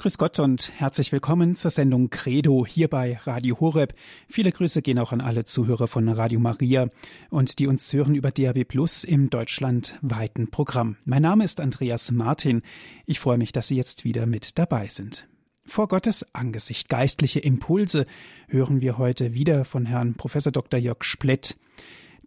Grüß 0.00 0.16
Gott 0.16 0.38
und 0.38 0.72
herzlich 0.78 1.12
willkommen 1.12 1.54
zur 1.56 1.70
Sendung 1.70 2.08
Credo 2.08 2.64
hier 2.64 2.88
bei 2.88 3.20
Radio 3.24 3.60
Horeb. 3.60 3.92
Viele 4.28 4.50
Grüße 4.50 4.80
gehen 4.80 4.98
auch 4.98 5.12
an 5.12 5.20
alle 5.20 5.44
Zuhörer 5.44 5.88
von 5.88 6.08
Radio 6.08 6.40
Maria 6.40 6.88
und 7.28 7.58
die 7.58 7.66
uns 7.66 7.92
hören 7.92 8.14
über 8.14 8.30
DAB 8.30 8.64
Plus 8.64 9.04
im 9.04 9.28
deutschlandweiten 9.28 10.50
Programm. 10.50 10.96
Mein 11.04 11.20
Name 11.20 11.44
ist 11.44 11.60
Andreas 11.60 12.12
Martin. 12.12 12.62
Ich 13.04 13.20
freue 13.20 13.36
mich, 13.36 13.52
dass 13.52 13.68
Sie 13.68 13.76
jetzt 13.76 14.06
wieder 14.06 14.24
mit 14.24 14.58
dabei 14.58 14.88
sind. 14.88 15.28
Vor 15.66 15.86
Gottes 15.86 16.34
Angesicht 16.34 16.88
geistliche 16.88 17.40
Impulse 17.40 18.06
hören 18.48 18.80
wir 18.80 18.96
heute 18.96 19.34
wieder 19.34 19.66
von 19.66 19.84
Herrn 19.84 20.14
Professor 20.14 20.50
Dr. 20.50 20.80
Jörg 20.80 21.04
Splett 21.04 21.58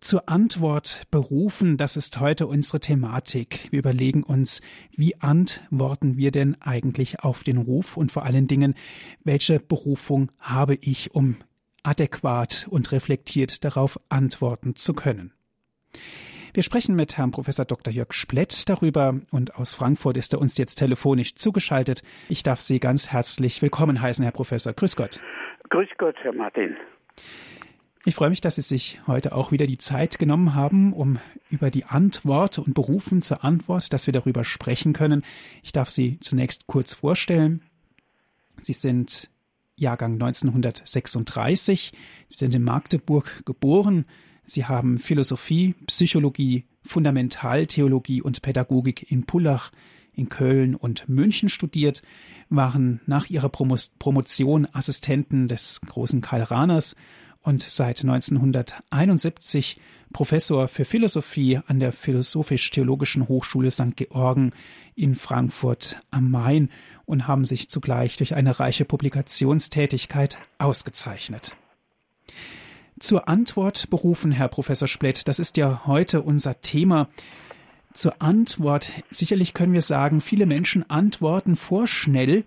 zur 0.04 0.28
Antwort 0.30 1.04
berufen, 1.12 1.78
das 1.78 1.96
ist 1.96 2.20
heute 2.20 2.48
unsere 2.48 2.80
Thematik. 2.80 3.72
Wir 3.72 3.80
überlegen 3.80 4.24
uns, 4.24 4.62
wie 4.92 5.20
antworten 5.22 6.18
wir 6.18 6.32
denn 6.32 6.62
eigentlich 6.62 7.22
auf 7.22 7.44
den 7.44 7.58
Ruf 7.58 7.98
und 7.98 8.12
vor 8.12 8.26
allen 8.26 8.48
Dingen, 8.48 8.76
welche 9.24 9.60
Berufung 9.60 10.32
habe 10.40 10.76
ich, 10.76 11.16
um 11.16 11.38
adäquat 11.84 12.68
und 12.70 12.92
reflektiert 12.92 13.64
darauf 13.64 13.98
antworten 14.10 14.76
zu 14.76 14.94
können. 14.94 15.32
Wir 16.54 16.64
sprechen 16.64 16.96
mit 16.96 17.18
Herrn 17.18 17.32
Professor 17.32 17.66
Dr. 17.66 17.92
Jörg 17.92 18.14
Splett 18.14 18.70
darüber 18.70 19.20
und 19.32 19.56
aus 19.56 19.74
Frankfurt 19.74 20.18
ist 20.18 20.34
er 20.34 20.42
uns 20.42 20.58
jetzt 20.58 20.76
telefonisch 20.76 21.36
zugeschaltet. 21.36 22.04
Ich 22.30 22.44
darf 22.44 22.62
Sie 22.62 22.80
ganz 22.80 23.12
herzlich 23.12 23.62
willkommen 23.62 24.02
heißen, 24.02 24.24
Herr 24.24 24.34
Professor. 24.34 24.74
Grüß 24.74 24.96
Gott. 24.96 25.20
Grüß 25.70 25.90
Gott, 25.98 26.16
Herr 26.22 26.34
Martin. 26.34 26.76
Ich 28.06 28.16
freue 28.16 28.30
mich, 28.30 28.42
dass 28.42 28.56
Sie 28.56 28.62
sich 28.62 29.00
heute 29.08 29.34
auch 29.34 29.54
wieder 29.54 29.66
die 29.66 29.78
Zeit 29.78 30.20
genommen 30.20 30.56
haben, 30.56 30.92
um 30.92 31.20
über 31.50 31.72
die 31.72 31.86
Antwort 31.86 32.60
und 32.60 32.74
berufen 32.74 33.22
zur 33.22 33.46
Antwort, 33.46 33.94
dass 33.94 34.08
wir 34.08 34.12
darüber 34.12 34.44
sprechen 34.44 34.92
können. 34.92 35.24
Ich 35.62 35.72
darf 35.72 35.90
Sie 35.90 36.20
zunächst 36.20 36.68
kurz 36.68 36.94
vorstellen. 36.94 37.62
Sie 38.62 38.74
sind 38.74 39.30
Jahrgang 39.78 40.14
1936. 40.14 41.94
Sie 42.28 42.38
sind 42.38 42.54
in 42.54 42.64
Magdeburg 42.64 43.44
geboren. 43.46 44.06
Sie 44.44 44.66
haben 44.66 45.00
Philosophie, 45.00 45.74
Psychologie, 45.88 46.66
Fundamentaltheologie 46.84 48.22
und 48.22 48.42
Pädagogik 48.42 49.10
in 49.10 49.26
Pullach, 49.26 49.72
in 50.12 50.28
Köln 50.28 50.76
und 50.76 51.08
München 51.08 51.48
studiert, 51.48 52.02
waren 52.50 53.00
nach 53.06 53.30
ihrer 53.30 53.48
Promotion 53.48 54.68
Assistenten 54.74 55.48
des 55.48 55.80
großen 55.80 56.20
Karl 56.20 56.44
Rahners 56.44 56.98
und 57.44 57.62
seit 57.62 58.02
1971 58.02 59.80
Professor 60.14 60.68
für 60.68 60.86
Philosophie 60.86 61.60
an 61.68 61.80
der 61.80 61.92
Philosophisch-Theologischen 61.92 63.28
Hochschule 63.28 63.72
St. 63.72 63.96
Georgen 63.96 64.52
in 64.96 65.16
Frankfurt 65.16 65.98
am 66.12 66.32
Main 66.32 66.70
und 67.06 67.28
haben 67.28 67.46
sich 67.46 67.70
zugleich 67.70 68.18
durch 68.18 68.36
eine 68.36 68.60
reiche 68.60 68.86
Publikationstätigkeit 68.86 70.38
ausgezeichnet. 70.58 71.56
Zur 73.00 73.28
Antwort 73.28 73.90
berufen, 73.90 74.32
Herr 74.32 74.48
Professor 74.48 74.88
Splett, 74.88 75.28
das 75.28 75.40
ist 75.40 75.58
ja 75.58 75.86
heute 75.86 76.22
unser 76.22 76.62
Thema. 76.62 77.10
Zur 77.94 78.22
Antwort, 78.22 78.92
sicherlich 79.10 79.54
können 79.54 79.74
wir 79.74 79.82
sagen, 79.82 80.22
viele 80.22 80.46
Menschen 80.46 80.90
antworten 80.90 81.56
vorschnell, 81.56 82.46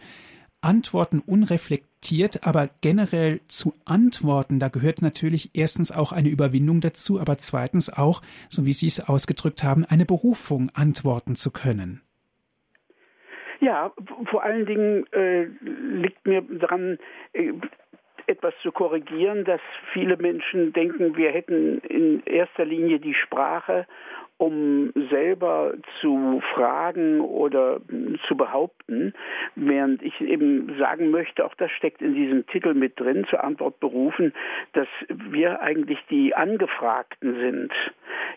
antworten 0.61 1.21
unreflektiert 1.21 1.96
reflektiert, 2.07 2.47
aber 2.47 2.69
generell 2.81 3.41
zu 3.49 3.73
antworten, 3.85 4.59
da 4.59 4.69
gehört 4.69 5.03
natürlich 5.03 5.51
erstens 5.55 5.93
auch 5.93 6.13
eine 6.13 6.29
Überwindung 6.29 6.81
dazu, 6.81 7.21
aber 7.21 7.39
zweitens 7.39 7.93
auch, 7.93 8.23
so 8.49 8.67
wie 8.67 8.73
Sie 8.73 8.87
es 8.87 9.01
ausgedrückt 9.09 9.63
haben, 9.63 9.85
eine 9.85 10.05
Berufung 10.05 10.71
antworten 10.75 11.37
zu 11.37 11.51
können. 11.51 12.03
Ja, 13.61 13.93
vor 14.31 14.43
allen 14.43 14.67
Dingen 14.67 15.07
äh, 15.13 15.45
liegt 15.45 16.27
mir 16.27 16.43
daran, 16.43 16.99
äh, 17.33 17.53
etwas 18.27 18.55
zu 18.63 18.73
korrigieren, 18.73 19.45
dass 19.45 19.61
viele 19.93 20.17
Menschen 20.17 20.73
denken, 20.73 21.17
wir 21.17 21.31
hätten 21.31 21.79
in 21.79 22.23
erster 22.27 22.65
Linie 22.65 22.99
die 22.99 23.15
Sprache 23.15 23.87
um 24.39 24.93
selber 25.11 25.75
zu 26.01 26.43
fragen 26.55 27.21
oder 27.21 27.81
zu 28.29 28.37
behaupten, 28.37 29.15
während 29.55 30.03
ich 30.03 30.21
eben 30.21 30.77
sagen 30.79 31.11
möchte, 31.11 31.45
auch 31.45 31.55
das 31.55 31.71
steckt 31.71 32.03
in 32.03 32.15
diesem 32.15 32.47
Titel 32.47 32.75
mit 32.75 33.01
drin, 33.01 33.27
zur 33.31 33.43
Antwort 33.43 33.81
berufen, 33.81 34.35
dass 34.75 34.89
wir 35.09 35.61
eigentlich 35.63 35.99
die 36.11 36.35
Angefragten 36.35 37.35
sind. 37.37 37.73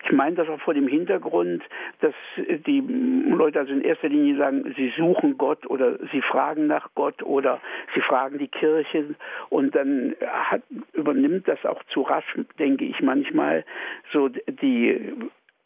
Ich 0.05 0.11
meine 0.11 0.35
das 0.35 0.47
auch 0.47 0.61
vor 0.61 0.73
dem 0.73 0.87
Hintergrund, 0.87 1.63
dass 1.99 2.13
die 2.37 2.81
Leute 3.27 3.59
also 3.59 3.73
in 3.73 3.81
erster 3.81 4.07
Linie 4.07 4.37
sagen, 4.37 4.73
sie 4.77 4.93
suchen 4.97 5.37
Gott 5.37 5.65
oder 5.67 5.97
sie 6.11 6.21
fragen 6.21 6.67
nach 6.67 6.89
Gott 6.95 7.21
oder 7.23 7.59
sie 7.93 8.01
fragen 8.01 8.37
die 8.37 8.47
Kirche 8.47 9.15
und 9.49 9.75
dann 9.75 10.15
hat, 10.21 10.61
übernimmt 10.93 11.47
das 11.47 11.65
auch 11.65 11.83
zu 11.85 12.01
rasch, 12.01 12.37
denke 12.57 12.85
ich 12.85 13.01
manchmal, 13.01 13.65
so 14.13 14.29
die 14.29 15.13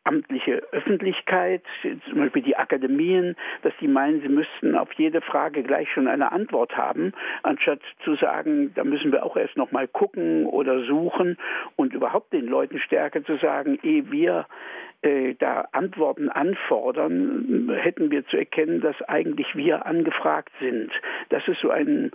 amtliche 0.04 0.64
Öffentlichkeit, 0.72 1.64
zum 1.82 2.20
Beispiel 2.20 2.42
die 2.42 2.56
Akademien, 2.56 3.36
dass 3.62 3.74
die 3.80 3.88
meinen, 3.88 4.22
sie 4.22 4.30
müssten 4.30 4.76
auf 4.76 4.92
jede 4.94 5.22
Frage 5.22 5.64
gleich 5.64 5.90
schon 5.92 6.08
eine 6.08 6.32
Antwort 6.32 6.76
haben, 6.78 7.14
anstatt 7.44 7.80
zu 8.04 8.16
sagen, 8.16 8.74
da 8.76 8.84
müssen 8.84 9.12
wir 9.12 9.26
auch 9.26 9.38
erst 9.38 9.58
noch 9.58 9.72
mal 9.72 9.88
gucken 9.88 10.46
oder 10.46 10.84
suchen 10.86 11.38
und 11.76 11.94
überhaupt 11.94 12.34
den 12.34 12.48
Leuten 12.48 12.80
stärker 12.80 13.24
zu 13.24 13.38
sagen, 13.38 13.80
ehe 13.84 14.12
wir 14.12 14.46
äh, 15.04 15.36
da 15.36 15.68
Antworten 15.74 16.30
anfordern, 16.30 17.70
hätten 17.76 18.10
wir 18.10 18.26
zu 18.28 18.38
erkennen, 18.38 18.80
dass 18.80 19.02
eigentlich 19.04 19.56
wir 19.56 19.86
angefragt 19.86 20.52
sind. 20.60 20.92
Das 21.30 21.46
ist 21.48 21.60
so 21.62 21.70
ein 21.70 22.12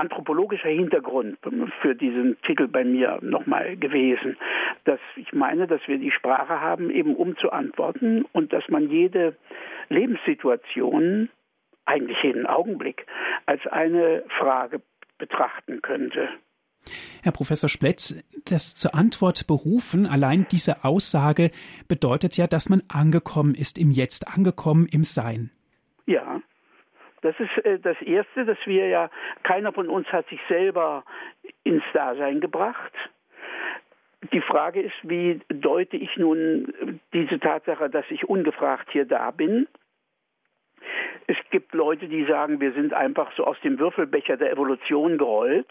anthropologischer 0.00 0.68
Hintergrund 0.68 1.38
für 1.80 1.94
diesen 1.94 2.40
Titel 2.42 2.66
bei 2.66 2.84
mir 2.84 3.18
nochmal 3.22 3.76
gewesen. 3.76 4.36
Dass 4.84 5.00
ich 5.16 5.32
meine, 5.32 5.66
dass 5.66 5.80
wir 5.86 5.98
die 5.98 6.10
Sprache 6.10 6.60
haben, 6.60 6.90
eben 6.90 7.14
um 7.14 7.36
zu 7.36 7.50
antworten 7.50 8.24
und 8.32 8.52
dass 8.52 8.68
man 8.68 8.90
jede 8.90 9.36
Lebenssituation, 9.88 11.28
eigentlich 11.84 12.22
jeden 12.22 12.46
Augenblick, 12.46 13.06
als 13.46 13.66
eine 13.66 14.24
Frage 14.38 14.80
betrachten 15.18 15.82
könnte. 15.82 16.28
Herr 17.22 17.32
Professor 17.32 17.68
Spletz, 17.68 18.16
das 18.46 18.74
zur 18.74 18.94
Antwort 18.94 19.46
berufen, 19.46 20.06
allein 20.06 20.46
diese 20.50 20.84
Aussage 20.84 21.50
bedeutet 21.88 22.36
ja, 22.36 22.46
dass 22.46 22.70
man 22.70 22.82
angekommen 22.88 23.54
ist 23.54 23.78
im 23.78 23.90
Jetzt, 23.90 24.28
angekommen 24.28 24.86
im 24.90 25.04
Sein. 25.04 25.50
Ja, 26.06 26.40
das 27.22 27.34
ist 27.38 27.64
äh, 27.64 27.78
das 27.78 28.00
Erste, 28.02 28.44
dass 28.44 28.58
wir 28.64 28.88
ja, 28.88 29.10
keiner 29.42 29.72
von 29.72 29.88
uns 29.88 30.06
hat 30.08 30.28
sich 30.28 30.40
selber 30.48 31.04
ins 31.64 31.84
Dasein 31.92 32.40
gebracht. 32.40 32.92
Die 34.32 34.40
Frage 34.40 34.82
ist, 34.82 34.96
wie 35.02 35.40
deute 35.48 35.96
ich 35.96 36.16
nun 36.16 37.00
diese 37.12 37.40
Tatsache, 37.40 37.88
dass 37.88 38.04
ich 38.10 38.28
ungefragt 38.28 38.88
hier 38.92 39.06
da 39.06 39.30
bin? 39.30 39.66
Es 41.26 41.36
gibt 41.50 41.74
Leute, 41.74 42.08
die 42.08 42.24
sagen, 42.26 42.60
wir 42.60 42.72
sind 42.72 42.92
einfach 42.92 43.32
so 43.36 43.44
aus 43.44 43.58
dem 43.60 43.78
Würfelbecher 43.78 44.36
der 44.36 44.52
Evolution 44.52 45.16
gerollt 45.16 45.70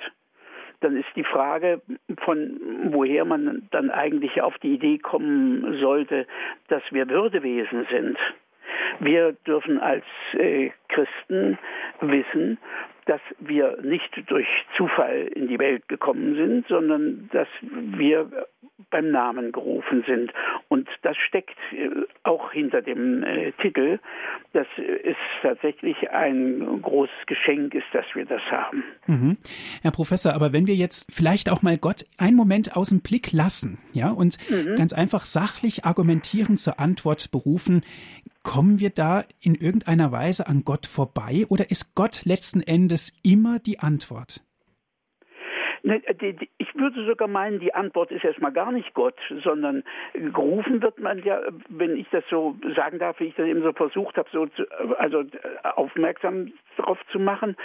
dann 0.81 0.95
ist 0.95 1.09
die 1.15 1.23
Frage, 1.23 1.81
von 2.23 2.59
woher 2.91 3.25
man 3.25 3.67
dann 3.71 3.89
eigentlich 3.89 4.41
auf 4.41 4.57
die 4.59 4.73
Idee 4.73 4.97
kommen 4.97 5.79
sollte, 5.79 6.25
dass 6.67 6.83
wir 6.91 7.09
Würdewesen 7.09 7.85
sind. 7.91 8.17
Wir 8.99 9.33
dürfen 9.45 9.79
als 9.79 10.05
äh, 10.33 10.71
Christen 10.89 11.57
wissen, 12.01 12.57
dass 13.05 13.21
wir 13.39 13.77
nicht 13.81 14.11
durch 14.27 14.47
Zufall 14.77 15.29
in 15.33 15.47
die 15.47 15.57
Welt 15.57 15.87
gekommen 15.87 16.35
sind, 16.35 16.67
sondern 16.67 17.29
dass 17.31 17.47
wir 17.61 18.45
beim 18.89 19.11
Namen 19.11 19.51
gerufen 19.51 20.03
sind. 20.07 20.31
Und 20.67 20.87
das 21.01 21.17
steckt 21.17 21.57
äh, 21.71 21.89
auch 22.23 22.51
hinter 22.51 22.81
dem 22.81 23.23
äh, 23.23 23.51
Titel, 23.61 23.99
dass 24.53 24.67
es 24.77 25.17
tatsächlich 25.41 26.09
ein 26.11 26.81
großes 26.81 27.25
Geschenk 27.27 27.73
ist, 27.73 27.85
dass 27.93 28.05
wir 28.13 28.25
das 28.25 28.41
haben. 28.51 28.83
Mhm. 29.07 29.37
Herr 29.81 29.91
Professor, 29.91 30.33
aber 30.33 30.53
wenn 30.53 30.67
wir 30.67 30.75
jetzt 30.75 31.13
vielleicht 31.13 31.49
auch 31.49 31.61
mal 31.61 31.77
Gott 31.77 32.05
einen 32.17 32.35
Moment 32.35 32.75
aus 32.75 32.89
dem 32.89 33.01
Blick 33.01 33.31
lassen, 33.31 33.79
ja, 33.93 34.09
und 34.09 34.37
mhm. 34.49 34.75
ganz 34.75 34.93
einfach 34.93 35.25
sachlich 35.25 35.85
argumentieren 35.85 36.57
zur 36.57 36.79
Antwort 36.79 37.31
berufen, 37.31 37.83
kommen 38.43 38.79
wir 38.79 38.89
da 38.89 39.25
in 39.41 39.55
irgendeiner 39.55 40.11
Weise 40.11 40.47
an 40.47 40.63
Gott 40.63 40.87
vorbei 40.87 41.45
oder 41.49 41.69
ist 41.69 41.93
Gott 41.95 42.25
letzten 42.25 42.61
Endes 42.61 43.13
immer 43.23 43.59
die 43.59 43.79
Antwort? 43.79 44.41
Ich 45.83 46.75
würde 46.75 47.05
sogar 47.05 47.27
meinen, 47.27 47.59
die 47.59 47.73
Antwort 47.73 48.11
ist 48.11 48.23
erstmal 48.23 48.51
gar 48.51 48.71
nicht 48.71 48.93
Gott, 48.93 49.17
sondern 49.43 49.83
gerufen 50.13 50.81
wird 50.81 50.99
man 50.99 51.23
ja, 51.23 51.41
wenn 51.69 51.95
ich 51.95 52.07
das 52.09 52.23
so 52.29 52.55
sagen 52.75 52.99
darf, 52.99 53.19
wie 53.19 53.25
ich 53.25 53.35
das 53.35 53.47
eben 53.47 53.63
so 53.63 53.73
versucht 53.73 54.17
habe, 54.17 54.29
so 54.31 54.45
zu, 54.47 54.65
also 54.97 55.23
aufmerksam 55.63 56.51
darauf 56.77 56.99
zu 57.11 57.19
machen, 57.19 57.55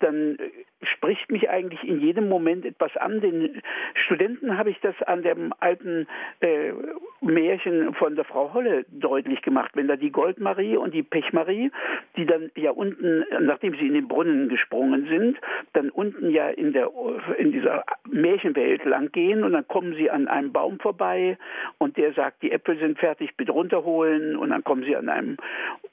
dann 0.00 0.36
spricht 0.82 1.30
mich 1.30 1.50
eigentlich 1.50 1.82
in 1.84 2.00
jedem 2.00 2.28
Moment 2.28 2.64
etwas 2.64 2.96
an. 2.96 3.20
Den 3.20 3.62
Studenten 3.94 4.56
habe 4.56 4.70
ich 4.70 4.80
das 4.80 5.00
an 5.02 5.22
dem 5.22 5.52
alten 5.60 6.06
äh, 6.40 6.72
Märchen 7.20 7.94
von 7.94 8.16
der 8.16 8.24
Frau 8.24 8.54
Holle 8.54 8.84
deutlich 8.90 9.42
gemacht. 9.42 9.72
Wenn 9.74 9.88
da 9.88 9.96
die 9.96 10.10
Goldmarie 10.10 10.76
und 10.76 10.94
die 10.94 11.02
Pechmarie, 11.02 11.70
die 12.16 12.26
dann 12.26 12.50
ja 12.56 12.70
unten, 12.70 13.24
nachdem 13.40 13.74
sie 13.74 13.86
in 13.86 13.94
den 13.94 14.08
Brunnen 14.08 14.48
gesprungen 14.48 15.06
sind, 15.06 15.38
dann 15.72 15.90
unten 15.90 16.30
ja 16.30 16.48
in 16.48 16.72
der 16.72 16.90
in 17.38 17.52
dieser 17.52 17.84
Märchenwelt 18.08 18.84
lang 18.84 19.12
gehen 19.12 19.44
und 19.44 19.52
dann 19.52 19.68
kommen 19.68 19.94
sie 19.94 20.10
an 20.10 20.28
einem 20.28 20.52
Baum 20.52 20.78
vorbei 20.78 21.36
und 21.78 21.96
der 21.96 22.12
sagt, 22.14 22.42
die 22.42 22.52
Äpfel 22.52 22.78
sind 22.78 22.98
fertig, 22.98 23.36
bitte 23.36 23.52
runterholen 23.52 24.36
und 24.36 24.50
dann 24.50 24.64
kommen 24.64 24.84
sie 24.84 24.96
an 24.96 25.08
einem 25.08 25.36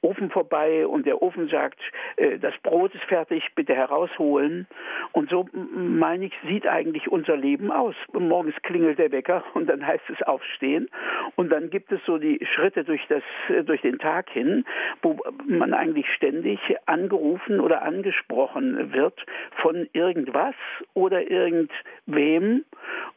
Ofen 0.01 0.29
vorbei 0.29 0.85
und 0.85 1.05
der 1.05 1.21
Ofen 1.21 1.47
sagt, 1.49 1.79
äh, 2.17 2.37
das 2.39 2.53
Brot 2.63 2.93
ist 2.93 3.03
fertig, 3.05 3.43
bitte 3.55 3.75
herausholen. 3.75 4.67
Und 5.11 5.29
so 5.29 5.47
meine 5.53 6.25
ich, 6.25 6.33
sieht 6.47 6.67
eigentlich 6.67 7.07
unser 7.07 7.35
Leben 7.35 7.71
aus. 7.71 7.95
Morgens 8.13 8.55
klingelt 8.63 8.99
der 8.99 9.11
Wecker 9.11 9.43
und 9.53 9.67
dann 9.67 9.85
heißt 9.85 10.09
es 10.09 10.21
aufstehen 10.23 10.89
und 11.35 11.51
dann 11.51 11.69
gibt 11.69 11.91
es 11.91 11.99
so 12.05 12.17
die 12.17 12.45
Schritte 12.55 12.83
durch 12.83 13.01
das 13.09 13.23
äh, 13.49 13.63
durch 13.63 13.81
den 13.81 13.99
Tag 13.99 14.29
hin, 14.29 14.65
wo 15.01 15.19
man 15.45 15.73
eigentlich 15.73 16.07
ständig 16.13 16.59
angerufen 16.85 17.59
oder 17.59 17.81
angesprochen 17.83 18.93
wird 18.93 19.25
von 19.61 19.87
irgendwas 19.93 20.55
oder 20.93 21.29
irgendwem 21.29 22.63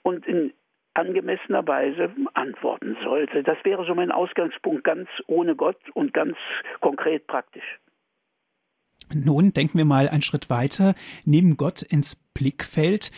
und 0.03 0.27
in 0.27 0.53
angemessener 0.95 1.67
Weise 1.67 2.11
antworten 2.35 2.97
sollte. 3.05 3.43
Das 3.43 3.59
wäre 3.65 3.85
so 3.87 3.95
mein 3.95 4.11
Ausgangspunkt, 4.11 4.85
ganz 4.85 5.09
ohne 5.27 5.57
Gott 5.57 5.79
und 5.95 6.13
ganz 6.13 6.37
konkret 6.81 7.27
praktisch. 7.27 7.79
Nun 9.13 9.53
denken 9.53 9.79
wir 9.79 9.85
mal 9.85 10.09
einen 10.09 10.23
Schritt 10.23 10.51
weiter, 10.51 10.95
nehmen 11.25 11.57
Gott 11.57 11.83
ins 11.83 12.17
Blickfeld. 12.35 13.11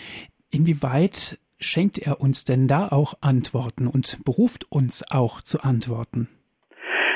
Inwieweit 0.50 1.38
schenkt 1.60 1.98
er 1.98 2.20
uns 2.20 2.44
denn 2.44 2.66
da 2.66 2.88
auch 2.88 3.14
Antworten 3.20 3.86
und 3.86 4.18
beruft 4.24 4.70
uns 4.70 5.04
auch 5.10 5.40
zu 5.42 5.60
Antworten? 5.60 6.28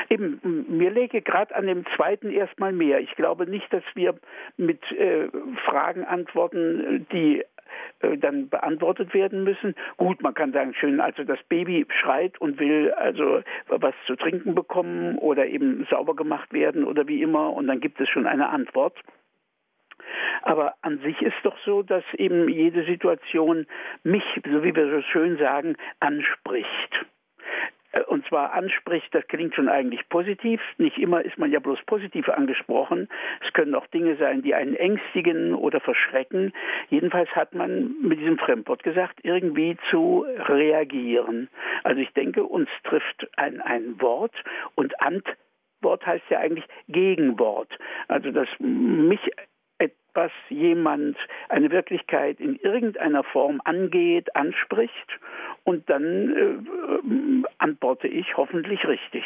Eben, 0.09 0.39
mir 0.69 0.89
lege 0.89 1.21
gerade 1.21 1.53
an 1.53 1.67
dem 1.67 1.85
zweiten 1.95 2.31
erstmal 2.31 2.71
mehr. 2.71 3.01
Ich 3.01 3.13
glaube 3.15 3.45
nicht, 3.45 3.71
dass 3.73 3.83
wir 3.93 4.17
mit 4.55 4.81
äh, 4.91 5.27
Fragen 5.65 6.05
antworten, 6.05 7.05
die 7.11 7.43
äh, 7.99 8.17
dann 8.17 8.49
beantwortet 8.49 9.13
werden 9.13 9.43
müssen. 9.43 9.75
Gut, 9.97 10.21
man 10.21 10.33
kann 10.33 10.53
sagen, 10.53 10.73
schön, 10.73 10.99
also 10.99 11.23
das 11.23 11.41
Baby 11.49 11.85
schreit 12.01 12.39
und 12.39 12.59
will 12.59 12.91
also 12.93 13.41
was 13.67 13.95
zu 14.05 14.15
trinken 14.15 14.55
bekommen 14.55 15.17
oder 15.17 15.45
eben 15.47 15.85
sauber 15.89 16.15
gemacht 16.15 16.53
werden 16.53 16.83
oder 16.83 17.07
wie 17.07 17.21
immer 17.21 17.53
und 17.53 17.67
dann 17.67 17.79
gibt 17.79 17.99
es 17.99 18.09
schon 18.09 18.27
eine 18.27 18.49
Antwort. 18.49 18.95
Aber 20.43 20.75
an 20.81 20.99
sich 20.99 21.21
ist 21.21 21.35
doch 21.43 21.57
so, 21.65 21.81
dass 21.83 22.03
eben 22.13 22.47
jede 22.47 22.85
Situation 22.85 23.65
mich, 24.03 24.23
so 24.45 24.63
wie 24.63 24.75
wir 24.75 24.89
so 24.89 25.01
schön 25.01 25.37
sagen, 25.37 25.75
anspricht. 25.99 27.05
Äh, 27.91 28.01
und 28.01 28.25
zwar 28.27 28.53
anspricht, 28.53 29.13
das 29.13 29.27
klingt 29.27 29.55
schon 29.55 29.69
eigentlich 29.69 30.07
positiv. 30.09 30.61
Nicht 30.77 30.97
immer 30.97 31.23
ist 31.23 31.37
man 31.37 31.51
ja 31.51 31.59
bloß 31.59 31.79
positiv 31.85 32.29
angesprochen. 32.29 33.07
Es 33.45 33.53
können 33.53 33.75
auch 33.75 33.87
Dinge 33.87 34.15
sein, 34.17 34.41
die 34.41 34.53
einen 34.53 34.75
ängstigen 34.75 35.53
oder 35.53 35.79
verschrecken. 35.79 36.53
Jedenfalls 36.89 37.29
hat 37.31 37.53
man 37.53 37.95
mit 38.01 38.19
diesem 38.19 38.37
Fremdwort 38.37 38.83
gesagt, 38.83 39.19
irgendwie 39.23 39.77
zu 39.89 40.25
reagieren. 40.47 41.49
Also 41.83 42.01
ich 42.01 42.11
denke, 42.13 42.43
uns 42.43 42.69
trifft 42.83 43.27
ein, 43.37 43.61
ein 43.61 43.99
Wort 44.01 44.33
und 44.75 44.99
Antwort 45.01 46.05
heißt 46.05 46.25
ja 46.29 46.39
eigentlich 46.39 46.65
Gegenwort. 46.87 47.77
Also 48.07 48.31
dass 48.31 48.47
mich 48.59 49.19
etwas 49.77 50.31
jemand, 50.49 51.17
eine 51.49 51.71
Wirklichkeit 51.71 52.39
in 52.39 52.55
irgendeiner 52.57 53.23
Form 53.23 53.61
angeht, 53.63 54.35
anspricht 54.35 55.19
und 55.63 55.89
dann 55.89 56.33
äh, 56.35 57.47
antworte 57.57 58.07
ich 58.07 58.35
hoffentlich 58.37 58.85
richtig. 58.85 59.23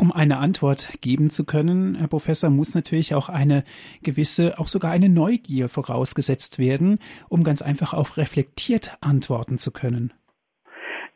Um 0.00 0.12
eine 0.12 0.38
Antwort 0.38 1.00
geben 1.00 1.28
zu 1.28 1.44
können, 1.44 1.96
Herr 1.96 2.06
Professor, 2.06 2.50
muss 2.50 2.74
natürlich 2.74 3.14
auch 3.14 3.28
eine 3.28 3.64
gewisse, 4.02 4.56
auch 4.58 4.68
sogar 4.68 4.92
eine 4.92 5.08
Neugier 5.08 5.68
vorausgesetzt 5.68 6.60
werden, 6.60 7.00
um 7.28 7.42
ganz 7.42 7.62
einfach 7.62 7.94
auch 7.94 8.16
reflektiert 8.16 8.96
antworten 9.00 9.58
zu 9.58 9.72
können. 9.72 10.12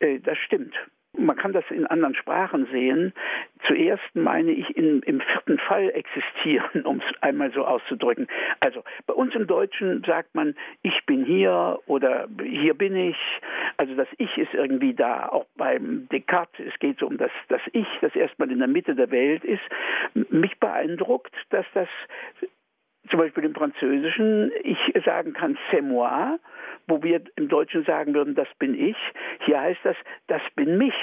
Äh, 0.01 0.19
das 0.19 0.37
stimmt. 0.39 0.75
Man 1.17 1.37
kann 1.37 1.53
das 1.53 1.65
in 1.71 1.87
anderen 1.87 2.15
Sprachen 2.15 2.67
sehen. 2.73 3.13
Zuerst 3.67 4.03
meine 4.15 4.51
ich 4.51 4.77
in, 4.77 5.03
im 5.03 5.21
vierten 5.21 5.59
Fall 5.59 5.91
existieren, 5.91 6.83
um 6.85 6.99
es 7.07 7.23
einmal 7.23 7.53
so 7.53 7.65
auszudrücken. 7.65 8.29
Also 8.61 8.83
bei 9.07 9.15
uns 9.15 9.35
im 9.35 9.47
Deutschen 9.47 10.03
sagt 10.05 10.35
man, 10.35 10.55
ich 10.83 11.05
bin 11.07 11.25
hier 11.25 11.79
oder 11.87 12.29
hier 12.43 12.75
bin 12.75 12.97
ich. 12.97 13.17
Also 13.77 13.95
das 13.95 14.09
Ich 14.19 14.37
ist 14.39 14.55
irgendwie 14.55 14.95
da. 14.95 15.29
Auch 15.29 15.47
beim 15.57 16.09
Descartes, 16.11 16.67
es 16.67 16.79
geht 16.79 16.99
so 16.99 17.07
um 17.07 17.19
das, 17.19 17.31
das 17.49 17.61
Ich, 17.73 17.89
das 18.01 18.15
erstmal 18.17 18.51
in 18.51 18.59
der 18.59 18.69
Mitte 18.69 18.95
der 18.95 19.11
Welt 19.11 19.45
ist. 19.45 19.63
Mich 20.31 20.59
beeindruckt, 20.59 21.35
dass 21.51 21.67
das 21.75 21.89
zum 23.11 23.19
Beispiel 23.19 23.45
im 23.45 23.55
Französischen 23.55 24.53
ich 24.63 24.79
sagen 25.05 25.33
kann, 25.33 25.59
c'est 25.71 25.83
moi 25.83 26.39
wo 26.87 27.03
wir 27.03 27.23
im 27.37 27.49
Deutschen 27.49 27.85
sagen 27.85 28.15
würden, 28.15 28.35
das 28.35 28.49
bin 28.59 28.75
ich. 28.75 28.97
Hier 29.45 29.61
heißt 29.61 29.81
das, 29.85 29.97
das 30.27 30.43
bin 30.55 30.79
mich. 30.79 30.95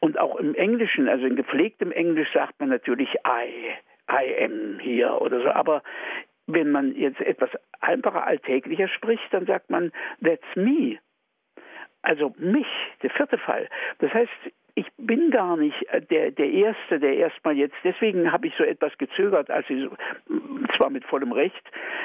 Und 0.00 0.18
auch 0.18 0.36
im 0.36 0.54
Englischen, 0.54 1.08
also 1.08 1.26
in 1.26 1.36
gepflegtem 1.36 1.92
Englisch 1.92 2.32
sagt 2.32 2.58
man 2.60 2.68
natürlich 2.68 3.08
I, 3.26 3.74
I 4.10 4.44
am 4.44 4.78
hier 4.80 5.20
oder 5.20 5.40
so. 5.42 5.50
Aber 5.50 5.82
wenn 6.46 6.70
man 6.70 6.94
jetzt 6.94 7.20
etwas 7.20 7.50
einfacher, 7.80 8.26
alltäglicher 8.26 8.88
spricht, 8.88 9.32
dann 9.32 9.46
sagt 9.46 9.70
man, 9.70 9.92
that's 10.22 10.56
me. 10.56 10.98
Also 12.02 12.34
mich, 12.38 12.66
der 13.02 13.10
vierte 13.10 13.38
Fall. 13.38 13.68
Das 13.98 14.12
heißt, 14.12 14.30
ich 14.74 14.86
bin 14.96 15.30
gar 15.30 15.56
nicht 15.56 15.82
äh, 15.90 16.00
der, 16.00 16.30
der 16.30 16.50
Erste, 16.50 16.98
der 16.98 17.16
erstmal 17.16 17.56
jetzt, 17.56 17.76
deswegen 17.84 18.32
habe 18.32 18.46
ich 18.46 18.54
so 18.56 18.64
etwas 18.64 18.96
gezögert, 18.98 19.50
als 19.50 19.66
Sie 19.68 19.88
zwar 20.76 20.90
mit 20.90 21.04
vollem 21.04 21.32
Recht 21.32 21.62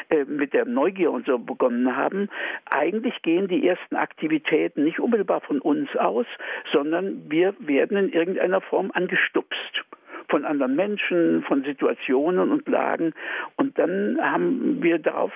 äh, 0.09 0.25
mit 0.25 0.53
der 0.53 0.65
Neugier 0.65 1.12
und 1.12 1.25
so 1.25 1.38
begonnen 1.38 1.95
haben. 1.95 2.29
Eigentlich 2.69 3.21
gehen 3.21 3.47
die 3.47 3.67
ersten 3.67 3.95
Aktivitäten 3.95 4.83
nicht 4.83 5.00
unmittelbar 5.00 5.41
von 5.41 5.59
uns 5.59 5.95
aus, 5.95 6.25
sondern 6.71 7.29
wir 7.29 7.56
werden 7.59 7.97
in 7.97 8.13
irgendeiner 8.13 8.62
Form 8.62 8.91
angestupst 8.94 9.83
von 10.29 10.45
anderen 10.45 10.75
Menschen, 10.75 11.44
von 11.44 11.63
Situationen 11.63 12.51
und 12.51 12.68
Lagen. 12.68 13.13
Und 13.57 13.77
dann 13.77 14.18
haben 14.19 14.81
wir 14.81 15.00
darauf 15.00 15.31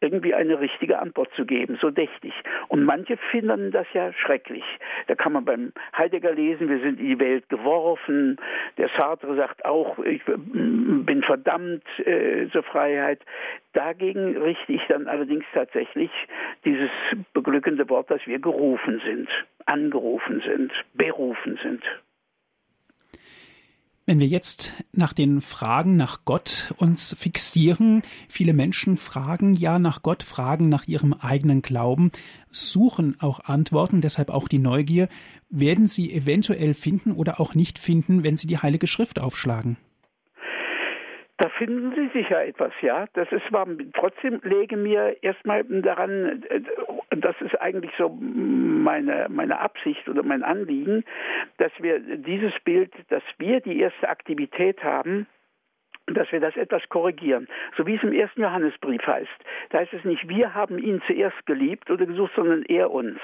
irgendwie 0.00 0.34
eine 0.34 0.60
richtige 0.60 0.98
Antwort 0.98 1.30
zu 1.34 1.46
geben, 1.46 1.78
so 1.80 1.90
dächtig. 1.90 2.32
Und 2.68 2.84
manche 2.84 3.16
finden 3.30 3.70
das 3.70 3.86
ja 3.94 4.12
schrecklich. 4.12 4.64
Da 5.06 5.14
kann 5.14 5.32
man 5.32 5.44
beim 5.44 5.72
Heidegger 5.96 6.32
lesen, 6.32 6.68
wir 6.68 6.80
sind 6.80 7.00
in 7.00 7.06
die 7.06 7.18
Welt 7.18 7.48
geworfen. 7.48 8.36
Der 8.76 8.90
Sartre 8.96 9.34
sagt 9.36 9.64
auch, 9.64 9.98
ich 10.00 10.22
bin 10.24 11.22
verdammt 11.22 11.84
äh, 12.00 12.48
zur 12.50 12.62
Freiheit. 12.62 13.20
Dagegen 13.72 14.36
richte 14.36 14.72
ich 14.72 14.82
dann 14.88 15.06
allerdings 15.06 15.44
tatsächlich 15.54 16.10
dieses 16.64 16.90
beglückende 17.32 17.88
Wort, 17.88 18.10
dass 18.10 18.26
wir 18.26 18.38
gerufen 18.38 19.00
sind, 19.04 19.28
angerufen 19.64 20.42
sind, 20.44 20.72
berufen 20.94 21.58
sind. 21.62 21.82
Wenn 24.08 24.20
wir 24.20 24.28
jetzt 24.28 24.72
nach 24.92 25.12
den 25.12 25.40
Fragen 25.40 25.96
nach 25.96 26.20
Gott 26.24 26.72
uns 26.76 27.16
fixieren, 27.18 28.02
viele 28.28 28.52
Menschen 28.52 28.98
fragen 28.98 29.54
ja 29.54 29.80
nach 29.80 30.02
Gott, 30.02 30.22
fragen 30.22 30.68
nach 30.68 30.86
ihrem 30.86 31.12
eigenen 31.12 31.60
Glauben, 31.60 32.12
suchen 32.52 33.20
auch 33.20 33.40
Antworten, 33.40 34.00
deshalb 34.00 34.30
auch 34.30 34.46
die 34.46 34.60
Neugier, 34.60 35.08
werden 35.50 35.88
sie 35.88 36.12
eventuell 36.12 36.74
finden 36.74 37.10
oder 37.10 37.40
auch 37.40 37.54
nicht 37.56 37.80
finden, 37.80 38.22
wenn 38.22 38.36
sie 38.36 38.46
die 38.46 38.58
Heilige 38.58 38.86
Schrift 38.86 39.18
aufschlagen. 39.18 39.76
Da 41.38 41.50
finden 41.50 41.94
Sie 41.94 42.08
sicher 42.18 42.44
etwas, 42.44 42.72
ja. 42.80 43.06
Das 43.12 43.30
ist 43.30 43.52
war, 43.52 43.66
trotzdem 43.92 44.40
lege 44.42 44.76
mir 44.76 45.22
erstmal 45.22 45.64
daran, 45.64 46.42
äh, 46.48 46.60
das 47.10 47.36
ist 47.40 47.60
eigentlich 47.60 47.92
so 47.98 48.08
meine, 48.08 49.26
meine 49.28 49.60
Absicht 49.60 50.08
oder 50.08 50.22
mein 50.22 50.42
Anliegen, 50.42 51.04
dass 51.58 51.72
wir 51.78 51.98
dieses 52.00 52.52
Bild, 52.64 52.90
dass 53.08 53.22
wir 53.36 53.60
die 53.60 53.80
erste 53.80 54.08
Aktivität 54.08 54.82
haben, 54.82 55.26
dass 56.06 56.30
wir 56.32 56.40
das 56.40 56.56
etwas 56.56 56.88
korrigieren. 56.88 57.48
So 57.76 57.86
wie 57.86 57.96
es 57.96 58.02
im 58.02 58.12
ersten 58.12 58.40
Johannesbrief 58.40 59.06
heißt. 59.06 59.44
Da 59.70 59.78
heißt 59.78 59.92
es 59.92 60.04
nicht, 60.04 60.28
wir 60.28 60.54
haben 60.54 60.78
ihn 60.78 61.02
zuerst 61.06 61.44
geliebt 61.44 61.90
oder 61.90 62.06
gesucht, 62.06 62.32
sondern 62.34 62.62
er 62.62 62.90
uns. 62.90 63.20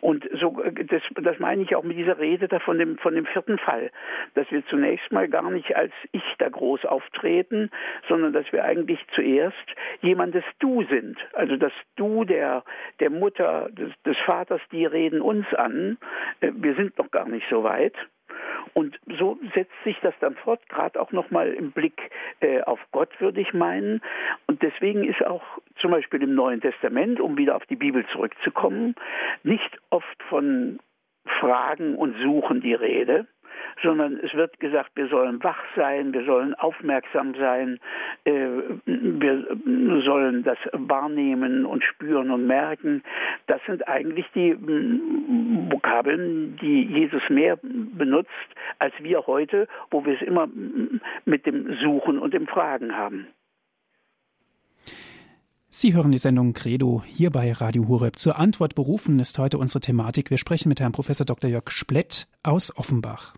Und 0.00 0.28
so, 0.40 0.62
das, 0.88 1.02
das 1.14 1.38
meine 1.38 1.62
ich 1.62 1.74
auch 1.74 1.82
mit 1.82 1.96
dieser 1.96 2.18
Rede 2.18 2.48
da 2.48 2.58
von 2.58 2.78
dem, 2.78 2.98
von 2.98 3.14
dem 3.14 3.26
vierten 3.26 3.58
Fall, 3.58 3.90
dass 4.34 4.50
wir 4.50 4.64
zunächst 4.66 5.10
mal 5.12 5.28
gar 5.28 5.50
nicht 5.50 5.76
als 5.76 5.92
Ich 6.12 6.22
da 6.38 6.48
groß 6.48 6.84
auftreten, 6.84 7.70
sondern 8.08 8.32
dass 8.32 8.50
wir 8.52 8.64
eigentlich 8.64 9.00
zuerst 9.14 9.56
jemandes 10.02 10.44
Du 10.58 10.84
sind. 10.84 11.18
Also 11.32 11.56
das 11.56 11.72
Du 11.96 12.24
der, 12.24 12.64
der 13.00 13.10
Mutter, 13.10 13.68
des, 13.70 13.90
des 14.04 14.16
Vaters, 14.24 14.60
die 14.72 14.84
reden 14.84 15.20
uns 15.20 15.46
an. 15.54 15.98
Äh, 16.40 16.52
wir 16.54 16.74
sind 16.74 16.98
noch 16.98 17.10
gar 17.10 17.28
nicht 17.28 17.46
so 17.50 17.62
weit. 17.62 17.94
Und 18.74 18.98
so 19.18 19.38
setzt 19.54 19.74
sich 19.84 19.96
das 20.02 20.14
dann 20.20 20.34
fort, 20.34 20.68
gerade 20.68 21.00
auch 21.00 21.12
nochmal 21.12 21.52
im 21.52 21.72
Blick 21.72 22.10
äh, 22.40 22.60
auf 22.62 22.80
Gott, 22.92 23.08
würde 23.20 23.40
ich 23.40 23.54
meinen. 23.54 24.02
Und 24.46 24.62
deswegen 24.62 25.04
ist 25.04 25.24
auch 25.24 25.44
zum 25.80 25.90
Beispiel 25.90 26.22
im 26.22 26.34
Neuen 26.34 26.60
Testament, 26.60 27.20
um 27.20 27.36
wieder 27.38 27.56
auf 27.56 27.66
die 27.66 27.76
Bibel 27.76 28.04
zurückzukommen, 28.12 28.94
nicht 29.42 29.78
oft 29.90 30.22
von 30.28 30.78
Fragen 31.40 31.96
und 31.96 32.16
Suchen 32.18 32.60
die 32.60 32.74
Rede, 32.74 33.26
sondern 33.82 34.18
es 34.18 34.34
wird 34.34 34.58
gesagt, 34.60 34.90
wir 34.94 35.08
sollen 35.08 35.42
wach 35.42 35.62
sein, 35.74 36.12
wir 36.12 36.24
sollen 36.24 36.54
aufmerksam 36.54 37.34
sein, 37.34 37.78
äh, 38.24 38.46
wir 38.84 40.02
sollen 40.04 40.42
das 40.42 40.58
wahrnehmen 40.72 41.66
und 41.66 41.84
spüren 41.84 42.30
und 42.30 42.46
merken. 42.46 43.02
Das 43.46 43.60
sind 43.66 43.86
eigentlich 43.88 44.26
die 44.34 44.56
Vokabeln, 45.70 46.56
die 46.60 46.84
Jesus 46.84 47.22
mehr 47.28 47.58
benutzt 47.62 48.30
als 48.78 48.94
wir 49.00 49.26
heute, 49.26 49.68
wo 49.90 50.04
wir 50.04 50.14
es 50.14 50.22
immer 50.22 50.48
mit 51.24 51.46
dem 51.46 51.76
Suchen 51.82 52.18
und 52.18 52.34
dem 52.34 52.46
Fragen 52.46 52.96
haben. 52.96 53.26
Sie 55.78 55.92
hören 55.92 56.10
die 56.10 56.18
Sendung 56.18 56.54
Credo 56.54 57.02
hier 57.04 57.30
bei 57.30 57.52
Radio 57.52 57.86
Horeb. 57.86 58.18
Zur 58.18 58.38
Antwort 58.38 58.74
berufen 58.74 59.18
ist 59.18 59.38
heute 59.38 59.58
unsere 59.58 59.80
Thematik. 59.80 60.30
Wir 60.30 60.38
sprechen 60.38 60.70
mit 60.70 60.80
Herrn 60.80 60.92
Professor 60.92 61.26
Dr. 61.26 61.50
Jörg 61.50 61.70
Splett 61.70 62.28
aus 62.42 62.74
Offenbach. 62.78 63.34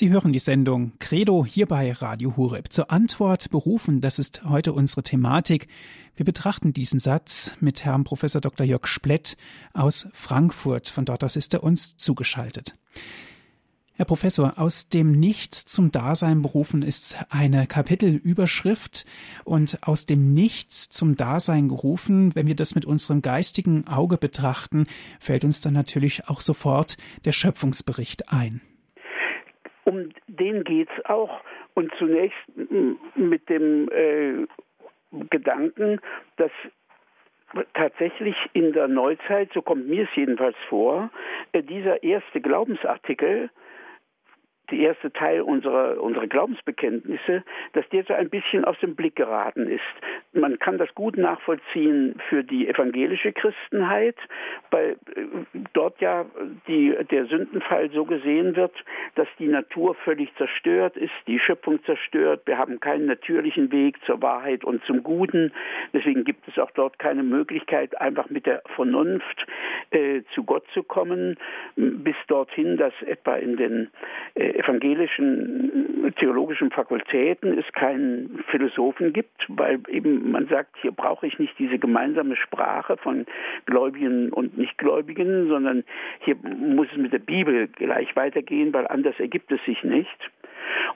Sie 0.00 0.08
hören 0.08 0.32
die 0.32 0.38
Sendung 0.38 0.92
Credo 0.98 1.44
hier 1.44 1.66
bei 1.66 1.92
Radio 1.92 2.36
Hureb. 2.36 2.72
Zur 2.72 2.90
Antwort 2.90 3.50
berufen, 3.50 4.00
das 4.00 4.18
ist 4.18 4.44
heute 4.44 4.72
unsere 4.72 5.02
Thematik. 5.02 5.68
Wir 6.16 6.24
betrachten 6.24 6.72
diesen 6.72 7.00
Satz 7.00 7.52
mit 7.60 7.84
Herrn 7.84 8.04
Professor 8.04 8.40
Dr. 8.40 8.66
Jörg 8.66 8.86
Splett 8.86 9.36
aus 9.74 10.08
Frankfurt. 10.14 10.88
Von 10.88 11.04
dort 11.04 11.22
aus 11.22 11.36
ist 11.36 11.52
er 11.52 11.62
uns 11.62 11.96
zugeschaltet. 11.98 12.76
Herr 14.00 14.06
Professor, 14.06 14.54
aus 14.56 14.88
dem 14.88 15.12
Nichts 15.12 15.66
zum 15.66 15.92
Dasein 15.92 16.40
berufen 16.40 16.80
ist 16.80 17.18
eine 17.30 17.66
Kapitelüberschrift 17.66 19.04
und 19.44 19.78
aus 19.82 20.06
dem 20.06 20.32
Nichts 20.32 20.88
zum 20.88 21.16
Dasein 21.16 21.68
gerufen, 21.68 22.34
wenn 22.34 22.46
wir 22.46 22.54
das 22.54 22.74
mit 22.74 22.86
unserem 22.86 23.20
geistigen 23.20 23.84
Auge 23.86 24.16
betrachten, 24.16 24.86
fällt 25.20 25.44
uns 25.44 25.60
dann 25.60 25.74
natürlich 25.74 26.30
auch 26.30 26.40
sofort 26.40 26.96
der 27.26 27.32
Schöpfungsbericht 27.32 28.32
ein. 28.32 28.62
Um 29.84 30.08
den 30.28 30.64
geht 30.64 30.88
es 30.96 31.04
auch 31.04 31.38
und 31.74 31.92
zunächst 31.98 32.38
mit 33.16 33.50
dem 33.50 33.90
äh, 33.90 34.46
Gedanken, 35.28 36.00
dass 36.38 36.52
tatsächlich 37.74 38.36
in 38.54 38.72
der 38.72 38.88
Neuzeit, 38.88 39.50
so 39.52 39.60
kommt 39.60 39.88
mir 39.88 40.04
es 40.04 40.16
jedenfalls 40.16 40.56
vor, 40.70 41.10
äh, 41.52 41.62
dieser 41.62 42.02
erste 42.02 42.40
Glaubensartikel 42.40 43.50
der 44.70 44.78
erste 44.78 45.12
Teil 45.12 45.42
unserer, 45.42 46.00
unserer 46.00 46.26
Glaubensbekenntnisse, 46.26 47.42
dass 47.72 47.88
der 47.90 48.04
so 48.04 48.14
ein 48.14 48.30
bisschen 48.30 48.64
aus 48.64 48.78
dem 48.80 48.94
Blick 48.94 49.16
geraten 49.16 49.66
ist. 49.68 49.80
Man 50.32 50.58
kann 50.58 50.78
das 50.78 50.94
gut 50.94 51.16
nachvollziehen 51.16 52.14
für 52.28 52.44
die 52.44 52.68
evangelische 52.68 53.32
Christenheit, 53.32 54.16
weil 54.70 54.96
äh, 55.14 55.24
dort 55.72 56.00
ja 56.00 56.26
die, 56.68 56.94
der 57.10 57.26
Sündenfall 57.26 57.90
so 57.90 58.04
gesehen 58.04 58.56
wird, 58.56 58.72
dass 59.14 59.28
die 59.38 59.48
Natur 59.48 59.94
völlig 59.94 60.34
zerstört 60.36 60.96
ist, 60.96 61.12
die 61.26 61.38
Schöpfung 61.38 61.82
zerstört. 61.84 62.42
Wir 62.46 62.58
haben 62.58 62.80
keinen 62.80 63.06
natürlichen 63.06 63.72
Weg 63.72 63.96
zur 64.06 64.22
Wahrheit 64.22 64.64
und 64.64 64.84
zum 64.84 65.02
Guten. 65.02 65.52
Deswegen 65.92 66.24
gibt 66.24 66.46
es 66.48 66.58
auch 66.58 66.70
dort 66.72 66.98
keine 66.98 67.22
Möglichkeit, 67.22 68.00
einfach 68.00 68.30
mit 68.30 68.46
der 68.46 68.62
Vernunft 68.74 69.46
äh, 69.90 70.22
zu 70.34 70.44
Gott 70.44 70.64
zu 70.72 70.82
kommen, 70.82 71.36
bis 71.76 72.16
dorthin, 72.28 72.76
dass 72.76 72.92
etwa 73.02 73.34
in 73.36 73.56
den 73.56 73.90
äh, 74.34 74.59
evangelischen 74.60 76.12
theologischen 76.16 76.70
Fakultäten 76.70 77.58
es 77.58 77.70
keinen 77.72 78.42
Philosophen 78.50 79.12
gibt, 79.12 79.46
weil 79.48 79.80
eben 79.88 80.30
man 80.30 80.46
sagt, 80.48 80.76
hier 80.80 80.92
brauche 80.92 81.26
ich 81.26 81.38
nicht 81.38 81.58
diese 81.58 81.78
gemeinsame 81.78 82.36
Sprache 82.36 82.96
von 82.96 83.26
Gläubigen 83.66 84.30
und 84.32 84.56
Nichtgläubigen, 84.56 85.48
sondern 85.48 85.84
hier 86.20 86.36
muss 86.36 86.88
es 86.92 86.98
mit 86.98 87.12
der 87.12 87.18
Bibel 87.18 87.68
gleich 87.68 88.14
weitergehen, 88.16 88.72
weil 88.72 88.86
anders 88.86 89.18
ergibt 89.18 89.50
es 89.52 89.62
sich 89.64 89.82
nicht. 89.82 90.30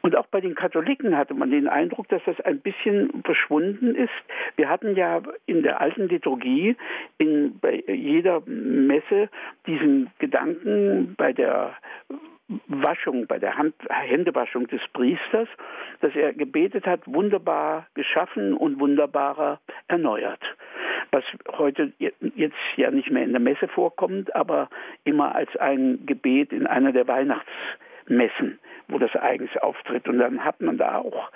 Und 0.03 0.17
auch 0.17 0.27
bei 0.27 0.41
den 0.41 0.55
Katholiken 0.55 1.17
hatte 1.17 1.35
man 1.35 1.51
den 1.51 1.69
Eindruck, 1.69 2.09
dass 2.09 2.23
das 2.25 2.41
ein 2.43 2.61
bisschen 2.61 3.23
verschwunden 3.25 3.95
ist. 3.95 4.13
Wir 4.57 4.69
hatten 4.69 4.97
ja 4.97 5.23
in 5.47 5.63
der 5.63 5.81
alten 5.81 6.09
Liturgie 6.09 6.77
in, 7.19 7.59
bei 7.59 7.83
jeder 7.87 8.43
Messe 8.47 9.29
diesen 9.67 10.11
Gedanken 10.19 11.15
bei 11.17 11.33
der 11.33 11.75
Waschung, 12.69 13.27
bei 13.27 13.39
der 13.39 13.57
Hand, 13.57 13.75
Händewaschung 13.89 14.67
des 14.67 14.81
Priesters, 14.93 15.49
dass 16.01 16.15
er 16.15 16.35
gebetet 16.35 16.87
hat, 16.87 17.01
wunderbar 17.07 17.87
geschaffen 17.95 18.55
und 18.55 18.79
wunderbarer 18.79 19.61
erneuert. 19.89 20.43
Was 21.11 21.25
heute 21.53 21.93
jetzt 21.99 22.57
ja 22.77 22.91
nicht 22.91 23.11
mehr 23.11 23.25
in 23.25 23.33
der 23.33 23.41
Messe 23.41 23.69
vorkommt, 23.69 24.35
aber 24.35 24.69
immer 25.05 25.35
als 25.35 25.55
ein 25.57 26.05
Gebet 26.05 26.53
in 26.53 26.67
einer 26.67 26.93
der 26.93 27.09
Weihnachtsmessen, 27.09 28.59
wo 28.89 28.99
das 28.99 29.15
eigens 29.17 29.57
auftritt. 29.57 30.07
Und 30.09 30.19
dann 30.19 30.45
hat 30.45 30.61
man 30.61 30.77
da 30.77 30.99
auch 30.99 31.31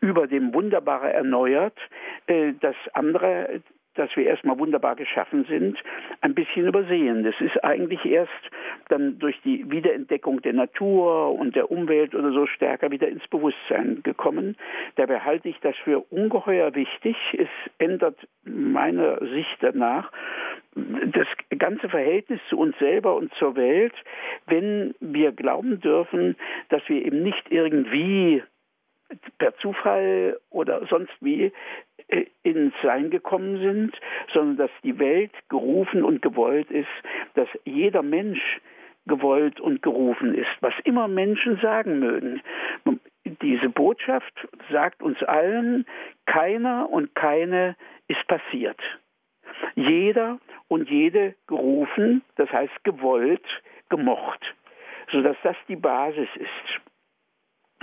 über 0.00 0.26
dem 0.26 0.52
Wunderbare 0.52 1.12
erneuert 1.12 1.78
äh, 2.26 2.54
das 2.60 2.76
andere 2.92 3.60
dass 3.94 4.14
wir 4.16 4.26
erstmal 4.26 4.58
wunderbar 4.58 4.96
geschaffen 4.96 5.44
sind, 5.48 5.78
ein 6.20 6.34
bisschen 6.34 6.66
übersehen. 6.66 7.24
Das 7.24 7.34
ist 7.40 7.62
eigentlich 7.64 8.04
erst 8.04 8.32
dann 8.88 9.18
durch 9.18 9.40
die 9.44 9.70
Wiederentdeckung 9.70 10.42
der 10.42 10.52
Natur 10.52 11.32
und 11.34 11.56
der 11.56 11.70
Umwelt 11.70 12.14
oder 12.14 12.32
so 12.32 12.46
stärker 12.46 12.90
wieder 12.90 13.08
ins 13.08 13.26
Bewusstsein 13.28 14.00
gekommen. 14.02 14.56
Dabei 14.96 15.20
halte 15.20 15.48
ich 15.48 15.58
das 15.60 15.76
für 15.84 16.00
ungeheuer 16.10 16.74
wichtig. 16.74 17.16
Es 17.38 17.48
ändert 17.78 18.16
meiner 18.44 19.18
Sicht 19.18 19.56
danach 19.60 20.10
das 20.74 21.28
ganze 21.56 21.88
Verhältnis 21.88 22.40
zu 22.48 22.58
uns 22.58 22.76
selber 22.78 23.14
und 23.14 23.32
zur 23.34 23.54
Welt, 23.54 23.94
wenn 24.46 24.94
wir 25.00 25.32
glauben 25.32 25.80
dürfen, 25.80 26.36
dass 26.68 26.82
wir 26.88 27.04
eben 27.04 27.22
nicht 27.22 27.50
irgendwie 27.50 28.42
per 29.38 29.56
Zufall 29.56 30.38
oder 30.50 30.86
sonst 30.86 31.12
wie 31.20 31.52
äh, 32.08 32.24
ins 32.42 32.74
Sein 32.82 33.10
gekommen 33.10 33.58
sind, 33.58 33.98
sondern 34.32 34.56
dass 34.56 34.70
die 34.82 34.98
Welt 34.98 35.32
gerufen 35.48 36.04
und 36.04 36.22
gewollt 36.22 36.70
ist, 36.70 36.88
dass 37.34 37.48
jeder 37.64 38.02
Mensch 38.02 38.60
gewollt 39.06 39.60
und 39.60 39.82
gerufen 39.82 40.34
ist, 40.34 40.50
was 40.60 40.74
immer 40.84 41.08
Menschen 41.08 41.58
sagen 41.60 41.98
mögen. 41.98 42.40
Diese 43.42 43.68
Botschaft 43.68 44.48
sagt 44.70 45.02
uns 45.02 45.22
allen, 45.22 45.86
keiner 46.26 46.88
und 46.90 47.14
keine 47.14 47.76
ist 48.08 48.26
passiert. 48.26 48.80
Jeder 49.74 50.38
und 50.68 50.88
jede 50.90 51.34
gerufen, 51.46 52.22
das 52.36 52.50
heißt 52.50 52.84
gewollt, 52.84 53.44
gemocht, 53.88 54.40
sodass 55.10 55.36
das 55.42 55.56
die 55.68 55.76
Basis 55.76 56.28
ist. 56.34 56.83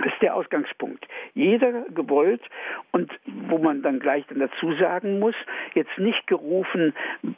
Ist 0.04 0.20
der 0.20 0.34
Ausgangspunkt. 0.34 1.06
Jeder 1.34 1.84
gewollt 1.90 2.42
und 2.90 3.12
wo 3.26 3.58
man 3.58 3.82
dann 3.82 4.00
gleich 4.00 4.26
dann 4.26 4.40
dazu 4.40 4.72
sagen 4.74 5.18
muss, 5.18 5.34
jetzt 5.74 5.96
nicht 5.98 6.26
gerufen, 6.26 6.92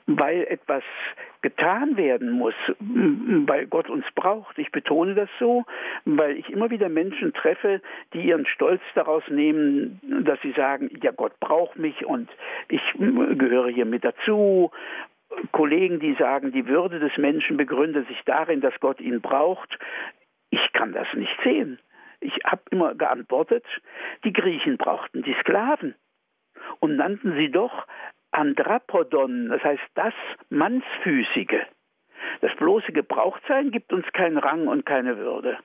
weil 0.07 0.45
etwas 0.45 0.83
getan 1.43 1.99
werden 1.99 2.31
muss, 2.31 2.55
weil 2.79 3.67
Gott 3.67 3.91
uns 3.91 4.07
braucht. 4.15 4.59
Ich 4.59 4.73
betone 4.73 5.15
das 5.15 5.29
so, 5.39 5.65
weil 6.07 6.39
ich 6.39 6.49
immer 6.49 6.71
wieder 6.71 6.89
Menschen 6.89 7.35
treffe, 7.35 7.83
die 8.15 8.23
ihren 8.23 8.47
Stolz 8.47 8.81
daraus 8.95 9.23
nehmen, 9.29 10.01
dass 10.25 10.41
sie 10.41 10.53
sagen, 10.53 10.89
ja, 11.03 11.11
Gott 11.11 11.39
braucht 11.41 11.79
mich 11.79 12.07
und 12.07 12.31
ich 12.69 12.81
gehöre 12.99 13.69
hier 13.69 13.85
mit 13.85 14.05
dazu 14.05 14.71
Kollegen, 15.53 16.01
die 16.01 16.15
sagen, 16.15 16.53
die 16.53 16.67
Würde 16.67 16.99
des 16.99 17.17
Menschen 17.19 17.57
begründet 17.57 18.09
sich 18.09 18.23
darin, 18.25 18.61
dass 18.61 18.79
Gott 18.81 19.01
ihn 19.01 19.21
braucht. 19.21 19.79
Ich 20.51 20.73
kann 20.73 20.93
das 20.93 21.09
nicht 21.15 21.37
sehen. 21.43 21.79
Ich 22.25 22.43
habe 22.47 22.63
immer 22.71 22.95
geantwortet, 22.95 23.67
die 24.25 24.33
Griechen 24.33 24.79
brauchten 24.79 25.23
die 25.23 25.37
Sklaven 25.41 25.95
und 26.81 26.97
nannten 26.97 27.37
sie 27.37 27.51
doch 27.51 27.87
Andrapodon, 28.31 29.51
das 29.51 29.63
heißt 29.63 29.83
das 29.95 30.15
Mannsfüßige. 30.49 31.67
Das 32.41 32.57
bloße 32.57 32.93
Gebrauchtsein 32.93 33.71
gibt 33.71 33.93
uns 33.93 34.07
keinen 34.15 34.39
Rang 34.39 34.69
und 34.69 34.87
keine 34.87 35.19
Würde. 35.19 35.59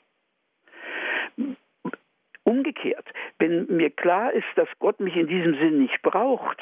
Umgekehrt, 2.44 3.08
wenn 3.38 3.68
mir 3.68 3.90
klar 3.90 4.34
ist, 4.34 4.48
dass 4.56 4.68
Gott 4.80 5.00
mich 5.00 5.16
in 5.16 5.28
diesem 5.28 5.56
Sinn 5.56 5.80
nicht 5.80 6.02
braucht, 6.02 6.62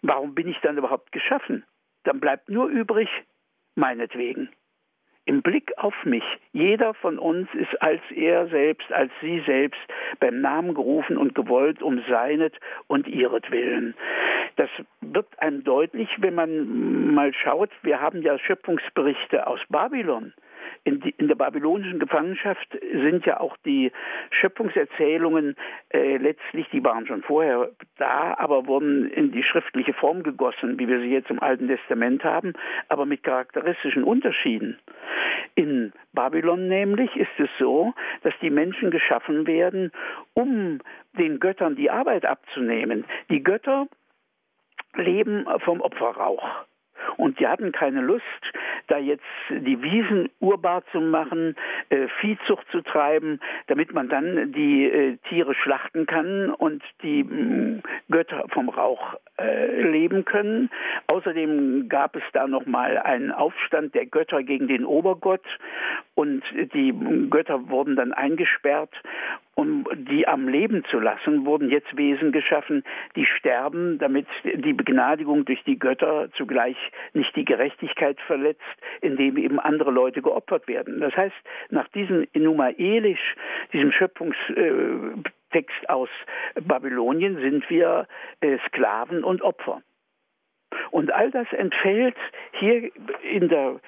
warum 0.00 0.34
bin 0.34 0.48
ich 0.48 0.58
dann 0.60 0.78
überhaupt 0.78 1.12
geschaffen? 1.12 1.66
Dann 2.04 2.20
bleibt 2.20 2.48
nur 2.48 2.68
übrig, 2.68 3.10
meinetwegen 3.74 4.48
im 5.24 5.42
Blick 5.42 5.72
auf 5.78 5.94
mich. 6.04 6.24
Jeder 6.52 6.94
von 6.94 7.18
uns 7.18 7.48
ist 7.54 7.80
als 7.80 8.00
er 8.14 8.48
selbst, 8.48 8.92
als 8.92 9.10
sie 9.20 9.42
selbst 9.46 9.80
beim 10.20 10.40
Namen 10.40 10.74
gerufen 10.74 11.16
und 11.16 11.34
gewollt 11.34 11.82
um 11.82 12.02
seinet 12.08 12.54
und 12.88 13.06
ihretwillen. 13.06 13.94
Das 14.56 14.68
wird 15.00 15.26
einem 15.38 15.64
deutlich, 15.64 16.08
wenn 16.18 16.34
man 16.34 17.14
mal 17.14 17.32
schaut, 17.32 17.70
wir 17.82 18.00
haben 18.00 18.22
ja 18.22 18.38
Schöpfungsberichte 18.38 19.46
aus 19.46 19.60
Babylon 19.68 20.32
in, 20.84 21.00
die, 21.00 21.10
in, 21.10 21.28
der 21.28 21.34
babylonischen 21.34 21.98
Gefangenschaft 21.98 22.66
sind 22.92 23.24
ja 23.26 23.40
auch 23.40 23.56
die 23.64 23.92
Schöpfungserzählungen 24.30 25.56
äh, 25.90 26.16
letztlich, 26.16 26.68
die 26.72 26.84
waren 26.84 27.06
schon 27.06 27.22
vorher 27.22 27.70
da, 27.98 28.34
aber 28.38 28.66
wurden 28.66 29.10
in 29.10 29.32
die 29.32 29.42
schriftliche 29.42 29.94
Form 29.94 30.22
gegossen, 30.22 30.78
wie 30.78 30.88
wir 30.88 31.00
sie 31.00 31.10
jetzt 31.10 31.30
im 31.30 31.40
Alten 31.40 31.68
Testament 31.68 32.24
haben, 32.24 32.52
aber 32.88 33.06
mit 33.06 33.22
charakteristischen 33.22 34.04
Unterschieden. 34.04 34.78
In 35.54 35.92
Babylon 36.12 36.68
nämlich 36.68 37.14
ist 37.16 37.38
es 37.38 37.48
so, 37.58 37.92
dass 38.22 38.34
die 38.40 38.50
Menschen 38.50 38.90
geschaffen 38.90 39.46
werden, 39.46 39.92
um 40.34 40.80
den 41.18 41.40
Göttern 41.40 41.76
die 41.76 41.90
Arbeit 41.90 42.24
abzunehmen. 42.24 43.04
Die 43.30 43.42
Götter 43.42 43.86
leben 44.94 45.46
vom 45.60 45.80
Opferrauch. 45.80 46.64
Und 47.16 47.38
die 47.40 47.46
hatten 47.46 47.72
keine 47.72 48.00
Lust, 48.00 48.22
da 48.88 48.98
jetzt 48.98 49.24
die 49.50 49.82
Wiesen 49.82 50.28
urbar 50.40 50.82
zu 50.92 51.00
machen, 51.00 51.56
äh, 51.88 52.08
Viehzucht 52.20 52.66
zu 52.70 52.80
treiben, 52.82 53.40
damit 53.66 53.92
man 53.92 54.08
dann 54.08 54.52
die 54.52 54.84
äh, 54.84 55.16
Tiere 55.28 55.54
schlachten 55.54 56.06
kann 56.06 56.50
und 56.50 56.82
die 57.02 57.24
mh, 57.24 57.32
mm, 57.32 57.82
Götter 58.10 58.44
vom 58.48 58.68
Rauch 58.68 59.14
äh, 59.38 59.82
leben 59.82 60.24
können. 60.24 60.70
Außerdem 61.06 61.88
gab 61.88 62.16
es 62.16 62.22
da 62.32 62.46
noch 62.46 62.66
mal 62.66 62.98
einen 62.98 63.32
Aufstand 63.32 63.94
der 63.94 64.06
Götter 64.06 64.42
gegen 64.42 64.68
den 64.68 64.84
Obergott 64.84 65.44
und 66.14 66.42
die 66.74 66.92
Götter 67.30 67.68
wurden 67.68 67.96
dann 67.96 68.12
eingesperrt 68.12 68.94
um 69.54 69.84
die 69.94 70.26
am 70.26 70.48
Leben 70.48 70.84
zu 70.90 70.98
lassen, 70.98 71.44
wurden 71.44 71.68
jetzt 71.68 71.94
Wesen 71.96 72.32
geschaffen, 72.32 72.84
die 73.16 73.26
sterben, 73.26 73.98
damit 73.98 74.26
die 74.44 74.72
Begnadigung 74.72 75.44
durch 75.44 75.62
die 75.64 75.78
Götter 75.78 76.30
zugleich 76.36 76.76
nicht 77.12 77.36
die 77.36 77.44
Gerechtigkeit 77.44 78.18
verletzt, 78.22 78.60
indem 79.02 79.36
eben 79.36 79.60
andere 79.60 79.90
Leute 79.90 80.22
geopfert 80.22 80.68
werden. 80.68 81.00
Das 81.00 81.14
heißt, 81.16 81.36
nach 81.70 81.88
diesem 81.88 82.26
Enumaelisch, 82.32 83.36
diesem 83.72 83.92
Schöpfungstext 83.92 85.88
aus 85.88 86.08
Babylonien, 86.54 87.36
sind 87.36 87.68
wir 87.68 88.06
äh, 88.40 88.58
Sklaven 88.68 89.22
und 89.22 89.42
Opfer. 89.42 89.82
Und 90.90 91.12
all 91.12 91.30
das 91.30 91.46
entfällt 91.52 92.16
hier 92.52 92.90
in 93.22 93.48
der 93.48 93.80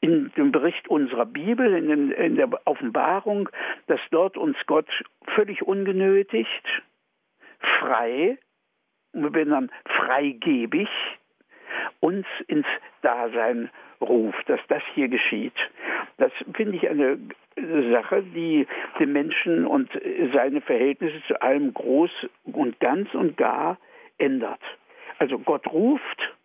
in 0.00 0.30
dem 0.36 0.52
Bericht 0.52 0.88
unserer 0.88 1.26
Bibel, 1.26 1.74
in, 1.74 1.88
den, 1.88 2.10
in, 2.12 2.36
der 2.36 2.48
Offenbarung, 2.66 3.48
dass 3.86 4.00
dort 4.10 4.36
uns 4.36 4.56
Gott 4.66 4.88
völlig 5.34 5.62
ungenötigt, 5.62 6.64
frei, 7.80 8.38
wir 9.12 9.34
werden 9.34 9.50
dann 9.50 9.70
freigebig, 9.86 10.88
uns 12.00 12.26
ins 12.46 12.66
Dasein 13.02 13.70
ruft, 14.00 14.48
dass 14.48 14.60
das 14.68 14.82
hier 14.94 15.08
geschieht. 15.08 15.54
Das 16.18 16.32
finde 16.54 16.76
ich 16.76 16.88
eine 16.88 17.18
Sache, 17.92 18.22
die 18.22 18.66
den 19.00 19.12
Menschen 19.12 19.66
und 19.66 19.90
seine 20.32 20.60
Verhältnisse 20.60 21.20
zu 21.26 21.40
allem 21.42 21.74
groß 21.74 22.10
und 22.44 22.78
ganz 22.78 23.12
und 23.14 23.36
gar 23.36 23.78
ändert. 24.18 24.60
Also 25.18 25.38
Gott 25.38 25.66
ruft 25.66 26.37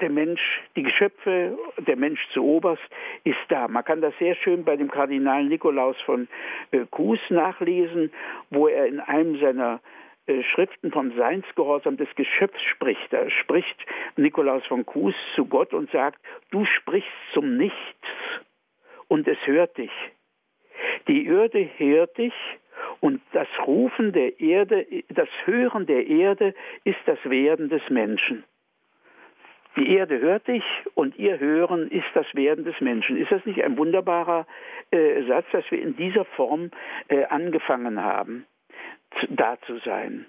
der 0.00 0.10
Mensch, 0.10 0.40
die 0.76 0.82
Geschöpfe, 0.82 1.58
der 1.78 1.96
Mensch 1.96 2.20
zu 2.32 2.44
oberst 2.44 2.82
ist 3.24 3.38
da. 3.48 3.68
Man 3.68 3.84
kann 3.84 4.00
das 4.00 4.14
sehr 4.18 4.34
schön 4.36 4.64
bei 4.64 4.76
dem 4.76 4.90
Kardinal 4.90 5.44
Nikolaus 5.44 5.96
von 6.02 6.28
äh, 6.70 6.84
Kues 6.90 7.20
nachlesen, 7.30 8.12
wo 8.50 8.68
er 8.68 8.86
in 8.86 9.00
einem 9.00 9.38
seiner 9.40 9.80
äh, 10.26 10.42
Schriften 10.42 10.92
vom 10.92 11.16
Seinsgehorsam 11.16 11.96
des 11.96 12.08
Geschöpfs 12.14 12.62
spricht. 12.62 13.12
Da 13.12 13.28
spricht 13.30 13.76
Nikolaus 14.16 14.64
von 14.66 14.86
Kues 14.86 15.14
zu 15.34 15.46
Gott 15.46 15.74
und 15.74 15.90
sagt, 15.90 16.20
du 16.50 16.64
sprichst 16.64 17.10
zum 17.32 17.56
Nichts 17.56 17.76
und 19.08 19.26
es 19.26 19.38
hört 19.46 19.76
dich. 19.78 19.92
Die 21.08 21.26
Erde 21.26 21.68
hört 21.78 22.16
dich 22.18 22.34
und 23.00 23.20
das 23.32 23.48
Rufen 23.66 24.12
der 24.12 24.38
Erde, 24.40 24.86
das 25.08 25.28
Hören 25.44 25.86
der 25.86 26.06
Erde 26.06 26.54
ist 26.84 26.98
das 27.06 27.18
Werden 27.24 27.68
des 27.68 27.82
Menschen. 27.88 28.44
Die 29.78 29.88
Erde 29.90 30.18
hört 30.20 30.48
dich 30.48 30.64
und 30.94 31.16
ihr 31.18 31.38
Hören 31.38 31.88
ist 31.90 32.06
das 32.14 32.26
Werden 32.34 32.64
des 32.64 32.74
Menschen. 32.80 33.16
Ist 33.16 33.30
das 33.30 33.44
nicht 33.46 33.62
ein 33.62 33.78
wunderbarer 33.78 34.46
äh, 34.90 35.24
Satz, 35.28 35.46
dass 35.52 35.64
wir 35.70 35.80
in 35.80 35.96
dieser 35.96 36.24
Form 36.24 36.70
äh, 37.06 37.24
angefangen 37.26 38.02
haben, 38.02 38.44
da 39.28 39.56
zu 39.66 39.78
sein? 39.84 40.26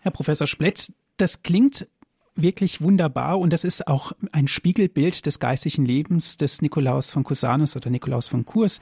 Herr 0.00 0.10
Professor 0.10 0.46
Splett, 0.46 0.92
das 1.16 1.42
klingt 1.42 1.88
wirklich 2.34 2.82
wunderbar 2.82 3.38
und 3.38 3.52
das 3.52 3.64
ist 3.64 3.88
auch 3.88 4.12
ein 4.32 4.48
Spiegelbild 4.48 5.24
des 5.24 5.40
geistigen 5.40 5.86
Lebens 5.86 6.36
des 6.36 6.60
Nikolaus 6.60 7.10
von 7.10 7.24
Cusanus 7.24 7.76
oder 7.76 7.88
Nikolaus 7.88 8.28
von 8.28 8.44
Kurs. 8.44 8.80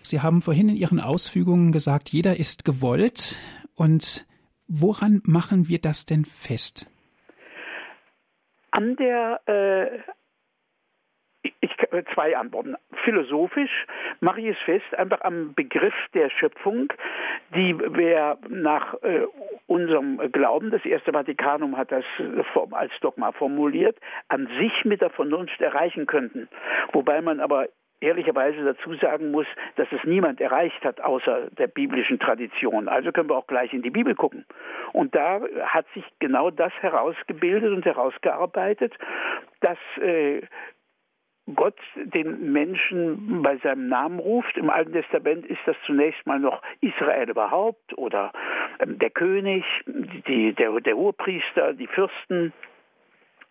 Sie 0.00 0.20
haben 0.20 0.42
vorhin 0.42 0.70
in 0.70 0.76
Ihren 0.76 0.98
Ausführungen 0.98 1.70
gesagt, 1.70 2.08
jeder 2.08 2.36
ist 2.38 2.64
gewollt 2.64 3.38
und 3.76 4.26
Woran 4.68 5.22
machen 5.24 5.68
wir 5.68 5.80
das 5.80 6.04
denn 6.04 6.24
fest? 6.24 6.90
An 8.70 8.96
der 8.96 9.40
äh 9.46 9.98
ich, 11.60 11.70
zwei 12.14 12.36
Antworten. 12.36 12.76
Philosophisch 13.04 13.86
mache 14.20 14.40
ich 14.40 14.48
es 14.48 14.58
fest, 14.64 14.94
einfach 14.96 15.20
am 15.22 15.54
Begriff 15.54 15.94
der 16.14 16.30
Schöpfung, 16.30 16.92
die 17.54 17.78
wir 17.78 18.38
nach 18.48 18.94
äh, 19.02 19.22
unserem 19.66 20.18
Glauben, 20.32 20.70
das 20.70 20.84
erste 20.84 21.12
Vatikanum 21.12 21.76
hat 21.76 21.92
das 21.92 22.04
als 22.72 22.92
Dogma 23.00 23.32
formuliert, 23.32 23.96
an 24.28 24.48
sich 24.58 24.84
mit 24.84 25.00
der 25.00 25.10
Vernunft 25.10 25.60
erreichen 25.60 26.06
könnten. 26.06 26.48
Wobei 26.92 27.20
man 27.20 27.40
aber 27.40 27.68
ehrlicherweise 28.00 28.64
dazu 28.64 28.94
sagen 28.94 29.30
muss, 29.30 29.46
dass 29.76 29.88
es 29.92 30.02
niemand 30.04 30.40
erreicht 30.40 30.84
hat 30.84 31.00
außer 31.00 31.50
der 31.50 31.66
biblischen 31.66 32.18
Tradition. 32.18 32.88
Also 32.88 33.12
können 33.12 33.28
wir 33.28 33.36
auch 33.36 33.46
gleich 33.46 33.72
in 33.72 33.82
die 33.82 33.90
Bibel 33.90 34.14
gucken. 34.14 34.44
Und 34.92 35.14
da 35.14 35.40
hat 35.62 35.86
sich 35.94 36.04
genau 36.18 36.50
das 36.50 36.72
herausgebildet 36.80 37.72
und 37.72 37.84
herausgearbeitet, 37.84 38.94
dass 39.60 39.78
äh, 40.00 40.42
Gott 41.54 41.78
den 41.94 42.52
Menschen 42.52 43.42
bei 43.42 43.56
seinem 43.58 43.88
Namen 43.88 44.18
ruft. 44.18 44.56
Im 44.56 44.70
Alten 44.70 44.92
Testament 44.92 45.46
ist 45.46 45.60
das 45.66 45.76
zunächst 45.86 46.26
mal 46.26 46.38
noch 46.38 46.62
Israel 46.80 47.30
überhaupt 47.30 47.96
oder 47.96 48.32
ähm, 48.80 48.98
der 48.98 49.10
König, 49.10 49.64
die, 49.86 50.52
der, 50.52 50.78
der 50.80 50.96
Hohepriester, 50.96 51.72
die 51.72 51.86
Fürsten. 51.86 52.52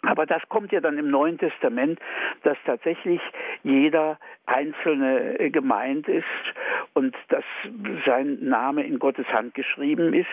Aber 0.04 0.26
das 0.26 0.42
kommt 0.50 0.72
ja 0.72 0.80
dann 0.80 0.98
im 0.98 1.10
Neuen 1.10 1.38
Testament, 1.38 2.00
dass 2.44 2.58
tatsächlich 2.66 3.20
jeder 3.64 4.20
Einzelne 4.46 5.40
äh, 5.40 5.50
gemeint 5.50 6.08
ist 6.08 6.26
und 6.94 7.16
dass 7.30 7.44
sein 8.06 8.38
Name 8.42 8.84
in 8.84 9.00
Gottes 9.00 9.28
Hand 9.28 9.56
geschrieben 9.56 10.14
ist, 10.14 10.28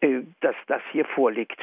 äh, 0.00 0.20
dass 0.40 0.54
das 0.66 0.82
hier 0.92 1.04
vorliegt. 1.06 1.58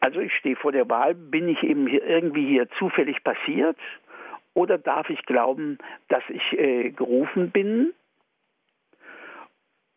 Also 0.00 0.20
ich 0.20 0.34
stehe 0.34 0.56
vor 0.56 0.72
der 0.72 0.88
Wahl, 0.88 1.14
bin 1.14 1.48
ich 1.48 1.62
eben 1.62 1.88
irgendwie 1.88 2.46
hier 2.46 2.68
zufällig 2.78 3.22
passiert 3.22 3.76
oder 4.54 4.78
darf 4.78 5.10
ich 5.10 5.24
glauben, 5.26 5.78
dass 6.08 6.22
ich 6.28 6.58
äh, 6.58 6.90
gerufen 6.90 7.50
bin? 7.50 7.92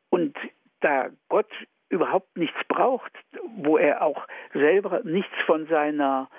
Und 0.09 0.37
da 0.81 1.09
Gott 1.29 1.49
überhaupt 1.89 2.37
nichts 2.37 2.59
braucht, 2.67 3.11
wo 3.57 3.77
er 3.77 4.01
auch 4.01 4.27
selber 4.53 5.01
nichts 5.03 5.35
von 5.45 5.67
seiner 5.67 6.29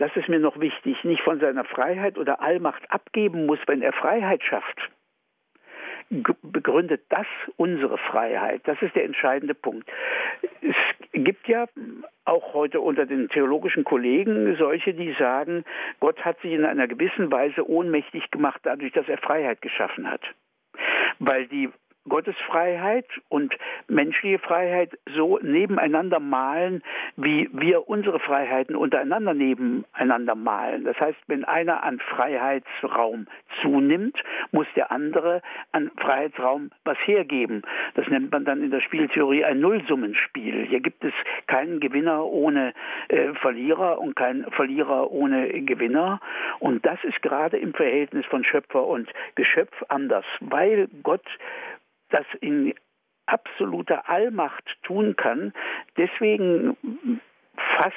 das 0.00 0.16
ist 0.16 0.30
mir 0.30 0.38
noch 0.38 0.58
wichtig, 0.58 1.04
nicht 1.04 1.20
von 1.22 1.40
seiner 1.40 1.64
Freiheit 1.64 2.16
oder 2.16 2.40
Allmacht 2.40 2.90
abgeben 2.90 3.44
muss, 3.44 3.58
wenn 3.66 3.82
er 3.82 3.92
Freiheit 3.92 4.42
schafft. 4.42 4.90
Begründet 6.08 7.02
das 7.10 7.26
unsere 7.56 7.98
Freiheit? 7.98 8.62
Das 8.64 8.80
ist 8.80 8.96
der 8.96 9.04
entscheidende 9.04 9.54
Punkt. 9.54 9.88
Es 10.62 10.74
gibt 11.12 11.46
ja 11.48 11.66
auch 12.24 12.54
heute 12.54 12.80
unter 12.80 13.04
den 13.04 13.28
theologischen 13.28 13.84
Kollegen 13.84 14.56
solche, 14.56 14.94
die 14.94 15.14
sagen, 15.18 15.64
Gott 16.00 16.24
hat 16.24 16.40
sich 16.40 16.52
in 16.52 16.64
einer 16.64 16.88
gewissen 16.88 17.30
Weise 17.30 17.68
ohnmächtig 17.68 18.30
gemacht, 18.30 18.60
dadurch, 18.62 18.92
dass 18.92 19.06
er 19.06 19.18
Freiheit 19.18 19.60
geschaffen 19.60 20.10
hat. 20.10 20.22
Weil 21.18 21.46
die 21.46 21.68
Gottesfreiheit 22.08 23.06
und 23.28 23.54
menschliche 23.88 24.38
Freiheit 24.38 24.98
so 25.14 25.38
nebeneinander 25.42 26.18
malen, 26.18 26.82
wie 27.16 27.48
wir 27.52 27.88
unsere 27.88 28.18
Freiheiten 28.20 28.74
untereinander 28.74 29.34
nebeneinander 29.34 30.34
malen. 30.34 30.84
Das 30.84 30.98
heißt, 30.98 31.18
wenn 31.26 31.44
einer 31.44 31.82
an 31.82 32.00
Freiheitsraum 32.00 33.26
zunimmt, 33.60 34.16
muss 34.50 34.66
der 34.76 34.90
andere 34.90 35.42
an 35.72 35.90
Freiheitsraum 35.98 36.70
was 36.84 36.96
hergeben. 37.04 37.62
Das 37.94 38.08
nennt 38.08 38.32
man 38.32 38.44
dann 38.44 38.62
in 38.62 38.70
der 38.70 38.80
Spieltheorie 38.80 39.44
ein 39.44 39.60
Nullsummenspiel. 39.60 40.66
Hier 40.66 40.80
gibt 40.80 41.04
es 41.04 41.12
keinen 41.46 41.80
Gewinner 41.80 42.24
ohne 42.24 42.72
äh, 43.08 43.34
Verlierer 43.34 43.98
und 43.98 44.16
keinen 44.16 44.50
Verlierer 44.52 45.10
ohne 45.10 45.48
Gewinner. 45.62 46.20
Und 46.60 46.84
das 46.86 46.98
ist 47.04 47.20
gerade 47.20 47.58
im 47.58 47.74
Verhältnis 47.74 48.24
von 48.26 48.44
Schöpfer 48.44 48.86
und 48.86 49.10
Geschöpf 49.34 49.84
anders, 49.88 50.24
weil 50.40 50.88
Gott 51.02 51.26
das 52.10 52.26
in 52.40 52.74
absoluter 53.26 54.08
Allmacht 54.08 54.64
tun 54.82 55.16
kann. 55.16 55.52
Deswegen 55.96 56.76
fasst 57.76 57.96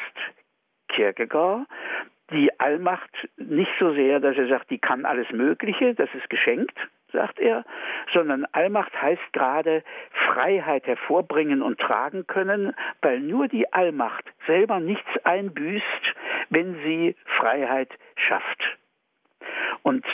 Kierkegaard 0.90 1.68
die 2.32 2.60
Allmacht 2.60 3.12
nicht 3.38 3.72
so 3.80 3.94
sehr, 3.94 4.20
dass 4.20 4.38
er 4.38 4.48
sagt, 4.48 4.70
die 4.70 4.80
kann 4.80 5.06
alles 5.06 5.30
Mögliche, 5.32 5.94
das 5.94 6.10
ist 6.14 6.30
geschenkt, 6.30 6.78
sagt 7.12 7.40
er, 7.40 7.64
sondern 8.12 8.46
Allmacht 8.52 9.00
heißt 9.00 9.34
gerade 9.34 9.84
Freiheit 10.12 10.88
hervorbringen 10.88 11.62
und 11.62 11.80
tragen 11.80 12.26
können, 12.26 12.74
weil 13.02 13.20
nur 13.20 13.48
die 13.48 13.72
Allmacht 13.72 14.26
selber 14.48 14.80
nichts 14.80 15.10
einbüßt, 15.24 16.16
wenn 16.50 16.76
sie 16.84 17.16
Freiheit 17.38 17.92
schafft. 18.16 18.78
Und 19.84 20.06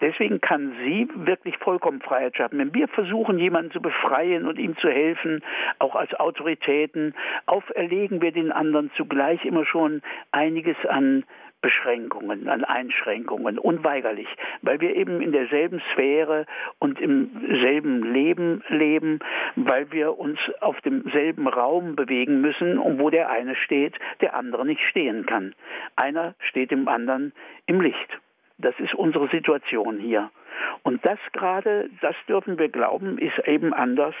deswegen 0.00 0.40
kann 0.40 0.74
sie 0.84 1.08
wirklich 1.14 1.56
vollkommen 1.58 2.00
Freiheit 2.00 2.36
schaffen. 2.36 2.58
Wenn 2.58 2.74
wir 2.74 2.88
versuchen, 2.88 3.38
jemanden 3.38 3.72
zu 3.72 3.80
befreien 3.80 4.46
und 4.46 4.58
ihm 4.58 4.76
zu 4.78 4.88
helfen, 4.88 5.42
auch 5.78 5.94
als 5.94 6.14
Autoritäten, 6.14 7.14
auferlegen 7.46 8.20
wir 8.20 8.32
den 8.32 8.52
anderen 8.52 8.90
zugleich 8.96 9.44
immer 9.44 9.64
schon 9.64 10.02
einiges 10.30 10.76
an 10.88 11.24
Beschränkungen, 11.62 12.48
an 12.48 12.64
Einschränkungen, 12.64 13.58
unweigerlich, 13.58 14.26
weil 14.62 14.80
wir 14.80 14.96
eben 14.96 15.22
in 15.22 15.30
derselben 15.30 15.80
Sphäre 15.92 16.44
und 16.80 17.00
im 17.00 17.30
selben 17.62 18.12
Leben 18.12 18.62
leben, 18.68 19.20
weil 19.54 19.90
wir 19.92 20.18
uns 20.18 20.38
auf 20.60 20.80
demselben 20.80 21.46
Raum 21.46 21.94
bewegen 21.94 22.40
müssen 22.40 22.78
und 22.78 22.98
wo 22.98 23.10
der 23.10 23.30
eine 23.30 23.54
steht, 23.54 23.94
der 24.20 24.34
andere 24.34 24.66
nicht 24.66 24.82
stehen 24.90 25.24
kann. 25.24 25.54
Einer 25.94 26.34
steht 26.40 26.72
dem 26.72 26.88
anderen 26.88 27.32
im 27.66 27.80
Licht. 27.80 28.18
Das 28.58 28.74
ist 28.78 28.94
unsere 28.94 29.28
Situation 29.28 29.98
hier. 29.98 30.30
Und 30.82 31.04
das 31.04 31.18
gerade, 31.32 31.88
das 32.00 32.14
dürfen 32.28 32.58
wir 32.58 32.68
glauben, 32.68 33.18
ist 33.18 33.38
eben 33.46 33.72
anders 33.72 34.14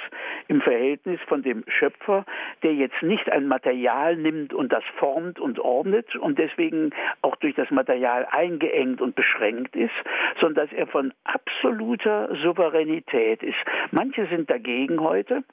im 0.48 0.60
Verhältnis 0.60 1.20
von 1.26 1.42
dem 1.42 1.64
Schöpfer, 1.68 2.24
der 2.62 2.74
jetzt 2.74 3.02
nicht 3.02 3.30
ein 3.30 3.48
Material 3.48 4.16
nimmt 4.16 4.54
und 4.54 4.72
das 4.72 4.84
formt 4.96 5.40
und 5.40 5.58
ordnet 5.58 6.14
und 6.16 6.38
deswegen 6.38 6.90
auch 7.20 7.36
durch 7.36 7.54
das 7.54 7.70
Material 7.70 8.26
eingeengt 8.30 9.00
und 9.00 9.14
beschränkt 9.14 9.76
ist, 9.76 9.94
sondern 10.40 10.66
dass 10.66 10.76
er 10.76 10.86
von 10.86 11.12
absoluter 11.24 12.34
Souveränität 12.42 13.42
ist. 13.42 13.58
Manche 13.90 14.26
sind 14.26 14.50
dagegen 14.50 15.00
heute 15.00 15.44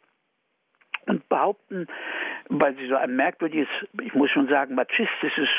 und 1.09 1.27
behaupten, 1.29 1.87
weil 2.49 2.75
sie 2.75 2.87
so 2.87 2.95
ein 2.95 3.15
merkwürdiges, 3.15 3.67
ich 4.01 4.13
muss 4.13 4.31
schon 4.31 4.47
sagen, 4.47 4.75
machistisches 4.75 5.49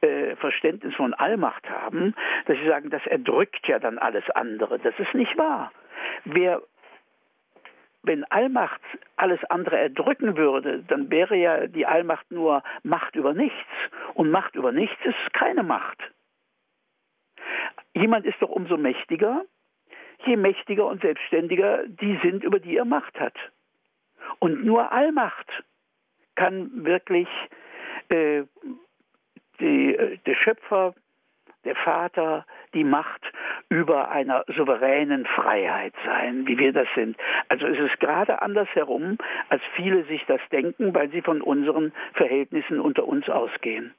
äh, 0.00 0.36
Verständnis 0.36 0.94
von 0.94 1.14
Allmacht 1.14 1.68
haben, 1.68 2.14
dass 2.46 2.56
sie 2.58 2.66
sagen, 2.66 2.90
das 2.90 3.04
erdrückt 3.06 3.66
ja 3.66 3.78
dann 3.78 3.98
alles 3.98 4.28
andere. 4.30 4.78
Das 4.78 4.98
ist 4.98 5.14
nicht 5.14 5.36
wahr. 5.36 5.72
Wer 6.24 6.62
wenn 8.02 8.24
Allmacht 8.24 8.80
alles 9.16 9.44
andere 9.50 9.78
erdrücken 9.78 10.36
würde, 10.36 10.82
dann 10.88 11.10
wäre 11.10 11.36
ja 11.36 11.66
die 11.66 11.86
Allmacht 11.86 12.30
nur 12.30 12.62
Macht 12.82 13.14
über 13.14 13.34
nichts. 13.34 13.56
Und 14.14 14.30
Macht 14.30 14.54
über 14.54 14.72
nichts 14.72 14.98
ist 15.04 15.34
keine 15.34 15.62
Macht. 15.62 15.98
Jemand 17.92 18.24
ist 18.24 18.40
doch 18.40 18.48
umso 18.48 18.76
mächtiger, 18.76 19.44
je 20.24 20.36
mächtiger 20.36 20.86
und 20.86 21.02
selbstständiger 21.02 21.84
die 21.86 22.18
sind, 22.22 22.44
über 22.44 22.58
die 22.58 22.76
er 22.76 22.84
Macht 22.84 23.18
hat. 23.18 23.34
Und 24.40 24.64
nur 24.64 24.90
Allmacht 24.90 25.46
kann 26.34 26.84
wirklich 26.84 27.28
äh, 28.08 28.42
die, 29.60 29.94
äh, 29.94 30.18
der 30.26 30.34
Schöpfer, 30.34 30.94
der 31.64 31.76
Vater, 31.76 32.46
die 32.72 32.84
Macht 32.84 33.20
über 33.68 34.10
einer 34.10 34.44
souveränen 34.56 35.26
Freiheit 35.26 35.92
sein, 36.06 36.46
wie 36.46 36.58
wir 36.58 36.72
das 36.72 36.88
sind. 36.94 37.16
Also 37.48 37.66
es 37.66 37.78
ist 37.78 38.00
gerade 38.00 38.40
andersherum, 38.40 39.18
als 39.50 39.62
viele 39.76 40.04
sich 40.06 40.24
das 40.26 40.40
denken, 40.50 40.94
weil 40.94 41.10
sie 41.10 41.20
von 41.20 41.42
unseren 41.42 41.92
Verhältnissen 42.14 42.80
unter 42.80 43.06
uns 43.06 43.28
ausgehen. 43.28 43.94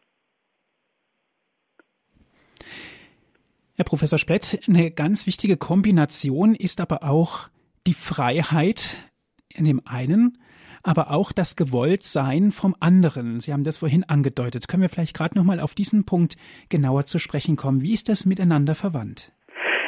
Herr 3.76 3.86
Professor 3.86 4.18
Splett, 4.18 4.60
eine 4.68 4.92
ganz 4.92 5.28
wichtige 5.28 5.58
Kombination 5.58 6.56
ist 6.56 6.82
aber 6.82 7.04
auch 7.04 7.50
die 7.88 7.94
Freiheit 7.94 9.11
in 9.56 9.66
dem 9.66 9.82
einen, 9.86 10.38
aber 10.84 11.12
auch 11.12 11.32
das 11.32 11.56
Gewolltsein 11.56 12.52
vom 12.52 12.76
anderen. 12.80 13.40
Sie 13.40 13.54
haben 13.54 13.64
das 13.64 13.80
vorhin 13.80 14.04
angedeutet. 14.04 14.68
Können 14.68 14.82
wir 14.82 14.90
vielleicht 14.90 15.16
gerade 15.16 15.38
noch 15.38 15.44
mal 15.44 15.60
auf 15.60 15.76
diesen 15.76 16.06
Punkt 16.06 16.36
genauer 16.70 17.06
zu 17.06 17.20
sprechen 17.20 17.56
kommen? 17.56 17.82
Wie 17.82 17.94
ist 17.94 18.10
das 18.10 18.26
miteinander 18.26 18.76
verwandt? 18.76 19.32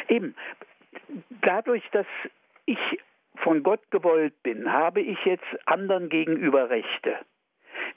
Eben, 0.08 0.34
dadurch, 1.42 1.82
dass 1.92 2.06
ich 2.66 2.78
von 3.36 3.62
Gott 3.62 3.90
gewollt 3.90 4.34
bin, 4.42 4.72
habe 4.72 5.00
ich 5.00 5.18
jetzt 5.24 5.44
anderen 5.66 6.08
gegenüber 6.08 6.70
Rechte. 6.70 7.16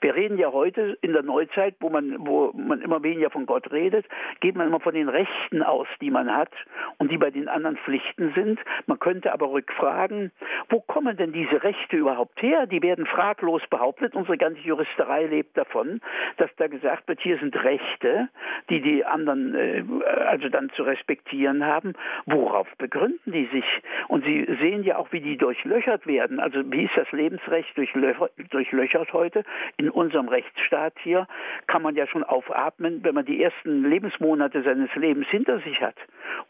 Wir 0.00 0.14
reden 0.14 0.38
ja 0.38 0.52
heute 0.52 0.96
in 1.00 1.12
der 1.12 1.22
Neuzeit, 1.22 1.74
wo 1.80 1.90
man, 1.90 2.16
wo 2.26 2.52
man 2.54 2.80
immer 2.80 3.02
weniger 3.02 3.30
von 3.30 3.46
Gott 3.46 3.70
redet, 3.72 4.06
geht 4.40 4.56
man 4.56 4.68
immer 4.68 4.80
von 4.80 4.94
den 4.94 5.08
Rechten 5.08 5.62
aus, 5.62 5.88
die 6.00 6.10
man 6.10 6.34
hat 6.34 6.52
und 6.98 7.10
die 7.10 7.18
bei 7.18 7.30
den 7.30 7.48
anderen 7.48 7.76
Pflichten 7.78 8.32
sind. 8.34 8.60
Man 8.86 8.98
könnte 8.98 9.32
aber 9.32 9.50
rückfragen, 9.50 10.30
wo 10.68 10.80
kommen 10.80 11.16
denn 11.16 11.32
diese 11.32 11.62
Rechte 11.62 11.96
überhaupt 11.96 12.40
her? 12.42 12.66
Die 12.66 12.82
werden 12.82 13.06
fraglos 13.06 13.62
behauptet. 13.70 14.14
Unsere 14.14 14.38
ganze 14.38 14.60
Juristerei 14.60 15.26
lebt 15.26 15.56
davon, 15.56 16.00
dass 16.36 16.50
da 16.56 16.68
gesagt 16.68 17.08
wird, 17.08 17.20
hier 17.20 17.38
sind 17.38 17.56
Rechte, 17.62 18.28
die 18.70 18.80
die 18.80 19.04
anderen 19.04 19.54
äh, 19.54 19.84
also 20.26 20.48
dann 20.48 20.70
zu 20.70 20.82
respektieren 20.82 21.64
haben. 21.64 21.94
Worauf 22.26 22.68
begründen 22.78 23.32
die 23.32 23.46
sich? 23.46 23.64
Und 24.08 24.24
Sie 24.24 24.46
sehen 24.60 24.84
ja 24.84 24.98
auch, 24.98 25.12
wie 25.12 25.20
die 25.20 25.36
durchlöchert 25.36 26.06
werden. 26.06 26.40
Also 26.40 26.60
wie 26.70 26.84
ist 26.84 26.96
das 26.96 27.10
Lebensrecht 27.12 27.76
durchlöchert 27.76 29.12
heute? 29.12 29.44
In 29.76 29.87
in 29.88 29.94
unserem 29.94 30.28
Rechtsstaat 30.28 30.94
hier 31.02 31.26
kann 31.66 31.82
man 31.82 31.96
ja 31.96 32.06
schon 32.06 32.24
aufatmen, 32.24 33.02
wenn 33.04 33.14
man 33.14 33.24
die 33.24 33.42
ersten 33.42 33.84
Lebensmonate 33.84 34.62
seines 34.62 34.94
Lebens 34.94 35.26
hinter 35.28 35.60
sich 35.60 35.80
hat 35.80 35.96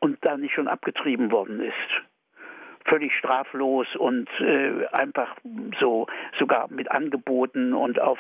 und 0.00 0.18
da 0.22 0.36
nicht 0.36 0.54
schon 0.54 0.68
abgetrieben 0.68 1.30
worden 1.30 1.60
ist 1.60 2.02
völlig 2.88 3.12
straflos 3.18 3.86
und 3.96 4.30
äh, 4.40 4.86
einfach 4.92 5.36
so 5.78 6.06
sogar 6.38 6.68
mit 6.70 6.90
Angeboten 6.90 7.74
und 7.74 8.00
auf 8.00 8.18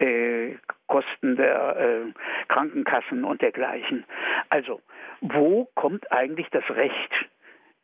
äh, 0.00 0.56
Kosten 0.86 1.36
der 1.36 1.76
äh, 1.78 2.12
Krankenkassen 2.48 3.24
und 3.24 3.40
dergleichen. 3.40 4.04
Also, 4.50 4.82
wo 5.22 5.66
kommt 5.76 6.12
eigentlich 6.12 6.48
das 6.50 6.68
Recht 6.68 7.10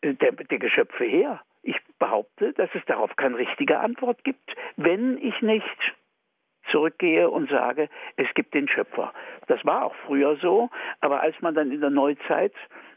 äh, 0.02 0.12
der, 0.12 0.32
der 0.32 0.58
Geschöpfe 0.58 1.04
her? 1.04 1.40
Ich 1.62 1.76
behaupte, 1.98 2.52
dass 2.52 2.68
es 2.74 2.84
darauf 2.84 3.16
keine 3.16 3.38
richtige 3.38 3.78
Antwort 3.78 4.22
gibt, 4.22 4.54
wenn 4.76 5.16
ich 5.16 5.40
nicht 5.40 5.94
zurückgehe 6.70 7.28
und 7.30 7.50
sage, 7.50 7.88
es 8.16 8.26
gibt 8.34 8.54
den 8.54 8.68
Schöpfer. 8.68 9.12
Das 9.46 9.64
war 9.64 9.84
auch 9.84 9.94
früher 10.06 10.36
so, 10.36 10.70
aber 11.00 11.20
als 11.20 11.40
man 11.40 11.54
dann 11.54 11.70
in 11.72 11.80
der 11.80 11.90
Neuzeit 11.90 12.52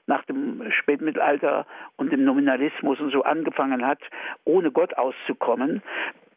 nach 0.08 0.26
dem 0.26 0.72
Spätmittelalter 0.72 1.66
und 1.96 2.12
dem 2.12 2.26
Nominalismus 2.26 3.00
und 3.00 3.12
so 3.12 3.24
angefangen 3.24 3.86
hat, 3.86 4.00
ohne 4.44 4.72
Gott 4.72 4.98
auszukommen, 4.98 5.82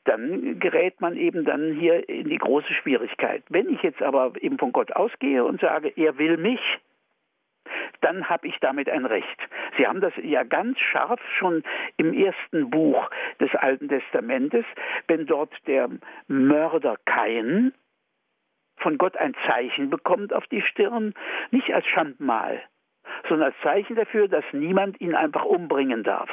dann 0.05 0.61
gerät 0.61 1.01
man 1.01 1.17
eben 1.17 1.45
dann 1.45 1.73
hier 1.73 2.09
in 2.09 2.29
die 2.29 2.39
große 2.39 2.73
Schwierigkeit. 2.75 3.43
Wenn 3.49 3.71
ich 3.71 3.83
jetzt 3.83 4.03
aber 4.03 4.33
eben 4.41 4.59
von 4.59 4.73
Gott 4.73 4.93
ausgehe 4.93 5.45
und 5.45 5.61
sage, 5.61 5.93
er 5.97 6.19
will 6.19 6.37
mich, 6.37 6.61
dann 8.03 8.29
habe 8.29 8.47
ich 8.47 8.59
damit 8.61 8.89
ein 8.89 9.07
Recht. 9.07 9.41
Sie 9.77 9.87
haben 9.87 10.01
das 10.01 10.13
ja 10.23 10.43
ganz 10.43 10.79
scharf 10.79 11.21
schon 11.39 11.63
im 11.97 12.13
ersten 12.13 12.71
Buch 12.71 13.09
des 13.41 13.55
Alten 13.55 13.89
Testamentes, 13.89 14.65
wenn 15.09 15.27
dort 15.27 15.53
der 15.67 15.89
Mörder 16.29 16.97
Kain 17.05 17.73
von 18.77 18.99
Gott 18.99 19.17
ein 19.17 19.35
Zeichen 19.47 19.91
bekommt 19.91 20.33
auf 20.33 20.47
die 20.49 20.63
Stirn, 20.63 21.15
nicht 21.51 21.73
als 21.73 21.87
Schandmal, 21.87 22.63
sondern 23.29 23.53
als 23.53 23.61
Zeichen 23.63 23.97
dafür, 23.97 24.29
dass 24.29 24.45
niemand 24.53 25.01
ihn 25.01 25.15
einfach 25.15 25.45
umbringen 25.45 26.03
darf, 26.03 26.31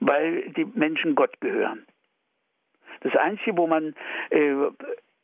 weil 0.00 0.50
die 0.50 0.64
Menschen 0.64 1.14
Gott 1.14 1.40
gehören. 1.40 1.86
Das 3.00 3.14
Einzige, 3.16 3.56
wo 3.56 3.66
man 3.66 3.94
äh, 4.30 4.54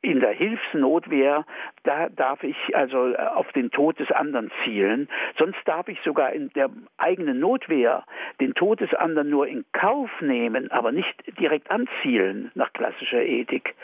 in 0.02 0.20
der 0.20 0.32
Hilfsnotwehr, 0.32 1.46
da 1.84 2.08
darf 2.08 2.42
ich 2.42 2.56
also 2.74 3.16
auf 3.16 3.50
den 3.52 3.70
Tod 3.70 3.98
des 4.00 4.10
anderen 4.10 4.50
zielen. 4.64 5.08
Sonst 5.38 5.58
darf 5.64 5.88
ich 5.88 5.98
sogar 6.04 6.32
in 6.32 6.50
der 6.50 6.70
eigenen 6.98 7.38
Notwehr 7.38 8.04
den 8.40 8.54
Tod 8.54 8.80
des 8.80 8.92
anderen 8.94 9.30
nur 9.30 9.46
in 9.46 9.64
Kauf 9.72 10.10
nehmen, 10.20 10.70
aber 10.72 10.90
nicht 10.90 11.38
direkt 11.38 11.70
anzielen 11.70 12.50
nach 12.54 12.72
klassischer 12.72 13.22
Ethik. 13.22 13.74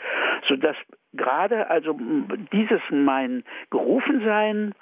Sodass 0.47 0.75
gerade 1.13 1.69
also 1.69 1.97
dieses 2.51 2.81
mein 2.89 3.43
Gerufensein 3.71 4.73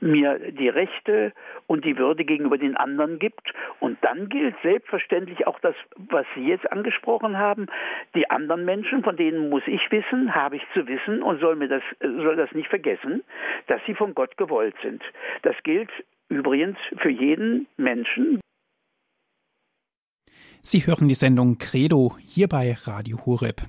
mir 0.00 0.38
die 0.38 0.68
Rechte 0.68 1.32
und 1.66 1.84
die 1.84 1.98
Würde 1.98 2.24
gegenüber 2.24 2.58
den 2.58 2.76
anderen 2.76 3.18
gibt. 3.18 3.52
Und 3.80 3.98
dann 4.02 4.28
gilt 4.28 4.54
selbstverständlich 4.62 5.46
auch 5.46 5.58
das, 5.60 5.74
was 5.96 6.26
Sie 6.34 6.46
jetzt 6.46 6.70
angesprochen 6.70 7.38
haben. 7.38 7.66
Die 8.14 8.30
anderen 8.30 8.64
Menschen, 8.64 9.02
von 9.02 9.16
denen 9.16 9.50
muss 9.50 9.62
ich 9.66 9.90
wissen, 9.90 10.34
habe 10.34 10.56
ich 10.56 10.62
zu 10.72 10.86
wissen 10.86 11.22
und 11.22 11.40
soll 11.40 11.56
mir 11.56 11.68
das, 11.68 11.82
soll 12.00 12.36
das 12.36 12.52
nicht 12.52 12.68
vergessen, 12.68 13.22
dass 13.66 13.80
sie 13.86 13.94
von 13.94 14.14
Gott 14.14 14.36
gewollt 14.36 14.74
sind. 14.82 15.02
Das 15.42 15.54
gilt 15.62 15.90
übrigens 16.28 16.78
für 16.98 17.10
jeden 17.10 17.66
Menschen, 17.76 18.40
Sie 20.66 20.86
hören 20.86 21.08
die 21.08 21.14
Sendung 21.14 21.58
Credo 21.58 22.16
hier 22.24 22.48
bei 22.48 22.72
Radio 22.72 23.18
Horeb. 23.26 23.68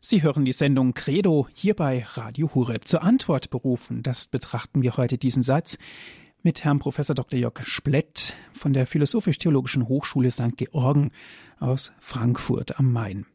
Sie 0.00 0.22
hören 0.22 0.44
die 0.44 0.52
Sendung 0.52 0.94
Credo 0.94 1.48
hier 1.52 1.74
bei 1.74 2.04
Radio 2.14 2.54
Horeb. 2.54 2.86
Zur 2.86 3.02
Antwort 3.02 3.50
berufen, 3.50 4.04
das 4.04 4.28
betrachten 4.28 4.80
wir 4.82 4.96
heute 4.96 5.18
diesen 5.18 5.42
Satz 5.42 5.76
mit 6.40 6.62
Herrn 6.62 6.78
Prof. 6.78 6.96
Dr. 6.96 7.36
Jörg 7.36 7.66
Splett 7.66 8.36
von 8.52 8.72
der 8.72 8.86
Philosophisch-Theologischen 8.86 9.88
Hochschule 9.88 10.30
St. 10.30 10.56
Georgen 10.56 11.10
aus 11.58 11.92
Frankfurt 11.98 12.78
am 12.78 12.92
Main. 12.92 13.26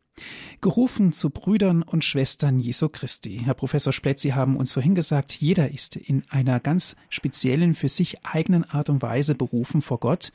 Gerufen 0.62 1.12
zu 1.12 1.32
Brüdern 1.32 1.84
und 1.84 2.06
Schwestern 2.06 2.60
Jesu 2.60 2.88
Christi. 2.88 3.41
Herr 3.43 3.56
Professor 3.56 3.91
Splett, 3.91 4.21
Sie 4.21 4.34
haben 4.34 4.56
uns 4.56 4.71
vorhin 4.71 4.95
gesagt, 4.95 5.34
jeder 5.34 5.69
ist 5.69 5.97
in 5.97 6.23
einer 6.30 6.62
ganz 6.62 6.95
speziellen, 7.10 7.73
für 7.73 7.89
sich 7.89 8.26
eigenen 8.26 8.63
Art 8.63 8.89
und 8.89 9.02
Weise 9.02 9.36
berufen 9.36 9.82
vor 9.82 9.99
Gott. 9.99 10.32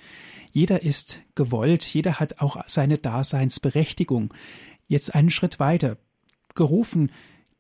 Jeder 0.53 0.83
ist 0.83 1.21
gewollt, 1.35 1.85
jeder 1.85 2.21
hat 2.21 2.41
auch 2.41 2.59
seine 2.67 2.99
Daseinsberechtigung. 2.99 4.35
Jetzt 4.89 5.15
einen 5.15 5.31
Schritt 5.31 5.59
weiter. 5.59 5.97
Gerufen, 6.59 7.13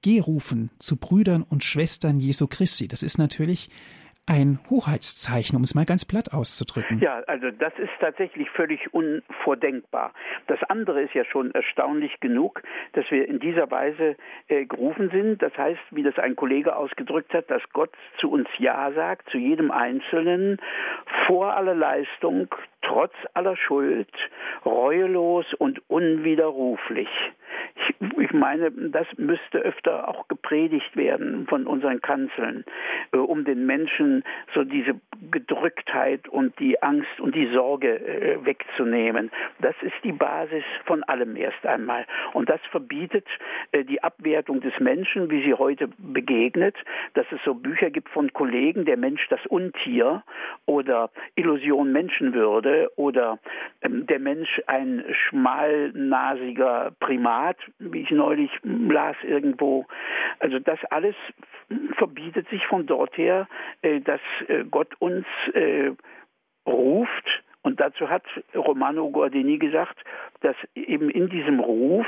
gerufen 0.02 0.70
zu 0.80 0.96
Brüdern 0.96 1.44
und 1.48 1.62
Schwestern 1.62 2.18
Jesu 2.18 2.48
Christi. 2.48 2.88
Das 2.88 3.04
ist 3.04 3.16
natürlich 3.16 3.70
ein 4.26 4.58
Hoheitszeichen, 4.68 5.56
um 5.56 5.62
es 5.62 5.76
mal 5.76 5.86
ganz 5.86 6.04
platt 6.04 6.34
auszudrücken. 6.34 6.98
Ja, 6.98 7.22
also 7.28 7.50
das 7.50 7.72
ist 7.78 7.92
tatsächlich 8.00 8.50
völlig 8.50 8.92
unvordenkbar. 8.92 10.12
Das 10.48 10.58
andere 10.64 11.02
ist 11.02 11.14
ja 11.14 11.24
schon 11.24 11.52
erstaunlich 11.52 12.18
genug, 12.20 12.60
dass 12.92 13.10
wir 13.10 13.26
in 13.26 13.38
dieser 13.38 13.70
Weise 13.70 14.16
äh, 14.48 14.66
gerufen 14.66 15.10
sind. 15.10 15.40
Das 15.42 15.56
heißt, 15.56 15.80
wie 15.92 16.02
das 16.02 16.18
ein 16.18 16.34
Kollege 16.34 16.74
ausgedrückt 16.76 17.32
hat, 17.32 17.50
dass 17.50 17.62
Gott 17.72 17.90
zu 18.20 18.30
uns 18.30 18.48
Ja 18.58 18.92
sagt, 18.92 19.30
zu 19.30 19.38
jedem 19.38 19.70
Einzelnen, 19.70 20.58
vor 21.26 21.54
aller 21.54 21.74
Leistung, 21.74 22.48
trotz 22.82 23.12
aller 23.34 23.56
Schuld, 23.56 24.08
reuelos 24.64 25.46
und 25.54 25.80
unwiderruflich. 25.88 27.08
Ich, 27.74 28.18
ich 28.18 28.32
meine, 28.32 28.70
das 28.70 29.06
müsste 29.16 29.58
öfter 29.58 30.08
auch 30.08 30.28
gepredigt 30.28 30.96
werden 30.96 31.46
von 31.48 31.66
unseren 31.66 32.00
Kanzeln, 32.00 32.64
äh, 33.12 33.16
um 33.16 33.44
den 33.44 33.66
Menschen 33.66 34.24
so 34.54 34.64
diese 34.64 34.94
Gedrücktheit 35.30 36.28
und 36.28 36.58
die 36.58 36.82
Angst 36.82 37.20
und 37.20 37.34
die 37.34 37.46
Sorge 37.52 37.98
äh, 37.98 38.44
wegzunehmen. 38.44 39.30
Das 39.60 39.74
ist 39.82 39.94
die 40.04 40.12
Basis 40.12 40.64
von 40.84 41.02
allem 41.04 41.36
erst 41.36 41.64
einmal. 41.66 42.06
Und 42.32 42.48
das 42.48 42.60
verbietet 42.70 43.26
äh, 43.72 43.84
die 43.84 44.02
Abwertung 44.02 44.60
des 44.60 44.78
Menschen, 44.78 45.30
wie 45.30 45.42
sie 45.42 45.54
heute 45.54 45.88
begegnet, 45.98 46.76
dass 47.14 47.26
es 47.32 47.40
so 47.44 47.54
Bücher 47.54 47.90
gibt 47.90 48.08
von 48.10 48.32
Kollegen, 48.32 48.84
der 48.84 48.96
Mensch 48.96 49.26
das 49.28 49.44
Untier 49.46 50.22
oder 50.66 51.10
Illusion 51.34 51.92
Menschenwürde 51.92 52.67
oder 52.96 53.38
ähm, 53.82 54.06
der 54.06 54.18
Mensch 54.18 54.60
ein 54.66 55.04
schmalnasiger 55.28 56.92
Primat, 57.00 57.56
wie 57.78 58.02
ich 58.02 58.10
neulich 58.10 58.50
las 58.62 59.16
irgendwo. 59.22 59.86
Also 60.38 60.58
das 60.58 60.78
alles 60.90 61.14
verbietet 61.96 62.48
sich 62.48 62.66
von 62.66 62.86
dort 62.86 63.16
her, 63.16 63.46
äh, 63.82 64.00
dass 64.00 64.20
äh, 64.48 64.64
Gott 64.64 64.94
uns 65.00 65.26
äh, 65.54 65.92
ruft 66.66 67.42
und 67.62 67.80
dazu 67.80 68.08
hat 68.08 68.24
Romano 68.54 69.10
Guardini 69.10 69.58
gesagt, 69.58 69.98
dass 70.40 70.56
eben 70.74 71.10
in 71.10 71.28
diesem 71.28 71.60
Ruf 71.60 72.06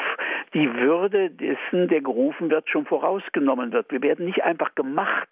die 0.55 0.73
Würde 0.75 1.31
dessen, 1.31 1.89
der 1.89 2.01
gerufen 2.01 2.51
wird, 2.51 2.69
schon 2.69 2.87
vorausgenommen 2.87 3.73
wird. 3.73 3.91
Wir 3.91 4.01
werden 4.03 4.27
nicht 4.27 4.43
einfach 4.43 4.75
gemacht. 4.75 5.29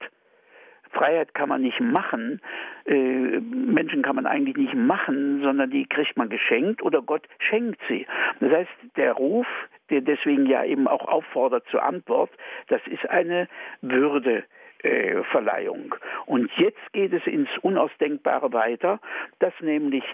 Freiheit 0.92 1.34
kann 1.34 1.48
man 1.48 1.62
nicht 1.62 1.80
machen, 1.80 2.40
äh, 2.86 2.94
Menschen 3.40 4.02
kann 4.02 4.16
man 4.16 4.26
eigentlich 4.26 4.56
nicht 4.56 4.74
machen, 4.74 5.40
sondern 5.42 5.70
die 5.70 5.86
kriegt 5.86 6.16
man 6.16 6.28
geschenkt 6.28 6.82
oder 6.82 7.02
Gott 7.02 7.26
schenkt 7.38 7.80
sie. 7.88 8.06
Das 8.40 8.50
heißt, 8.52 8.70
der 8.96 9.12
Ruf, 9.12 9.46
der 9.90 10.00
deswegen 10.00 10.46
ja 10.46 10.64
eben 10.64 10.88
auch 10.88 11.06
auffordert 11.06 11.66
zur 11.70 11.82
Antwort, 11.82 12.30
das 12.68 12.80
ist 12.86 13.08
eine 13.08 13.48
Würde. 13.80 14.44
Äh, 14.84 15.24
Verleihung. 15.32 15.92
Und 16.26 16.52
jetzt 16.56 16.92
geht 16.92 17.12
es 17.12 17.26
ins 17.26 17.48
Unausdenkbare 17.62 18.52
weiter, 18.52 19.00
dass 19.40 19.52
nämlich 19.60 20.04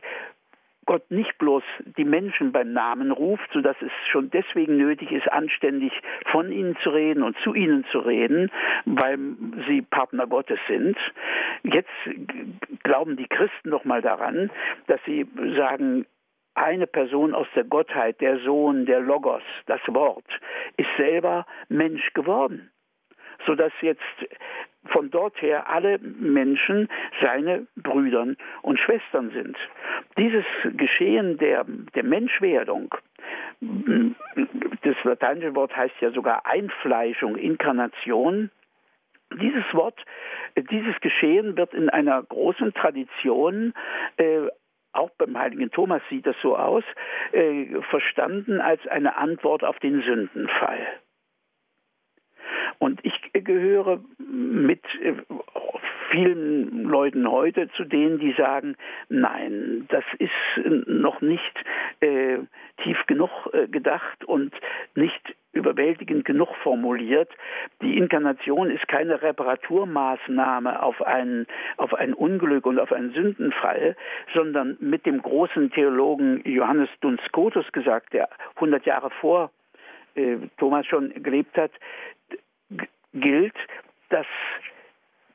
Gott 0.87 1.11
nicht 1.11 1.37
bloß 1.39 1.63
die 1.97 2.05
Menschen 2.05 2.53
beim 2.53 2.73
Namen 2.73 3.11
ruft, 3.11 3.51
sodass 3.53 3.77
es 3.81 3.93
schon 4.11 4.31
deswegen 4.31 4.77
nötig 4.77 5.13
ist, 5.13 5.31
anständig 5.31 5.93
von 6.31 6.51
ihnen 6.51 6.77
zu 6.83 6.91
reden 6.91 7.23
und 7.23 7.37
zu 7.39 7.55
ihnen 7.55 7.85
zu 7.91 7.99
reden, 7.99 8.51
weil 8.85 9.19
sie 9.69 9.83
Partner 9.83 10.27
Gottes 10.27 10.59
sind. 10.69 10.97
Jetzt 11.63 11.91
glauben 12.83 13.17
die 13.17 13.29
Christen 13.29 13.71
noch 13.71 13.85
mal 13.85 14.03
daran, 14.03 14.51
dass 14.87 15.01
sie 15.07 15.27
sagen, 15.57 16.07
eine 16.55 16.87
Person 16.87 17.35
aus 17.35 17.49
der 17.57 17.65
Gottheit, 17.65 18.21
der 18.21 18.39
Sohn, 18.39 18.87
der 18.87 19.01
Logos, 19.01 19.43
das 19.67 19.81
Wort, 19.89 20.27
ist 20.77 20.89
selber 20.97 21.47
Mensch 21.69 22.13
geworden 22.15 22.71
sodass 23.47 23.73
jetzt 23.81 24.03
von 24.87 25.11
dort 25.11 25.41
her 25.41 25.69
alle 25.69 25.99
Menschen 25.99 26.89
seine 27.21 27.67
Brüdern 27.77 28.37
und 28.63 28.79
Schwestern 28.79 29.31
sind. 29.31 29.57
Dieses 30.19 30.45
Geschehen 30.77 31.39
der, 31.39 31.65
der 31.95 32.05
Menschwerdung, 32.05 32.95
das 33.61 34.97
lateinische 35.05 35.55
Wort 35.55 35.77
heißt 35.77 35.95
ja 36.01 36.11
sogar 36.11 36.47
Einfleischung, 36.47 37.37
Inkarnation, 37.37 38.51
dieses 39.41 39.65
Wort, 39.73 39.99
dieses 40.71 41.01
Geschehen 41.01 41.57
wird 41.57 41.75
in 41.75 41.89
einer 41.89 42.23
großen 42.23 42.73
Tradition 42.75 43.73
äh, 44.17 44.49
auch 44.95 45.11
beim 45.19 45.37
heiligen 45.37 45.71
Thomas 45.71 46.03
sieht 46.09 46.27
das 46.27 46.37
so 46.41 46.57
aus, 46.57 46.85
äh, 47.33 47.67
verstanden 47.91 48.61
als 48.61 48.87
eine 48.87 49.17
Antwort 49.17 49.65
auf 49.65 49.79
den 49.81 50.03
Sündenfall. 50.03 50.87
Und 52.79 53.01
ich 53.05 53.15
gehöre 53.33 54.01
mit 54.19 54.83
äh, 55.03 55.15
vielen 56.11 56.85
Leuten 56.85 57.29
heute 57.29 57.69
zu 57.73 57.85
denen, 57.85 58.19
die 58.19 58.33
sagen, 58.33 58.77
nein, 59.09 59.87
das 59.89 60.05
ist 60.19 60.31
noch 60.87 61.21
nicht 61.21 61.65
äh, 62.01 62.39
tief 62.83 62.99
genug 63.07 63.31
äh, 63.53 63.67
gedacht 63.67 64.25
und 64.25 64.55
nicht 64.95 65.35
überwältigend 65.53 66.25
genug 66.25 66.55
formuliert. 66.63 67.31
Die 67.83 67.97
Inkarnation 67.97 68.71
ist 68.71 68.87
keine 68.89 69.23
Reparaturmaßnahme 69.23 70.83
auf 70.83 71.01
ein, 71.03 71.47
auf 71.77 71.95
ein 71.95 72.13
Unglück 72.13 72.67
und 72.67 72.79
auf 72.79 72.93
einen 72.93 73.13
Sündenfall, 73.13 73.97
sondern 74.35 74.77
mit 74.81 75.07
dem 75.07 75.23
großen 75.23 75.71
Theologen 75.71 76.43
Johannes 76.45 76.89
Duns 77.01 77.21
Scotus 77.29 77.71
gesagt, 77.73 78.13
der 78.13 78.29
100 78.57 78.85
Jahre 78.85 79.11
vor 79.21 79.51
äh, 80.17 80.37
Thomas 80.59 80.87
schon 80.87 81.13
gelebt 81.23 81.57
hat, 81.57 81.73
gilt, 83.15 83.57
dass 84.11 84.27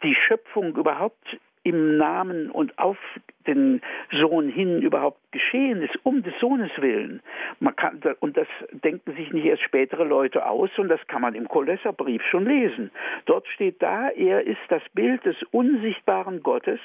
die 0.03 0.15
Schöpfung 0.15 0.75
überhaupt 0.75 1.37
im 1.63 1.97
Namen 1.97 2.49
und 2.49 2.77
auf 2.79 2.97
den 3.45 3.81
Sohn 4.11 4.49
hin 4.49 4.81
überhaupt 4.81 5.19
geschehen 5.31 5.81
ist, 5.81 5.97
um 6.03 6.23
des 6.23 6.33
Sohnes 6.39 6.71
willen. 6.77 7.21
Man 7.59 7.75
kann, 7.75 8.01
und 8.21 8.37
das 8.37 8.47
denken 8.71 9.13
sich 9.15 9.31
nicht 9.31 9.45
erst 9.45 9.63
spätere 9.63 10.03
Leute 10.03 10.45
aus, 10.45 10.69
und 10.77 10.87
das 10.87 11.05
kann 11.07 11.21
man 11.21 11.35
im 11.35 11.47
Kolosserbrief 11.47 12.23
schon 12.23 12.45
lesen. 12.45 12.91
Dort 13.25 13.47
steht 13.47 13.81
da, 13.81 14.09
er 14.09 14.47
ist 14.47 14.61
das 14.69 14.81
Bild 14.93 15.25
des 15.25 15.35
unsichtbaren 15.51 16.41
Gottes, 16.41 16.79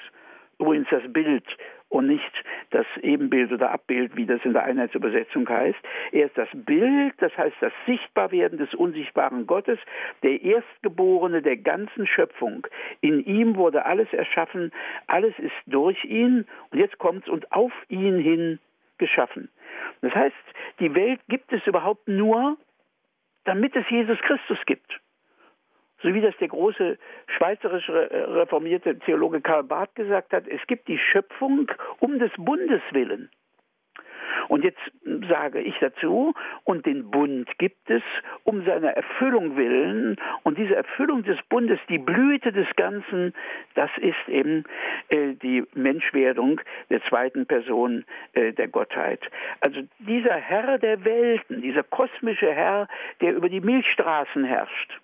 übrigens 0.59 0.88
das 0.90 1.02
Bild 1.12 1.44
und 1.94 2.09
nicht 2.09 2.44
das 2.70 2.87
Ebenbild 3.02 3.52
oder 3.52 3.70
Abbild, 3.70 4.16
wie 4.16 4.26
das 4.26 4.44
in 4.44 4.52
der 4.52 4.64
Einheitsübersetzung 4.64 5.48
heißt. 5.48 5.78
Er 6.11 6.26
ist 6.26 6.37
das 6.37 6.48
Bild, 6.52 7.14
das 7.18 7.37
heißt 7.38 7.57
das 7.61 7.72
Sichtbarwerden 7.87 8.59
des 8.59 8.74
unsichtbaren 8.74 9.46
Gottes, 9.46 9.78
der 10.24 10.42
Erstgeborene 10.42 11.40
der 11.40 11.57
ganzen 11.57 12.09
Schöpfung. 12.09 12.66
In 13.00 13.24
ihm 13.24 13.54
wurde 13.54 13.85
alles 13.87 14.12
erschaffen, 14.12 14.72
alles 15.07 15.38
ist 15.38 15.54
durch 15.66 16.04
ihn 16.04 16.46
und 16.72 16.78
jetzt 16.80 16.98
kommt's 16.98 17.28
und 17.28 17.52
auf 17.52 17.72
ihn 17.88 18.18
hin 18.18 18.59
geschaffen. 18.98 19.48
Das 20.00 20.12
heißt, 20.12 20.35
die 20.80 20.92
Welt 20.96 21.20
gibt 21.28 21.52
es 21.52 21.64
überhaupt 21.64 22.09
nur, 22.09 22.57
damit 23.44 23.76
es 23.76 23.88
Jesus 23.88 24.18
Christus 24.18 24.59
gibt 24.66 25.00
so 26.05 26.12
wie 26.12 26.21
das 26.21 26.37
der 26.37 26.49
große 26.49 26.99
schweizerische 27.37 28.11
äh, 28.11 28.23
reformierte 28.25 28.99
Theologe 28.99 29.40
Karl 29.40 29.64
Barth 29.64 29.95
gesagt 29.95 30.33
hat, 30.33 30.47
es 30.47 30.61
gibt 30.67 30.87
die 30.87 30.99
Schöpfung 30.99 31.71
um 31.99 32.19
des 32.19 32.31
Bundes 32.37 32.83
willen. 32.93 33.31
Und 34.49 34.64
jetzt 34.64 34.81
sage 35.29 35.61
ich 35.61 35.75
dazu, 35.81 36.35
und 36.64 36.85
den 36.85 37.11
Bund 37.11 37.49
gibt 37.59 37.88
es 37.88 38.03
um 38.43 38.64
seiner 38.64 38.90
Erfüllung 38.90 39.57
willen. 39.57 40.17
Und 40.43 40.59
diese 40.59 40.75
Erfüllung 40.75 41.23
des 41.23 41.38
Bundes, 41.49 41.79
die 41.88 41.99
Blüte 41.99 42.53
des 42.53 42.67
Ganzen, 42.77 43.33
das 43.75 43.90
ist 43.99 44.29
eben 44.29 44.64
äh, 45.09 45.35
die 45.35 45.64
Menschwerdung 45.75 46.61
der 46.90 47.03
zweiten 47.05 47.47
Person 47.47 48.05
äh, 48.35 48.53
der 48.53 48.69
Gottheit. 48.69 49.21
Also 49.61 49.81
dieser 50.01 50.35
Herr 50.35 50.79
der 50.79 51.05
Welten, 51.05 51.62
dieser 51.62 51.83
kosmische 51.83 52.53
Herr, 52.53 52.88
der 53.23 53.35
über 53.35 53.49
die 53.49 53.61
Milchstraßen 53.61 54.45
herrscht, 54.45 55.01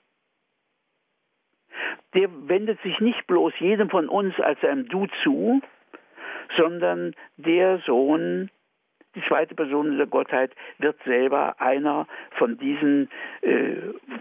der 2.14 2.28
wendet 2.48 2.80
sich 2.82 2.98
nicht 3.00 3.26
bloß 3.26 3.52
jedem 3.58 3.90
von 3.90 4.08
uns 4.08 4.38
als 4.40 4.62
einem 4.64 4.88
Du 4.88 5.06
zu, 5.22 5.60
sondern 6.56 7.14
der 7.36 7.78
Sohn 7.86 8.50
die 9.16 9.22
zweite 9.26 9.56
Person 9.56 9.96
der 9.96 10.06
Gottheit 10.06 10.52
wird 10.78 10.96
selber 11.04 11.60
einer 11.60 12.06
von 12.38 12.58
diesen 12.58 13.10
äh, 13.42 13.74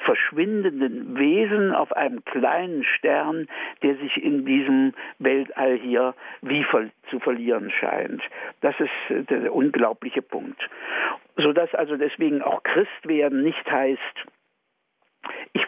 verschwindenden 0.03 1.15
Wesen 1.17 1.75
auf 1.75 1.91
einem 1.95 2.25
kleinen 2.25 2.83
Stern, 2.83 3.47
der 3.83 3.95
sich 3.97 4.17
in 4.17 4.45
diesem 4.45 4.93
Weltall 5.19 5.75
hier 5.77 6.15
wie 6.41 6.63
ver 6.63 6.89
zu 7.11 7.19
verlieren 7.19 7.69
scheint. 7.69 8.21
Das 8.61 8.75
ist 8.79 9.29
der 9.29 9.53
unglaubliche 9.53 10.23
Punkt. 10.23 10.59
Sodass 11.37 11.73
also 11.75 11.95
deswegen 11.95 12.41
auch 12.41 12.63
Christwerden 12.63 13.43
nicht 13.43 13.69
heißt, 13.71 14.25
ich 15.53 15.65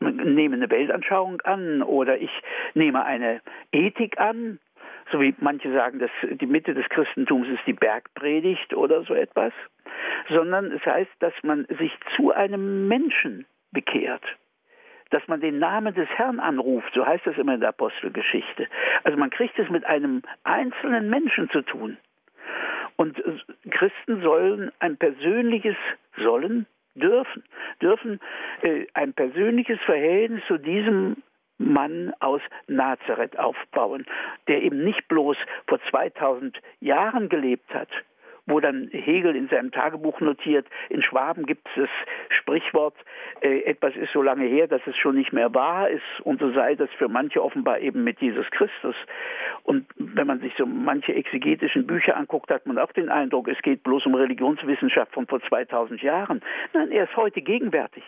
nehme 0.00 0.56
eine 0.56 0.70
Weltanschauung 0.70 1.40
an 1.42 1.82
oder 1.82 2.18
ich 2.18 2.30
nehme 2.74 3.04
eine 3.04 3.40
Ethik 3.72 4.18
an, 4.18 4.58
so 5.10 5.20
wie 5.20 5.34
manche 5.38 5.72
sagen, 5.72 5.98
dass 5.98 6.10
die 6.22 6.46
Mitte 6.46 6.74
des 6.74 6.88
Christentums 6.88 7.48
ist 7.48 7.66
die 7.66 7.72
Bergpredigt 7.72 8.74
oder 8.74 9.02
so 9.02 9.14
etwas, 9.14 9.52
sondern 10.28 10.72
es 10.72 10.84
heißt, 10.84 11.10
dass 11.20 11.34
man 11.42 11.66
sich 11.78 11.92
zu 12.16 12.32
einem 12.32 12.88
Menschen 12.88 13.46
bekehrt 13.72 14.24
dass 15.14 15.28
man 15.28 15.40
den 15.40 15.60
Namen 15.60 15.94
des 15.94 16.08
Herrn 16.08 16.40
anruft, 16.40 16.92
so 16.92 17.06
heißt 17.06 17.24
das 17.24 17.38
immer 17.38 17.54
in 17.54 17.60
der 17.60 17.68
Apostelgeschichte. 17.68 18.66
Also 19.04 19.16
man 19.16 19.30
kriegt 19.30 19.56
es 19.60 19.70
mit 19.70 19.84
einem 19.84 20.22
einzelnen 20.42 21.08
Menschen 21.08 21.48
zu 21.50 21.62
tun. 21.62 21.98
Und 22.96 23.22
Christen 23.70 24.22
sollen 24.22 24.72
ein 24.80 24.96
persönliches, 24.96 25.76
sollen, 26.16 26.66
dürfen, 26.94 27.44
dürfen 27.80 28.20
äh, 28.62 28.86
ein 28.94 29.12
persönliches 29.12 29.78
Verhältnis 29.80 30.42
zu 30.46 30.58
diesem 30.58 31.16
Mann 31.58 32.12
aus 32.20 32.40
Nazareth 32.66 33.38
aufbauen, 33.38 34.06
der 34.48 34.62
eben 34.62 34.84
nicht 34.84 35.06
bloß 35.08 35.36
vor 35.66 35.80
2000 35.90 36.58
Jahren 36.80 37.28
gelebt 37.28 37.72
hat, 37.72 37.88
wo 38.46 38.60
dann 38.60 38.88
Hegel 38.92 39.36
in 39.36 39.48
seinem 39.48 39.70
Tagebuch 39.70 40.20
notiert, 40.20 40.66
in 40.90 41.02
Schwaben 41.02 41.46
gibt 41.46 41.66
es 41.68 41.82
das 41.82 42.38
Sprichwort, 42.38 42.96
äh, 43.40 43.60
etwas 43.62 43.94
ist 43.96 44.12
so 44.12 44.20
lange 44.20 44.46
her, 44.46 44.66
dass 44.66 44.82
es 44.86 44.96
schon 44.96 45.14
nicht 45.14 45.32
mehr 45.32 45.54
wahr 45.54 45.88
ist 45.88 46.02
und 46.24 46.40
so 46.40 46.52
sei 46.52 46.74
das 46.74 46.90
für 46.98 47.08
manche 47.08 47.42
offenbar 47.42 47.78
eben 47.78 48.04
mit 48.04 48.20
Jesus 48.20 48.50
Christus. 48.50 48.96
Und 49.64 49.86
wenn 49.96 50.26
man 50.26 50.40
sich 50.40 50.52
so 50.56 50.66
manche 50.66 51.14
exegetischen 51.14 51.86
Bücher 51.86 52.16
anguckt, 52.16 52.50
hat 52.50 52.66
man 52.66 52.78
auch 52.78 52.92
den 52.92 53.08
Eindruck, 53.08 53.48
es 53.48 53.60
geht 53.62 53.82
bloß 53.82 54.04
um 54.06 54.14
Religionswissenschaft 54.14 55.12
von 55.12 55.26
vor 55.26 55.40
2000 55.40 56.02
Jahren. 56.02 56.42
Nein, 56.74 56.90
er 56.92 57.04
ist 57.04 57.16
heute 57.16 57.40
gegenwärtig. 57.40 58.04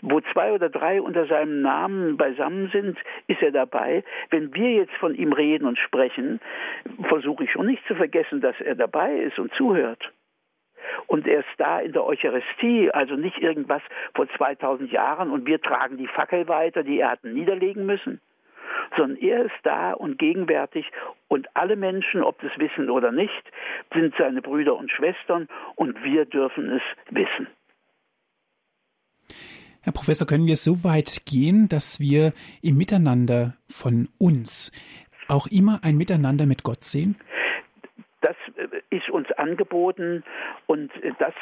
Wo 0.00 0.20
zwei 0.32 0.52
oder 0.52 0.70
drei 0.70 1.02
unter 1.02 1.26
seinem 1.26 1.60
Namen 1.60 2.16
beisammen 2.16 2.70
sind, 2.72 2.98
ist 3.26 3.42
er 3.42 3.52
dabei. 3.52 4.04
Wenn 4.30 4.54
wir 4.54 4.72
jetzt 4.72 4.94
von 4.94 5.14
ihm 5.14 5.32
reden 5.32 5.66
und 5.66 5.78
sprechen, 5.78 6.40
versuche 7.08 7.44
ich 7.44 7.52
schon 7.52 7.66
nicht 7.66 7.86
zu 7.86 7.94
vergessen, 7.94 8.40
dass 8.40 8.58
er 8.60 8.74
dabei 8.74 9.14
ist 9.18 9.38
und 9.38 9.52
zuhört. 9.54 10.10
Und 11.06 11.26
er 11.26 11.40
ist 11.40 11.48
da 11.58 11.80
in 11.80 11.92
der 11.92 12.04
Eucharistie, 12.04 12.90
also 12.90 13.14
nicht 13.16 13.38
irgendwas 13.38 13.82
vor 14.14 14.28
2000 14.30 14.90
Jahren 14.90 15.30
und 15.30 15.46
wir 15.46 15.60
tragen 15.60 15.98
die 15.98 16.06
Fackel 16.06 16.48
weiter, 16.48 16.82
die 16.82 17.00
er 17.00 17.10
hatten 17.10 17.34
niederlegen 17.34 17.84
müssen, 17.84 18.20
sondern 18.96 19.16
er 19.18 19.44
ist 19.44 19.60
da 19.62 19.92
und 19.92 20.18
gegenwärtig 20.18 20.86
und 21.28 21.48
alle 21.54 21.76
Menschen, 21.76 22.22
ob 22.22 22.40
das 22.40 22.52
wissen 22.58 22.90
oder 22.90 23.12
nicht, 23.12 23.42
sind 23.94 24.14
seine 24.18 24.42
Brüder 24.42 24.76
und 24.76 24.90
Schwestern 24.90 25.48
und 25.76 26.02
wir 26.04 26.24
dürfen 26.24 26.70
es 26.70 26.82
wissen. 27.10 27.46
Herr 29.82 29.92
Professor, 29.94 30.26
können 30.26 30.46
wir 30.46 30.56
so 30.56 30.84
weit 30.84 31.22
gehen, 31.24 31.68
dass 31.68 32.00
wir 32.00 32.34
im 32.60 32.76
Miteinander 32.76 33.54
von 33.70 34.08
uns 34.18 34.72
auch 35.28 35.46
immer 35.46 35.80
ein 35.82 35.96
Miteinander 35.96 36.44
mit 36.44 36.62
Gott 36.62 36.84
sehen? 36.84 37.16
Das 38.20 38.36
äh, 38.56 38.66
ist 38.90 39.08
uns 39.08 39.30
angeboten 39.32 40.24
und 40.66 40.90
das 41.18 41.34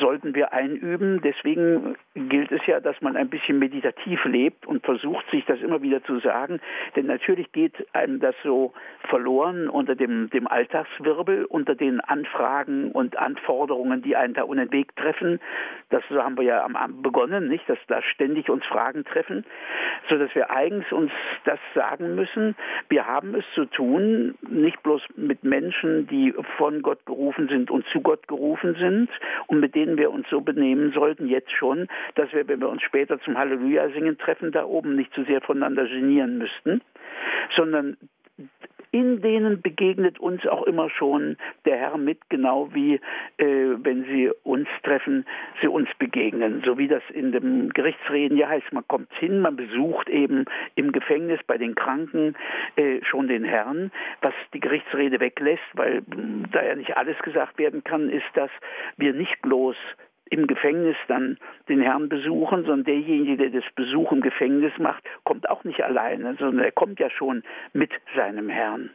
sollten 0.00 0.34
wir 0.34 0.52
einüben. 0.52 1.20
Deswegen 1.22 1.96
gilt 2.14 2.50
es 2.50 2.64
ja, 2.66 2.80
dass 2.80 3.00
man 3.00 3.16
ein 3.16 3.30
bisschen 3.30 3.60
meditativ 3.60 4.24
lebt 4.24 4.66
und 4.66 4.84
versucht, 4.84 5.24
sich 5.30 5.44
das 5.44 5.60
immer 5.60 5.80
wieder 5.82 6.02
zu 6.02 6.18
sagen. 6.18 6.60
Denn 6.96 7.06
natürlich 7.06 7.52
geht 7.52 7.74
einem 7.94 8.18
das 8.18 8.34
so 8.42 8.72
verloren 9.08 9.68
unter 9.68 9.94
dem, 9.94 10.28
dem 10.30 10.48
Alltagswirbel, 10.48 11.44
unter 11.44 11.76
den 11.76 12.00
Anfragen 12.00 12.90
und 12.90 13.16
Anforderungen, 13.16 14.02
die 14.02 14.16
einen 14.16 14.34
da 14.34 14.42
unten 14.42 14.72
Weg 14.72 14.96
treffen. 14.96 15.40
Das 15.90 16.02
haben 16.10 16.36
wir 16.36 16.44
ja 16.44 16.64
am, 16.64 17.02
begonnen, 17.02 17.48
nicht, 17.48 17.68
dass 17.68 17.78
da 17.86 18.02
ständig 18.02 18.50
uns 18.50 18.64
Fragen 18.66 19.04
treffen, 19.04 19.44
so 20.08 20.18
dass 20.18 20.34
wir 20.34 20.50
eigens 20.50 20.90
uns 20.90 21.12
das 21.44 21.60
sagen 21.74 22.16
müssen. 22.16 22.56
Wir 22.88 23.06
haben 23.06 23.34
es 23.36 23.44
zu 23.54 23.66
tun, 23.66 24.34
nicht 24.48 24.82
bloß 24.82 25.02
mit 25.16 25.44
Menschen, 25.44 26.08
die 26.08 26.34
von 26.56 26.71
Gott 26.80 27.04
gerufen 27.04 27.48
sind 27.48 27.70
und 27.70 27.84
zu 27.92 28.00
Gott 28.00 28.26
gerufen 28.28 28.74
sind 28.78 29.10
und 29.48 29.60
mit 29.60 29.74
denen 29.74 29.98
wir 29.98 30.10
uns 30.10 30.26
so 30.30 30.40
benehmen 30.40 30.92
sollten, 30.92 31.28
jetzt 31.28 31.52
schon, 31.52 31.88
dass 32.14 32.32
wir, 32.32 32.48
wenn 32.48 32.60
wir 32.60 32.70
uns 32.70 32.82
später 32.82 33.20
zum 33.20 33.36
Halleluja 33.36 33.90
singen 33.90 34.16
treffen, 34.16 34.52
da 34.52 34.64
oben 34.64 34.96
nicht 34.96 35.12
zu 35.12 35.24
sehr 35.24 35.42
voneinander 35.42 35.86
genieren 35.86 36.38
müssten, 36.38 36.80
sondern 37.54 37.96
in 38.92 39.22
denen 39.22 39.62
begegnet 39.62 40.20
uns 40.20 40.46
auch 40.46 40.62
immer 40.64 40.90
schon 40.90 41.36
der 41.64 41.78
Herr 41.78 41.96
mit, 41.96 42.28
genau 42.28 42.68
wie 42.72 43.00
äh, 43.38 43.46
wenn 43.78 44.04
sie 44.04 44.30
uns 44.44 44.68
treffen, 44.82 45.26
sie 45.60 45.66
uns 45.66 45.88
begegnen. 45.98 46.62
So 46.64 46.76
wie 46.76 46.88
das 46.88 47.02
in 47.12 47.32
dem 47.32 47.70
Gerichtsreden 47.70 48.36
ja 48.36 48.48
heißt, 48.48 48.72
man 48.72 48.86
kommt 48.86 49.12
hin, 49.14 49.40
man 49.40 49.56
besucht 49.56 50.10
eben 50.10 50.44
im 50.74 50.92
Gefängnis 50.92 51.40
bei 51.46 51.56
den 51.56 51.74
Kranken 51.74 52.36
äh, 52.76 53.02
schon 53.02 53.28
den 53.28 53.44
Herrn, 53.44 53.90
was 54.20 54.34
die 54.52 54.60
Gerichtsrede 54.60 55.20
weglässt, 55.20 55.62
weil 55.72 56.02
da 56.52 56.62
ja 56.62 56.74
nicht 56.74 56.96
alles 56.96 57.18
gesagt 57.20 57.58
werden 57.58 57.82
kann, 57.82 58.10
ist, 58.10 58.26
dass 58.34 58.50
wir 58.98 59.14
nicht 59.14 59.40
bloß 59.40 59.76
im 60.32 60.46
Gefängnis 60.46 60.96
dann 61.08 61.36
den 61.68 61.80
Herrn 61.80 62.08
besuchen, 62.08 62.64
sondern 62.64 62.84
derjenige, 62.84 63.36
der 63.36 63.50
das 63.50 63.70
Besuch 63.74 64.12
im 64.12 64.22
Gefängnis 64.22 64.72
macht, 64.78 65.04
kommt 65.24 65.48
auch 65.50 65.62
nicht 65.64 65.82
alleine, 65.82 66.36
sondern 66.38 66.64
er 66.64 66.72
kommt 66.72 66.98
ja 66.98 67.10
schon 67.10 67.42
mit 67.74 67.90
seinem 68.16 68.48
Herrn. 68.48 68.90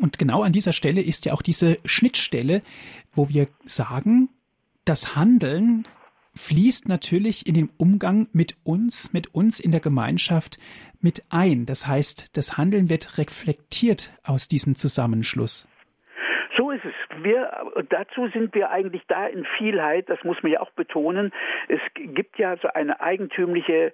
Und 0.00 0.18
genau 0.18 0.42
an 0.42 0.52
dieser 0.52 0.72
Stelle 0.72 1.02
ist 1.02 1.26
ja 1.26 1.34
auch 1.34 1.42
diese 1.42 1.76
Schnittstelle, 1.84 2.62
wo 3.12 3.28
wir 3.28 3.46
sagen, 3.64 4.30
das 4.84 5.14
Handeln 5.14 5.86
fließt 6.34 6.88
natürlich 6.88 7.46
in 7.46 7.54
den 7.54 7.70
Umgang 7.76 8.28
mit 8.32 8.56
uns, 8.64 9.12
mit 9.12 9.34
uns 9.34 9.60
in 9.60 9.70
der 9.70 9.80
Gemeinschaft 9.80 10.58
mit 11.00 11.22
ein. 11.28 11.66
Das 11.66 11.86
heißt, 11.86 12.36
das 12.36 12.56
Handeln 12.56 12.88
wird 12.88 13.18
reflektiert 13.18 14.14
aus 14.24 14.48
diesem 14.48 14.74
Zusammenschluss. 14.74 15.68
Wir, 17.22 17.50
dazu 17.88 18.28
sind 18.28 18.54
wir 18.54 18.70
eigentlich 18.70 19.02
da 19.08 19.26
in 19.26 19.44
Vielheit, 19.58 20.08
das 20.08 20.22
muss 20.24 20.42
man 20.42 20.52
ja 20.52 20.60
auch 20.60 20.70
betonen. 20.70 21.32
Es 21.68 21.80
gibt 21.94 22.38
ja 22.38 22.56
so 22.56 22.68
eine 22.68 23.00
eigentümliche 23.00 23.92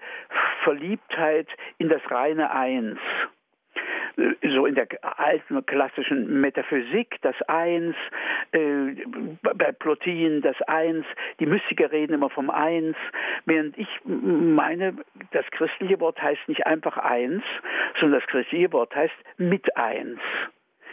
Verliebtheit 0.65 1.49
in 1.79 1.89
das 1.89 2.03
reine 2.11 2.51
Eins 2.51 2.99
so 4.55 4.67
in 4.67 4.75
der 4.75 4.89
alten 5.03 5.65
klassischen 5.67 6.41
Metaphysik 6.41 7.17
das 7.23 7.41
Eins, 7.43 7.95
äh, 8.53 8.95
bei 9.43 9.73
Plotin 9.73 10.43
das 10.43 10.61
Eins, 10.63 11.07
die 11.39 11.47
Mystiker 11.47 11.91
reden 11.93 12.15
immer 12.15 12.31
vom 12.31 12.51
Eins, 12.51 12.97
während 13.47 13.79
ich 13.79 13.89
meine, 14.05 14.97
das 15.33 15.47
christliche 15.53 16.01
Wort 16.01 16.21
heißt 16.21 16.49
nicht 16.49 16.67
einfach 16.67 16.99
Eins, 16.99 17.43
sondern 18.01 18.21
das 18.21 18.29
christliche 18.29 18.73
Wort 18.73 18.95
heißt 18.95 19.15
mit 19.39 19.77
Eins. 19.77 20.21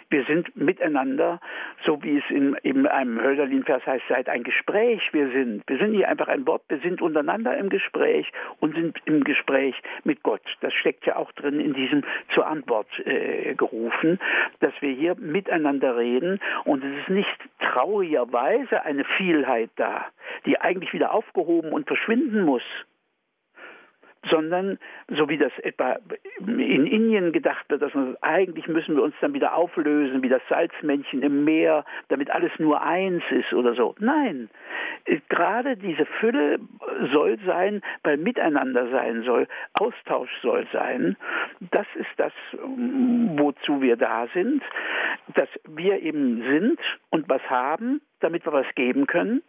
Wir 0.09 0.23
sind 0.25 0.55
miteinander, 0.55 1.39
so 1.85 2.01
wie 2.01 2.17
es 2.17 2.23
in, 2.29 2.53
in 2.63 2.87
einem 2.87 3.21
Hölderlin-Vers 3.21 3.85
heißt, 3.85 4.05
seid 4.07 4.29
ein 4.29 4.43
Gespräch 4.43 5.01
wir 5.11 5.29
sind. 5.31 5.63
Wir 5.67 5.77
sind 5.77 5.91
nicht 5.91 6.05
einfach 6.05 6.27
ein 6.29 6.47
Wort, 6.47 6.63
wir 6.69 6.79
sind 6.79 7.01
untereinander 7.01 7.57
im 7.57 7.69
Gespräch 7.69 8.31
und 8.59 8.75
sind 8.75 8.97
im 9.05 9.23
Gespräch 9.23 9.75
mit 10.03 10.23
Gott. 10.23 10.41
Das 10.61 10.73
steckt 10.73 11.05
ja 11.05 11.17
auch 11.17 11.31
drin 11.33 11.59
in 11.59 11.73
diesem 11.73 12.03
zur 12.33 12.47
Antwort 12.47 12.87
äh, 13.05 13.53
gerufen, 13.55 14.19
dass 14.59 14.73
wir 14.79 14.93
hier 14.93 15.15
miteinander 15.15 15.97
reden 15.97 16.39
und 16.63 16.83
es 16.83 17.01
ist 17.01 17.09
nicht 17.09 17.39
traurigerweise 17.59 18.83
eine 18.83 19.03
Vielheit 19.17 19.69
da, 19.75 20.05
die 20.45 20.59
eigentlich 20.59 20.93
wieder 20.93 21.13
aufgehoben 21.13 21.71
und 21.71 21.87
verschwinden 21.87 22.45
muss 22.45 22.63
sondern 24.29 24.77
so 25.07 25.29
wie 25.29 25.37
das 25.37 25.51
etwa 25.59 25.97
in 26.39 26.87
Indien 26.87 27.31
gedacht 27.31 27.65
wird, 27.69 27.81
dass 27.81 27.93
man, 27.93 28.17
eigentlich 28.21 28.67
müssen 28.67 28.95
wir 28.95 29.03
uns 29.03 29.15
dann 29.21 29.33
wieder 29.33 29.55
auflösen, 29.55 30.23
wie 30.23 30.29
das 30.29 30.41
Salzmännchen 30.49 31.21
im 31.21 31.43
Meer, 31.43 31.85
damit 32.09 32.31
alles 32.31 32.51
nur 32.57 32.81
eins 32.81 33.23
ist 33.29 33.53
oder 33.53 33.73
so. 33.73 33.95
Nein, 33.99 34.49
gerade 35.29 35.77
diese 35.77 36.05
Fülle 36.05 36.59
soll 37.11 37.37
sein, 37.45 37.81
weil 38.03 38.17
Miteinander 38.17 38.89
sein 38.89 39.23
soll, 39.23 39.47
Austausch 39.73 40.31
soll 40.41 40.67
sein. 40.71 41.17
Das 41.71 41.87
ist 41.95 42.09
das, 42.17 42.33
wozu 42.53 43.81
wir 43.81 43.97
da 43.97 44.27
sind, 44.33 44.63
dass 45.35 45.49
wir 45.67 46.01
eben 46.01 46.43
sind 46.43 46.79
und 47.09 47.29
was 47.29 47.41
haben, 47.49 48.01
damit 48.19 48.45
wir 48.45 48.53
was 48.53 48.67
geben 48.75 49.07
können 49.07 49.41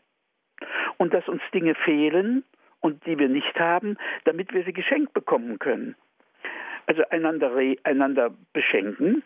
und 0.96 1.14
dass 1.14 1.28
uns 1.28 1.42
Dinge 1.52 1.74
fehlen 1.74 2.44
und 2.80 3.04
die 3.06 3.18
wir 3.18 3.28
nicht 3.28 3.58
haben, 3.58 3.96
damit 4.24 4.52
wir 4.52 4.64
sie 4.64 4.72
geschenkt 4.72 5.12
bekommen 5.12 5.58
können. 5.58 5.96
Also 6.86 7.02
einander, 7.10 7.52
einander 7.84 8.30
beschenken, 8.52 9.22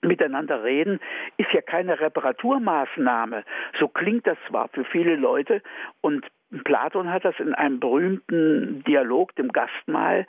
miteinander 0.00 0.62
reden, 0.64 1.00
ist 1.36 1.52
ja 1.52 1.60
keine 1.60 2.00
Reparaturmaßnahme. 2.00 3.44
So 3.78 3.88
klingt 3.88 4.26
das 4.26 4.38
zwar 4.48 4.68
für 4.68 4.84
viele 4.84 5.16
Leute 5.16 5.62
und 6.00 6.26
Platon 6.64 7.12
hat 7.12 7.26
das 7.26 7.38
in 7.40 7.54
einem 7.54 7.78
berühmten 7.78 8.82
Dialog 8.84 9.36
dem 9.36 9.52
Gastmahl, 9.52 10.26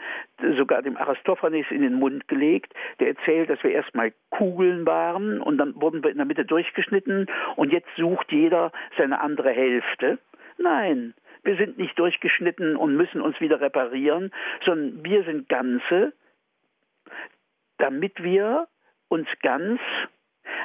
sogar 0.57 0.81
dem 0.81 0.97
Aristophanes 0.97 1.67
in 1.69 1.81
den 1.81 1.93
Mund 1.93 2.27
gelegt. 2.27 2.73
Der 2.99 3.09
erzählt, 3.09 3.49
dass 3.49 3.63
wir 3.63 3.71
erstmal 3.71 4.11
Kugeln 4.29 4.85
waren 4.85 5.39
und 5.41 5.57
dann 5.57 5.79
wurden 5.81 6.03
wir 6.03 6.11
in 6.11 6.17
der 6.17 6.25
Mitte 6.25 6.43
durchgeschnitten 6.43 7.27
und 7.55 7.71
jetzt 7.71 7.87
sucht 7.95 8.33
jeder 8.33 8.73
seine 8.97 9.21
andere 9.21 9.51
Hälfte. 9.51 10.19
Nein, 10.57 11.13
wir 11.43 11.55
sind 11.55 11.77
nicht 11.77 11.97
durchgeschnitten 11.97 12.75
und 12.75 12.95
müssen 12.95 13.21
uns 13.21 13.39
wieder 13.39 13.61
reparieren, 13.61 14.31
sondern 14.65 15.03
wir 15.03 15.23
sind 15.23 15.49
Ganze, 15.49 16.13
damit 17.77 18.21
wir 18.21 18.67
uns 19.07 19.27
ganz 19.41 19.79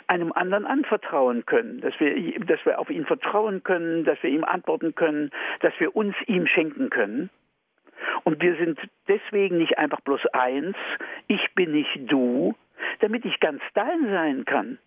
einem 0.07 0.33
anderen 0.33 0.67
anvertrauen 0.67 1.47
können, 1.47 1.81
dass 1.81 1.99
wir, 2.01 2.39
dass 2.41 2.65
wir 2.65 2.79
auf 2.79 2.91
ihn 2.91 3.07
vertrauen 3.07 3.63
können, 3.63 4.05
dass 4.05 4.23
wir 4.23 4.31
ihm 4.31 4.45
antworten 4.45 4.95
können, 4.95 5.31
dass 5.61 5.73
wir 5.79 5.95
uns 5.95 6.15
ihm 6.27 6.47
schenken 6.47 6.91
können. 6.91 7.31
Und 8.25 8.43
wir 8.43 8.57
sind 8.57 8.79
deswegen 9.09 9.59
nicht 9.59 9.79
einfach 9.79 10.01
bloß 10.01 10.27
eins, 10.33 10.77
ich 11.27 11.55
bin 11.55 11.73
nicht 11.73 11.99
du, 12.11 12.55
damit 13.01 13.25
ich 13.25 13.41
ganz 13.41 13.63
dein 13.75 14.07
sein 14.07 14.45
kann. 14.45 14.79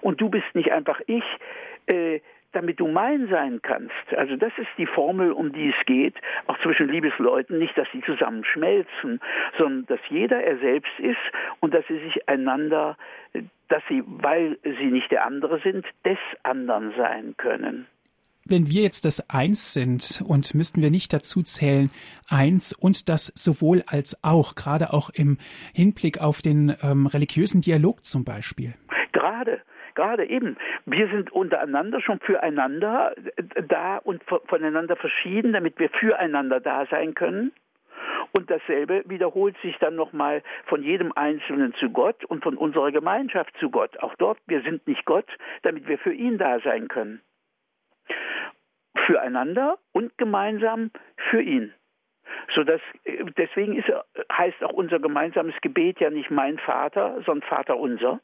Und 0.00 0.20
du 0.20 0.28
bist 0.28 0.54
nicht 0.54 0.72
einfach 0.72 1.00
ich, 1.06 1.24
äh, 1.86 2.20
damit 2.54 2.80
du 2.80 2.88
mein 2.88 3.28
sein 3.28 3.60
kannst. 3.62 3.92
Also 4.16 4.36
das 4.36 4.52
ist 4.58 4.68
die 4.78 4.86
Formel, 4.86 5.32
um 5.32 5.52
die 5.52 5.70
es 5.70 5.86
geht, 5.86 6.14
auch 6.46 6.58
zwischen 6.60 6.88
Liebesleuten, 6.88 7.58
nicht, 7.58 7.76
dass 7.76 7.88
sie 7.92 8.02
zusammenschmelzen, 8.02 9.20
sondern 9.58 9.86
dass 9.86 10.00
jeder 10.08 10.42
er 10.42 10.58
selbst 10.58 10.98
ist 10.98 11.16
und 11.60 11.74
dass 11.74 11.86
sie 11.86 11.98
sich 11.98 12.28
einander, 12.28 12.96
dass 13.68 13.82
sie, 13.88 14.02
weil 14.06 14.58
sie 14.62 14.86
nicht 14.86 15.10
der 15.10 15.24
andere 15.26 15.60
sind, 15.60 15.86
des 16.04 16.18
anderen 16.42 16.92
sein 16.96 17.34
können. 17.36 17.86
Wenn 18.46 18.68
wir 18.68 18.82
jetzt 18.82 19.06
das 19.06 19.30
Eins 19.30 19.72
sind 19.72 20.22
und 20.26 20.54
müssten 20.54 20.82
wir 20.82 20.90
nicht 20.90 21.14
dazu 21.14 21.42
zählen, 21.42 21.90
eins 22.28 22.74
und 22.74 23.08
das 23.08 23.32
sowohl 23.34 23.82
als 23.86 24.22
auch, 24.22 24.54
gerade 24.54 24.92
auch 24.92 25.08
im 25.08 25.38
Hinblick 25.72 26.20
auf 26.20 26.42
den 26.42 26.76
ähm, 26.82 27.06
religiösen 27.06 27.62
Dialog 27.62 28.04
zum 28.04 28.24
Beispiel. 28.24 28.74
Gerade, 29.12 29.62
gerade 29.94 30.26
eben. 30.26 30.56
Wir 30.86 31.08
sind 31.08 31.32
untereinander 31.32 32.00
schon 32.00 32.20
füreinander 32.20 33.14
äh, 33.16 33.62
da 33.68 33.98
und 33.98 34.22
voneinander 34.46 34.96
verschieden, 34.96 35.52
damit 35.52 35.78
wir 35.78 35.90
füreinander 35.90 36.60
da 36.60 36.86
sein 36.86 37.14
können. 37.14 37.52
Und 38.32 38.50
dasselbe 38.50 39.04
wiederholt 39.06 39.56
sich 39.62 39.76
dann 39.78 39.94
nochmal 39.94 40.42
von 40.66 40.82
jedem 40.82 41.12
Einzelnen 41.12 41.72
zu 41.74 41.90
Gott 41.90 42.24
und 42.24 42.42
von 42.42 42.56
unserer 42.56 42.90
Gemeinschaft 42.90 43.56
zu 43.58 43.70
Gott. 43.70 43.98
Auch 44.00 44.14
dort, 44.16 44.38
wir 44.46 44.62
sind 44.62 44.86
nicht 44.86 45.04
Gott, 45.04 45.26
damit 45.62 45.86
wir 45.86 45.98
für 45.98 46.12
ihn 46.12 46.38
da 46.38 46.58
sein 46.60 46.88
können. 46.88 47.20
Füreinander 49.06 49.78
und 49.92 50.16
gemeinsam 50.18 50.90
für 51.30 51.42
ihn. 51.42 51.72
So 52.54 52.64
dass, 52.64 52.80
äh, 53.04 53.24
deswegen 53.36 53.76
ist, 53.76 53.90
heißt 54.32 54.62
auch 54.64 54.72
unser 54.72 54.98
gemeinsames 54.98 55.54
Gebet 55.60 56.00
ja 56.00 56.10
nicht 56.10 56.30
mein 56.30 56.58
Vater, 56.58 57.22
sondern 57.24 57.48
Vater 57.48 57.76
unser. 57.76 58.20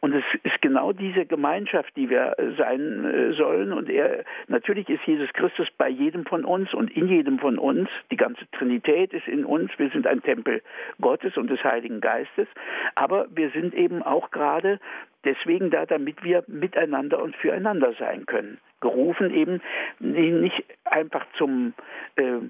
Und 0.00 0.14
es 0.14 0.24
ist 0.42 0.60
genau 0.60 0.92
diese 0.92 1.26
Gemeinschaft, 1.26 1.96
die 1.96 2.10
wir 2.10 2.38
äh, 2.38 2.54
sein 2.56 3.04
äh, 3.04 3.32
sollen. 3.34 3.72
Und 3.72 3.88
er, 3.88 4.24
natürlich 4.48 4.88
ist 4.88 5.04
Jesus 5.06 5.32
Christus 5.32 5.68
bei 5.76 5.88
jedem 5.88 6.24
von 6.26 6.44
uns 6.44 6.72
und 6.74 6.90
in 6.96 7.08
jedem 7.08 7.38
von 7.38 7.58
uns. 7.58 7.88
Die 8.10 8.16
ganze 8.16 8.48
Trinität 8.52 9.12
ist 9.12 9.28
in 9.28 9.44
uns. 9.44 9.70
Wir 9.78 9.90
sind 9.90 10.06
ein 10.06 10.22
Tempel 10.22 10.62
Gottes 11.00 11.36
und 11.36 11.50
des 11.50 11.62
Heiligen 11.64 12.00
Geistes. 12.00 12.48
Aber 12.94 13.26
wir 13.34 13.50
sind 13.50 13.74
eben 13.74 14.02
auch 14.02 14.30
gerade 14.30 14.78
deswegen 15.24 15.70
da, 15.70 15.86
damit 15.86 16.22
wir 16.22 16.44
miteinander 16.46 17.22
und 17.22 17.34
füreinander 17.36 17.94
sein 17.98 18.26
können. 18.26 18.58
Gerufen 18.80 19.32
eben 19.32 19.60
nicht 20.00 20.64
einfach 20.84 21.24
zum 21.38 21.72
äh, 22.16 22.40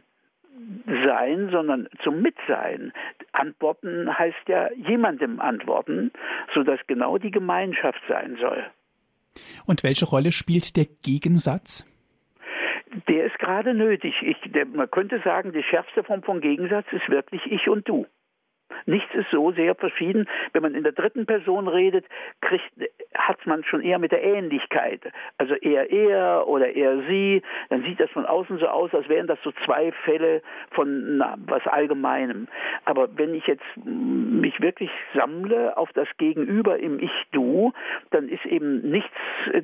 sein, 0.87 1.49
sondern 1.51 1.89
zum 2.03 2.23
Mitsein. 2.23 2.93
Antworten 3.33 4.17
heißt 4.17 4.49
ja 4.49 4.71
jemandem 4.73 5.41
antworten, 5.41 6.13
sodass 6.55 6.81
genau 6.87 7.19
die 7.19 7.31
Gemeinschaft 7.31 8.01
sein 8.09 8.37
soll. 8.41 8.65
Und 9.67 9.83
welche 9.83 10.05
Rolle 10.05 10.33
spielt 10.33 10.77
der 10.77 10.87
Gegensatz? 11.03 11.87
Der 13.09 13.27
ist 13.27 13.39
gerade 13.39 13.75
nötig. 13.75 14.15
Ich, 14.23 14.37
der, 14.53 14.67
man 14.67 14.91
könnte 14.91 15.21
sagen, 15.25 15.53
die 15.53 15.65
schärfste 15.65 16.05
Form 16.05 16.23
von 16.23 16.41
Gegensatz 16.41 16.87
ist 16.93 17.09
wirklich 17.09 17.43
ich 17.51 17.69
und 17.69 17.89
du. 17.89 18.07
Nichts 18.87 19.15
ist 19.15 19.31
so 19.31 19.53
sehr 19.53 19.75
verschieden. 19.75 20.29
Wenn 20.53 20.63
man 20.63 20.75
in 20.75 20.83
der 20.83 20.93
dritten 20.93 21.27
Person 21.27 21.69
redet, 21.69 22.07
kriegt, 22.41 22.71
hat 23.15 23.47
man 23.47 23.65
schon 23.65 23.83
eher 23.83 23.99
mit 23.99 24.13
der 24.13 24.23
Ähnlichkeit. 24.23 25.01
Also 25.39 25.55
eher 25.55 25.91
er 25.91 26.49
oder 26.49 26.75
eher 26.75 26.99
sie. 27.09 27.43
Dann 27.71 27.83
sieht 27.85 28.01
das 28.01 28.11
von 28.11 28.27
außen 28.27 28.59
so 28.59 28.67
aus, 28.67 28.93
als 28.95 29.09
wären 29.09 29.27
das 29.27 29.39
so 29.43 29.53
zwei 29.65 29.93
Fälle 30.05 30.43
von 30.71 31.17
na, 31.17 31.37
was 31.47 31.67
Allgemeinem. 31.67 32.49
Aber 32.85 33.09
wenn 33.17 33.35
ich 33.35 33.47
jetzt 33.47 33.65
mich 33.85 34.61
wirklich 34.61 34.91
sammle 35.15 35.77
auf 35.77 35.93
das 35.93 36.09
Gegenüber 36.19 36.79
im 36.79 36.99
Ich-Du, 36.99 37.73
dann 38.11 38.29
ist 38.29 38.45
eben 38.47 38.91
nichts 38.91 39.15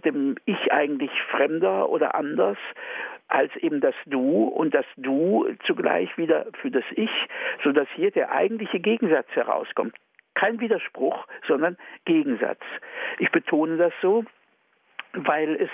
dem 0.04 0.36
Ich 0.44 0.72
eigentlich 0.72 1.10
fremder 1.30 1.88
oder 1.88 2.14
anders 2.14 2.58
als 3.30 3.54
eben 3.56 3.80
das 3.80 3.94
Du 4.06 4.44
und 4.44 4.74
das 4.74 4.86
Du 4.96 5.46
zugleich 5.64 6.16
wieder 6.18 6.46
für 6.60 6.70
das 6.70 6.84
Ich, 6.92 7.10
sodass 7.62 7.88
hier 7.94 8.10
der 8.10 8.32
eigentliche 8.32 8.80
Gegensatz 8.80 9.28
herauskommt. 9.30 9.94
Kein 10.34 10.60
Widerspruch, 10.60 11.26
sondern 11.46 11.76
Gegensatz. 12.04 12.60
Ich 13.18 13.30
betone 13.30 13.76
das 13.76 13.92
so, 14.00 14.24
weil 15.12 15.56
es 15.56 15.70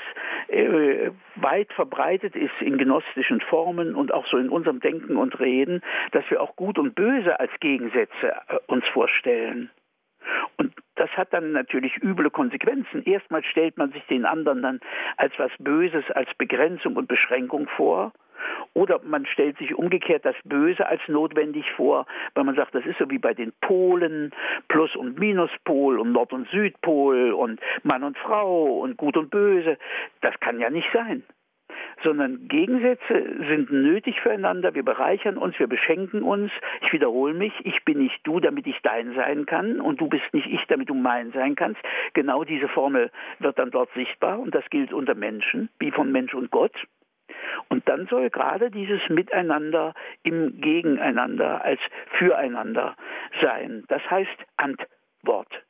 äh, 0.49 1.11
weit 1.37 1.73
verbreitet 1.73 2.35
ist 2.35 2.55
in 2.61 2.79
gnostischen 2.79 3.41
Formen 3.41 3.95
und 3.95 4.13
auch 4.13 4.27
so 4.27 4.39
in 4.39 4.49
unserem 4.49 4.81
Denken 4.81 5.17
und 5.17 5.39
Reden, 5.41 5.83
dass 6.13 6.29
wir 6.31 6.41
auch 6.41 6.57
Gut 6.57 6.79
und 6.79 6.95
Böse 6.95 7.39
als 7.39 7.53
Gegensätze 7.61 8.35
äh, 8.49 8.59
uns 8.67 8.87
vorstellen. 8.89 9.71
Und 10.57 10.73
das 10.97 11.11
hat 11.11 11.33
dann 11.33 11.53
natürlich 11.53 12.03
üble 12.03 12.31
Konsequenzen. 12.31 13.03
Erstmal 13.05 13.45
stellt 13.45 13.77
man 13.79 13.93
sich 13.93 14.05
den 14.07 14.25
anderen 14.25 14.63
dann 14.63 14.81
als 15.17 15.33
was 15.39 15.53
Böses, 15.59 16.05
als 16.11 16.29
Begrenzung 16.37 16.97
und 16.97 17.09
Beschränkung 17.09 17.69
vor. 17.69 18.13
Oder 18.75 19.01
man 19.03 19.27
stellt 19.27 19.57
sich 19.59 19.75
umgekehrt 19.75 20.25
das 20.25 20.37
Böse 20.45 20.87
als 20.87 21.01
notwendig 21.09 21.71
vor, 21.73 22.07
weil 22.35 22.45
man 22.45 22.55
sagt, 22.55 22.75
das 22.75 22.85
ist 22.85 22.99
so 22.99 23.11
wie 23.11 23.19
bei 23.19 23.35
den 23.35 23.53
Polen, 23.61 24.33
Plus- 24.69 24.95
und 24.95 25.19
Minuspol 25.19 25.99
und 25.99 26.13
Nord- 26.13 26.33
und 26.33 26.49
Südpol 26.51 27.33
und 27.33 27.61
Mann 27.83 28.03
und 28.03 28.19
Frau 28.19 28.81
und 28.81 28.97
Gut 28.97 29.17
und 29.17 29.31
Böse. 29.31 29.79
Das 30.21 30.39
kann 30.41 30.61
ja 30.61 30.71
nicht 30.71 30.89
sein 30.93 31.25
sondern 32.03 32.49
Gegensätze 32.49 33.45
sind 33.49 33.71
nötig 33.71 34.21
füreinander. 34.21 34.75
Wir 34.75 34.85
bereichern 34.85 35.39
uns, 35.39 35.59
wir 35.59 35.67
beschenken 35.67 36.23
uns. 36.23 36.51
Ich 36.83 36.93
wiederhole 36.93 37.35
mich, 37.35 37.53
ich 37.65 37.85
bin 37.85 37.99
nicht 37.99 38.21
du, 38.25 38.41
damit 38.41 38.67
ich 38.67 38.79
dein 38.83 39.15
sein 39.15 39.47
kann 39.47 39.81
und 39.81 40.01
du 40.01 40.09
bist 40.09 40.25
nicht 40.33 40.47
ich, 40.47 40.65
damit 40.69 40.89
du 40.89 40.95
mein 40.95 41.33
sein 41.33 41.55
kannst. 41.55 41.81
Genau 42.15 42.45
diese 42.45 42.69
Formel 42.69 43.11
wird 43.39 43.59
dann 43.59 43.71
dort 43.71 43.93
sichtbar 43.95 44.39
und 44.39 44.55
das 44.55 44.65
gilt 44.71 44.93
unter 44.93 45.15
Menschen, 45.15 45.69
wie 45.79 45.91
von 45.91 46.13
Mensch 46.13 46.35
und 46.35 46.51
Gott. 46.51 46.75
Und 47.69 47.89
dann 47.89 48.07
soll 48.07 48.31
gerade 48.31 48.71
dieses 48.71 49.01
Miteinander 49.09 49.95
im 50.23 50.61
Gegeneinander 50.61 51.65
als 51.65 51.81
Füreinander 52.19 52.97
sein. 53.41 53.85
Das 53.89 54.03
heißt 54.09 54.37
Antwort. 54.57 55.66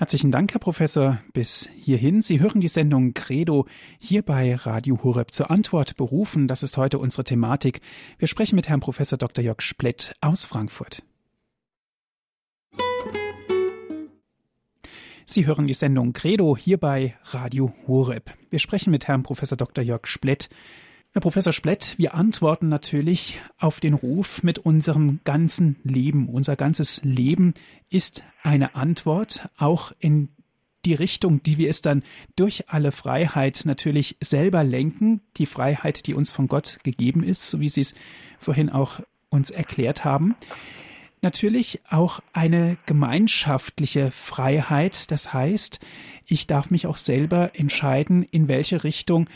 Herzlichen 0.00 0.30
Dank, 0.30 0.54
Herr 0.54 0.60
Professor, 0.60 1.20
bis 1.34 1.68
hierhin. 1.76 2.22
Sie 2.22 2.40
hören 2.40 2.62
die 2.62 2.68
Sendung 2.68 3.12
Credo 3.12 3.66
hier 3.98 4.22
bei 4.22 4.54
Radio 4.54 4.98
Horeb 5.04 5.34
zur 5.34 5.50
Antwort 5.50 5.98
berufen. 5.98 6.48
Das 6.48 6.62
ist 6.62 6.78
heute 6.78 6.98
unsere 6.98 7.22
Thematik. 7.22 7.82
Wir 8.16 8.26
sprechen 8.26 8.56
mit 8.56 8.70
Herrn 8.70 8.80
Professor 8.80 9.18
Dr. 9.18 9.44
Jörg 9.44 9.60
Splett 9.60 10.14
aus 10.22 10.46
Frankfurt. 10.46 11.02
Sie 15.26 15.44
hören 15.44 15.66
die 15.66 15.74
Sendung 15.74 16.14
Credo 16.14 16.56
hier 16.56 16.78
bei 16.78 17.14
Radio 17.24 17.74
Horeb. 17.86 18.30
Wir 18.48 18.58
sprechen 18.58 18.92
mit 18.92 19.06
Herrn 19.06 19.22
Professor 19.22 19.58
Dr. 19.58 19.84
Jörg 19.84 20.06
Splett 20.06 20.48
Herr 21.12 21.22
Professor 21.22 21.52
Splett, 21.52 21.98
wir 21.98 22.14
antworten 22.14 22.68
natürlich 22.68 23.40
auf 23.58 23.80
den 23.80 23.94
Ruf 23.94 24.44
mit 24.44 24.60
unserem 24.60 25.18
ganzen 25.24 25.74
Leben. 25.82 26.28
Unser 26.28 26.54
ganzes 26.54 27.02
Leben 27.02 27.54
ist 27.88 28.22
eine 28.44 28.76
Antwort, 28.76 29.48
auch 29.56 29.90
in 29.98 30.28
die 30.84 30.94
Richtung, 30.94 31.42
die 31.42 31.58
wir 31.58 31.68
es 31.68 31.82
dann 31.82 32.04
durch 32.36 32.68
alle 32.68 32.92
Freiheit 32.92 33.62
natürlich 33.64 34.18
selber 34.20 34.62
lenken, 34.62 35.20
die 35.36 35.46
Freiheit, 35.46 36.06
die 36.06 36.14
uns 36.14 36.30
von 36.30 36.46
Gott 36.46 36.78
gegeben 36.84 37.24
ist, 37.24 37.50
so 37.50 37.58
wie 37.58 37.68
Sie 37.68 37.80
es 37.80 37.94
vorhin 38.38 38.70
auch 38.70 39.00
uns 39.30 39.50
erklärt 39.50 40.04
haben. 40.04 40.36
Natürlich 41.22 41.80
auch 41.90 42.20
eine 42.32 42.78
gemeinschaftliche 42.86 44.12
Freiheit, 44.12 45.10
das 45.10 45.34
heißt, 45.34 45.80
ich 46.24 46.46
darf 46.46 46.70
mich 46.70 46.86
auch 46.86 46.96
selber 46.96 47.50
entscheiden, 47.58 48.22
in 48.22 48.48
welche 48.48 48.84
Richtung 48.84 49.28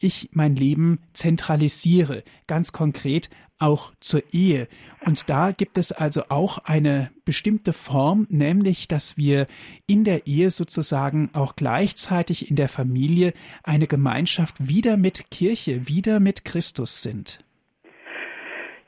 ich 0.00 0.30
mein 0.32 0.54
Leben 0.54 1.00
zentralisiere, 1.12 2.22
ganz 2.46 2.72
konkret 2.72 3.30
auch 3.58 3.92
zur 4.00 4.22
Ehe. 4.32 4.68
Und 5.04 5.28
da 5.28 5.50
gibt 5.52 5.78
es 5.78 5.92
also 5.92 6.22
auch 6.28 6.58
eine 6.58 7.10
bestimmte 7.24 7.72
Form, 7.72 8.26
nämlich, 8.30 8.88
dass 8.88 9.16
wir 9.16 9.46
in 9.86 10.04
der 10.04 10.26
Ehe 10.26 10.50
sozusagen 10.50 11.30
auch 11.32 11.56
gleichzeitig 11.56 12.50
in 12.50 12.56
der 12.56 12.68
Familie 12.68 13.32
eine 13.64 13.86
Gemeinschaft 13.86 14.54
wieder 14.60 14.96
mit 14.96 15.30
Kirche, 15.30 15.88
wieder 15.88 16.20
mit 16.20 16.44
Christus 16.44 17.02
sind. 17.02 17.44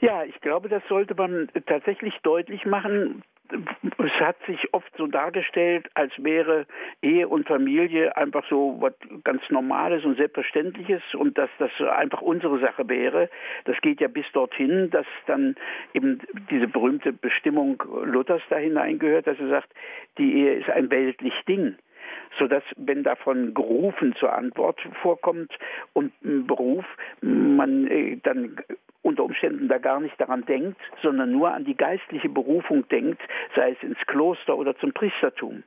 Ja, 0.01 0.25
ich 0.25 0.41
glaube, 0.41 0.69
das 0.69 0.83
sollte 0.89 1.15
man 1.15 1.49
tatsächlich 1.67 2.15
deutlich 2.23 2.65
machen 2.65 3.23
es 3.99 4.13
hat 4.21 4.37
sich 4.47 4.73
oft 4.73 4.91
so 4.97 5.07
dargestellt, 5.07 5.89
als 5.95 6.13
wäre 6.19 6.67
Ehe 7.03 7.29
und 7.29 7.47
Familie 7.47 8.17
einfach 8.17 8.45
so 8.49 8.77
was 8.81 8.93
ganz 9.25 9.43
Normales 9.51 10.05
und 10.05 10.17
Selbstverständliches 10.17 11.03
und 11.15 11.37
dass 11.39 11.51
das 11.59 11.71
einfach 11.81 12.21
unsere 12.23 12.59
Sache 12.61 12.89
wäre. 12.89 13.29
Das 13.65 13.81
geht 13.81 14.01
ja 14.01 14.09
bis 14.09 14.27
dorthin, 14.33 14.91
dass 14.91 15.07
dann 15.27 15.57
eben 15.95 16.21
diese 16.51 16.69
berühmte 16.69 17.13
Bestimmung 17.13 17.83
Luthers 18.05 18.43
da 18.51 18.57
hineingehört, 18.57 19.27
dass 19.27 19.39
er 19.39 19.49
sagt, 19.49 19.69
die 20.19 20.35
Ehe 20.35 20.55
ist 20.55 20.71
ein 20.71 20.91
weltlich 20.91 21.35
Ding 21.49 21.77
sodass, 22.39 22.63
wenn 22.77 23.03
davon 23.03 23.55
gerufen 23.55 24.15
zur 24.19 24.33
Antwort 24.33 24.81
vorkommt 25.03 25.53
und 25.93 26.13
ein 26.25 26.47
Beruf, 26.47 26.85
man 27.21 27.87
äh, 27.89 28.19
dann 28.23 28.57
unter 29.03 29.25
Umständen 29.25 29.69
da 29.69 29.79
gar 29.79 30.01
nicht 30.01 30.21
daran 30.21 30.45
denkt, 30.45 30.81
sondern 31.03 31.33
nur 31.33 31.53
an 31.53 31.65
die 31.65 31.77
geistliche 31.77 32.29
Berufung 32.29 32.87
denkt, 32.89 33.21
sei 33.57 33.73
es 33.73 33.83
ins 33.83 33.99
Kloster 34.07 34.57
oder 34.57 34.77
zum 34.77 34.93
Priestertum. 34.93 35.63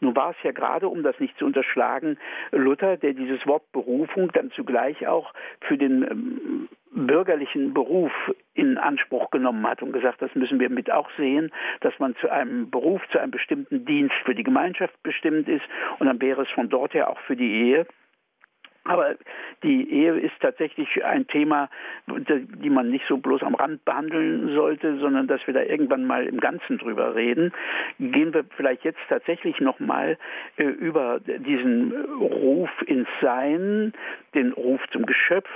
Nun 0.00 0.16
war 0.16 0.30
es 0.30 0.36
ja 0.42 0.52
gerade, 0.52 0.88
um 0.88 1.02
das 1.02 1.18
nicht 1.20 1.36
zu 1.38 1.46
unterschlagen, 1.46 2.18
Luther, 2.52 2.96
der 2.96 3.12
dieses 3.12 3.46
Wort 3.46 3.70
Berufung 3.72 4.30
dann 4.32 4.50
zugleich 4.50 5.06
auch 5.06 5.32
für 5.60 5.78
den 5.78 6.02
ähm, 6.02 6.68
bürgerlichen 6.90 7.74
Beruf 7.74 8.12
in 8.54 8.78
Anspruch 8.78 9.30
genommen 9.30 9.66
hat 9.66 9.82
und 9.82 9.92
gesagt, 9.92 10.22
das 10.22 10.34
müssen 10.34 10.60
wir 10.60 10.70
mit 10.70 10.92
auch 10.92 11.10
sehen, 11.16 11.50
dass 11.80 11.98
man 11.98 12.14
zu 12.16 12.30
einem 12.30 12.70
Beruf, 12.70 13.02
zu 13.10 13.18
einem 13.18 13.32
bestimmten 13.32 13.84
Dienst 13.84 14.14
für 14.24 14.34
die 14.34 14.44
Gemeinschaft 14.44 14.94
bestimmt 15.02 15.48
ist 15.48 15.64
und 15.98 16.06
dann 16.06 16.20
wäre 16.20 16.42
es 16.42 16.50
von 16.50 16.68
dort 16.68 16.94
her 16.94 17.10
auch 17.10 17.18
für 17.20 17.36
die 17.36 17.50
Ehe 17.50 17.86
aber 18.84 19.14
die 19.62 19.90
Ehe 19.90 20.18
ist 20.18 20.34
tatsächlich 20.40 21.04
ein 21.04 21.26
Thema, 21.26 21.70
die 22.06 22.70
man 22.70 22.90
nicht 22.90 23.06
so 23.08 23.16
bloß 23.16 23.42
am 23.42 23.54
Rand 23.54 23.84
behandeln 23.84 24.54
sollte, 24.54 24.98
sondern 24.98 25.26
dass 25.26 25.46
wir 25.46 25.54
da 25.54 25.62
irgendwann 25.62 26.06
mal 26.06 26.26
im 26.26 26.38
Ganzen 26.38 26.78
drüber 26.78 27.14
reden. 27.14 27.52
Gehen 27.98 28.34
wir 28.34 28.44
vielleicht 28.56 28.84
jetzt 28.84 29.00
tatsächlich 29.08 29.58
nochmal 29.60 30.18
äh, 30.56 30.64
über 30.64 31.20
diesen 31.20 31.92
Ruf 32.20 32.70
ins 32.86 33.08
Sein, 33.20 33.94
den 34.34 34.52
Ruf 34.52 34.80
zum 34.92 35.06
Geschöpf, 35.06 35.48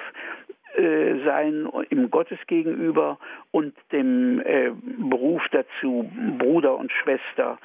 sein 1.25 1.69
im 1.91 2.11
Gottes 2.11 2.39
gegenüber 2.47 3.19
und 3.51 3.75
dem 3.91 4.41
äh, 4.41 4.71
Beruf 4.99 5.43
dazu, 5.51 6.11
Bruder 6.39 6.77
und 6.77 6.93
Schwester 6.93 7.59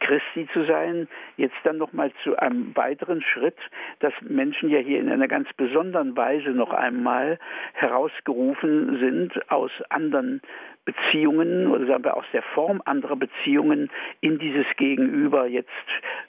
Christi 0.00 0.48
zu 0.52 0.64
sein. 0.64 1.08
Jetzt 1.36 1.56
dann 1.64 1.78
nochmal 1.78 2.12
zu 2.22 2.36
einem 2.36 2.74
weiteren 2.76 3.22
Schritt, 3.22 3.56
dass 4.00 4.12
Menschen 4.20 4.68
ja 4.68 4.78
hier 4.78 5.00
in 5.00 5.08
einer 5.08 5.28
ganz 5.28 5.48
besonderen 5.54 6.16
Weise 6.16 6.50
noch 6.50 6.72
einmal 6.72 7.38
herausgerufen 7.74 8.98
sind 8.98 9.50
aus 9.50 9.70
anderen 9.88 10.42
Beziehungen 10.84 11.66
oder 11.66 11.86
sagen 11.86 12.04
wir 12.04 12.16
aus 12.16 12.24
der 12.32 12.42
Form 12.42 12.80
anderer 12.84 13.16
Beziehungen 13.16 13.90
in 14.20 14.38
dieses 14.38 14.66
Gegenüber 14.78 15.46
jetzt 15.46 15.68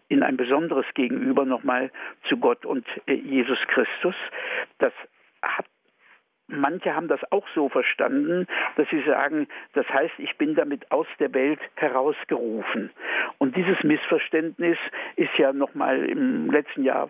in 0.09 0.21
ein 0.21 0.35
besonderes 0.35 0.85
Gegenüber 0.95 1.45
nochmal 1.45 1.91
zu 2.27 2.37
Gott 2.37 2.65
und 2.65 2.85
äh, 3.05 3.13
Jesus 3.13 3.59
Christus. 3.67 4.15
Das 4.79 4.91
hat 5.41 5.65
manche 6.49 6.95
haben 6.95 7.07
das 7.07 7.19
auch 7.31 7.47
so 7.55 7.69
verstanden, 7.69 8.47
dass 8.75 8.89
sie 8.89 9.01
sagen, 9.03 9.47
das 9.73 9.87
heißt, 9.89 10.13
ich 10.17 10.37
bin 10.37 10.55
damit 10.55 10.91
aus 10.91 11.07
der 11.19 11.33
Welt 11.33 11.59
herausgerufen. 11.75 12.91
Und 13.37 13.55
dieses 13.55 13.81
Missverständnis 13.83 14.77
ist 15.15 15.37
ja 15.37 15.53
nochmal 15.53 16.05
im 16.05 16.51
letzten 16.51 16.83
Jahr 16.83 17.09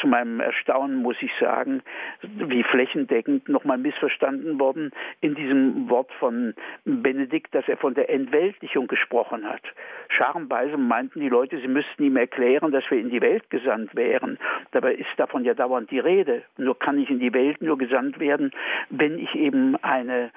zu 0.00 0.06
meinem 0.06 0.40
Erstaunen, 0.40 0.96
muss 0.96 1.16
ich 1.20 1.30
sagen, 1.40 1.82
wie 2.22 2.62
flächendeckend 2.62 3.48
nochmal 3.48 3.78
missverstanden 3.78 4.60
worden 4.60 4.92
in 5.20 5.34
diesem 5.34 5.88
Wort 5.90 6.12
von 6.18 6.54
Benedikt, 6.84 7.54
dass 7.54 7.66
er 7.68 7.76
von 7.76 7.94
der 7.94 8.08
Entweltlichung 8.08 8.86
gesprochen 8.86 9.48
hat. 9.48 9.62
Scharenweise 10.08 10.76
meinten 10.76 11.20
die 11.20 11.28
Leute, 11.28 11.58
sie 11.60 11.68
müssten 11.68 12.04
ihm 12.04 12.16
erklären, 12.16 12.70
dass 12.70 12.88
wir 12.90 12.98
in 12.98 13.10
die 13.10 13.20
Welt 13.20 13.50
gesandt 13.50 13.94
wären. 13.94 14.38
Dabei 14.70 14.94
ist 14.94 15.10
davon 15.16 15.44
ja 15.44 15.54
dauernd 15.54 15.90
die 15.90 15.98
Rede. 15.98 16.42
Nur 16.56 16.78
kann 16.78 16.98
ich 16.98 17.10
in 17.10 17.18
die 17.18 17.34
Welt 17.34 17.60
nur 17.60 17.78
gesandt 17.78 18.20
werden, 18.20 18.52
wenn 18.90 19.18
ich 19.18 19.34
eben 19.34 19.76
eine, 19.82 20.30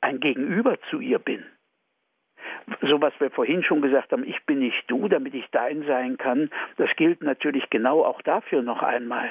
ein 0.00 0.20
Gegenüber 0.20 0.76
zu 0.90 1.00
ihr 1.00 1.18
bin 1.18 1.44
so 2.82 3.00
was 3.00 3.12
wir 3.18 3.30
vorhin 3.30 3.62
schon 3.62 3.82
gesagt 3.82 4.12
haben, 4.12 4.24
ich 4.26 4.42
bin 4.44 4.60
nicht 4.60 4.84
du, 4.88 5.08
damit 5.08 5.34
ich 5.34 5.46
dein 5.50 5.84
sein 5.84 6.16
kann, 6.16 6.50
das 6.76 6.90
gilt 6.96 7.22
natürlich 7.22 7.68
genau 7.70 8.04
auch 8.04 8.22
dafür 8.22 8.62
noch 8.62 8.82
einmal. 8.82 9.30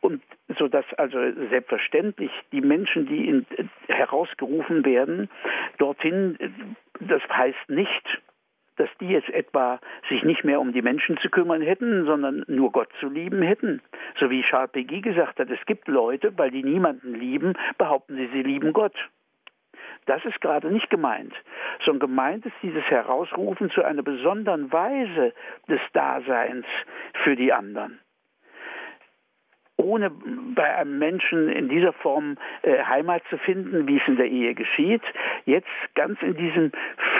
Und 0.00 0.22
so 0.58 0.68
dass 0.68 0.84
also 0.94 1.18
selbstverständlich 1.50 2.30
die 2.52 2.60
Menschen, 2.60 3.06
die 3.06 3.28
in, 3.28 3.46
herausgerufen 3.88 4.84
werden, 4.84 5.28
dorthin, 5.78 6.38
das 7.00 7.22
heißt 7.28 7.68
nicht, 7.68 8.20
dass 8.76 8.90
die 9.00 9.08
jetzt 9.08 9.30
etwa 9.30 9.80
sich 10.08 10.22
nicht 10.22 10.44
mehr 10.44 10.60
um 10.60 10.72
die 10.72 10.82
Menschen 10.82 11.16
zu 11.18 11.30
kümmern 11.30 11.62
hätten, 11.62 12.04
sondern 12.04 12.44
nur 12.46 12.72
Gott 12.72 12.90
zu 13.00 13.08
lieben 13.08 13.42
hätten. 13.42 13.80
So 14.20 14.30
wie 14.30 14.42
Charles 14.42 14.72
Péguy 14.72 15.00
gesagt 15.00 15.38
hat, 15.38 15.50
es 15.50 15.64
gibt 15.66 15.88
Leute, 15.88 16.36
weil 16.36 16.50
die 16.50 16.62
niemanden 16.62 17.14
lieben, 17.14 17.54
behaupten 17.78 18.16
sie, 18.16 18.28
sie 18.32 18.42
lieben 18.42 18.72
Gott. 18.72 18.94
Das 20.06 20.24
ist 20.24 20.40
gerade 20.40 20.70
nicht 20.70 20.88
gemeint, 20.88 21.34
sondern 21.84 22.08
gemeint 22.08 22.46
ist 22.46 22.54
dieses 22.62 22.84
Herausrufen 22.84 23.70
zu 23.70 23.82
einer 23.82 24.02
besonderen 24.02 24.72
Weise 24.72 25.34
des 25.68 25.80
Daseins 25.92 26.64
für 27.24 27.34
die 27.34 27.52
anderen. 27.52 27.98
Ohne 29.76 30.10
bei 30.54 30.74
einem 30.76 30.98
Menschen 30.98 31.50
in 31.50 31.68
dieser 31.68 31.92
Form 31.92 32.38
äh, 32.62 32.82
Heimat 32.84 33.22
zu 33.28 33.36
finden, 33.36 33.86
wie 33.86 33.98
es 33.98 34.08
in 34.08 34.16
der 34.16 34.26
Ehe 34.26 34.54
geschieht, 34.54 35.02
jetzt 35.44 35.68
ganz 35.94 36.22
in 36.22 36.34
diesem 36.34 36.72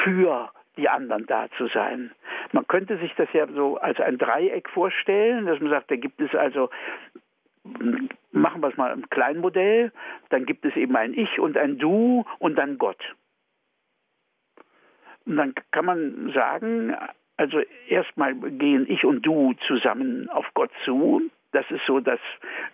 Für 0.03 0.51
die 0.77 0.89
anderen 0.89 1.27
da 1.27 1.49
zu 1.59 1.67
sein. 1.69 2.13
Man 2.53 2.67
könnte 2.67 2.99
sich 2.99 3.15
das 3.17 3.29
ja 3.33 3.47
so 3.49 3.77
als 3.79 4.01
ein 4.01 4.19
Dreieck 4.19 4.69
vorstellen, 4.71 5.47
dass 5.47 5.61
man 5.61 5.71
sagt, 5.71 5.91
da 5.91 5.97
gibt 5.97 6.21
es 6.21 6.35
also 6.35 6.71
machen 8.33 8.61
wir 8.61 8.69
es 8.69 8.77
mal 8.77 8.93
im 8.93 9.09
Kleinmodell, 9.09 9.93
dann 10.31 10.47
gibt 10.47 10.65
es 10.65 10.77
eben 10.77 10.97
ein 10.97 11.15
Ich 11.15 11.39
und 11.39 11.57
ein 11.57 11.79
Du 11.79 12.25
und 12.39 12.57
dann 12.57 12.79
Gott. 12.79 13.01
Und 15.25 15.37
dann 15.37 15.55
kann 15.73 15.85
man 15.85 16.33
sagen, 16.33 16.95
also 17.37 17.61
erstmal 17.89 18.35
gehen 18.35 18.87
ich 18.89 19.05
und 19.05 19.23
du 19.23 19.55
zusammen 19.67 20.29
auf 20.31 20.47
Gott 20.55 20.71
zu. 20.85 21.23
Das 21.53 21.65
ist 21.71 21.83
so 21.87 22.01
das 22.01 22.21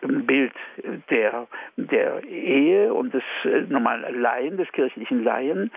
Bild 0.01 0.53
der, 1.11 1.47
der 1.77 2.25
Ehe 2.25 2.93
und 2.93 3.15
des 3.15 3.23
normalen 3.69 4.21
Laien, 4.21 4.57
des 4.57 4.71
kirchlichen 4.73 5.23
Laien. 5.23 5.71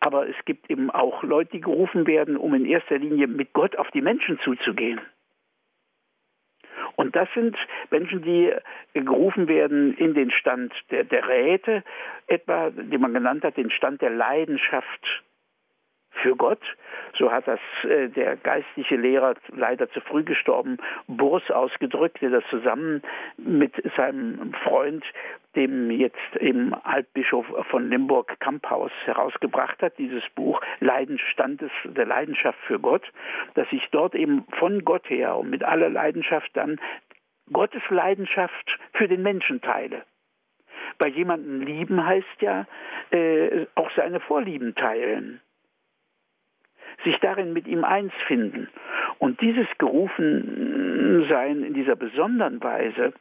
Aber 0.00 0.28
es 0.28 0.36
gibt 0.44 0.70
eben 0.70 0.90
auch 0.90 1.22
Leute, 1.22 1.52
die 1.52 1.60
gerufen 1.60 2.06
werden, 2.06 2.36
um 2.36 2.54
in 2.54 2.64
erster 2.64 2.98
Linie 2.98 3.26
mit 3.26 3.52
Gott 3.54 3.76
auf 3.76 3.90
die 3.90 4.02
Menschen 4.02 4.38
zuzugehen. 4.40 5.00
Und 7.04 7.14
das 7.14 7.28
sind 7.34 7.54
Menschen, 7.90 8.22
die 8.22 8.50
gerufen 8.94 9.46
werden 9.46 9.94
in 9.98 10.14
den 10.14 10.30
Stand 10.30 10.72
der, 10.90 11.04
der 11.04 11.28
Räte, 11.28 11.84
etwa, 12.28 12.70
den 12.70 12.98
man 12.98 13.12
genannt 13.12 13.44
hat, 13.44 13.58
den 13.58 13.70
Stand 13.70 14.00
der 14.00 14.08
Leidenschaft 14.08 15.22
für 16.22 16.36
Gott. 16.36 16.60
So 17.18 17.30
hat 17.30 17.46
das 17.46 17.60
äh, 17.84 18.08
der 18.08 18.36
geistliche 18.36 18.96
Lehrer, 18.96 19.34
leider 19.54 19.90
zu 19.90 20.00
früh 20.00 20.24
gestorben, 20.24 20.78
Burs 21.06 21.48
ausgedrückt, 21.50 22.20
der 22.20 22.30
das 22.30 22.44
zusammen 22.50 23.02
mit 23.36 23.72
seinem 23.96 24.52
Freund, 24.64 25.04
dem 25.54 25.90
jetzt 25.90 26.36
eben 26.40 26.74
Altbischof 26.74 27.46
von 27.70 27.88
Limburg 27.88 28.38
Kamphaus 28.40 28.90
herausgebracht 29.04 29.80
hat, 29.82 29.96
dieses 29.98 30.24
Buch 30.34 30.60
Leidenstand 30.80 31.60
des, 31.60 31.70
der 31.84 32.06
Leidenschaft 32.06 32.58
für 32.66 32.80
Gott, 32.80 33.04
dass 33.54 33.66
ich 33.70 33.86
dort 33.90 34.14
eben 34.14 34.44
von 34.58 34.84
Gott 34.84 35.08
her 35.08 35.36
und 35.36 35.50
mit 35.50 35.62
aller 35.62 35.88
Leidenschaft 35.88 36.50
dann 36.54 36.80
Gottes 37.52 37.82
Leidenschaft 37.90 38.78
für 38.94 39.06
den 39.06 39.22
Menschen 39.22 39.60
teile. 39.60 40.02
Bei 40.98 41.08
jemanden 41.08 41.60
lieben 41.62 42.04
heißt 42.04 42.40
ja 42.40 42.66
äh, 43.10 43.66
auch 43.74 43.90
seine 43.96 44.20
Vorlieben 44.20 44.74
teilen 44.74 45.40
sich 47.04 47.18
darin 47.20 47.52
mit 47.52 47.66
ihm 47.66 47.84
eins 47.84 48.12
finden. 48.26 48.68
Und 49.18 49.40
dieses 49.40 49.66
Gerufensein 49.78 51.62
in 51.62 51.74
dieser 51.74 51.96
besonderen 51.96 52.62
Weise, 52.62 53.12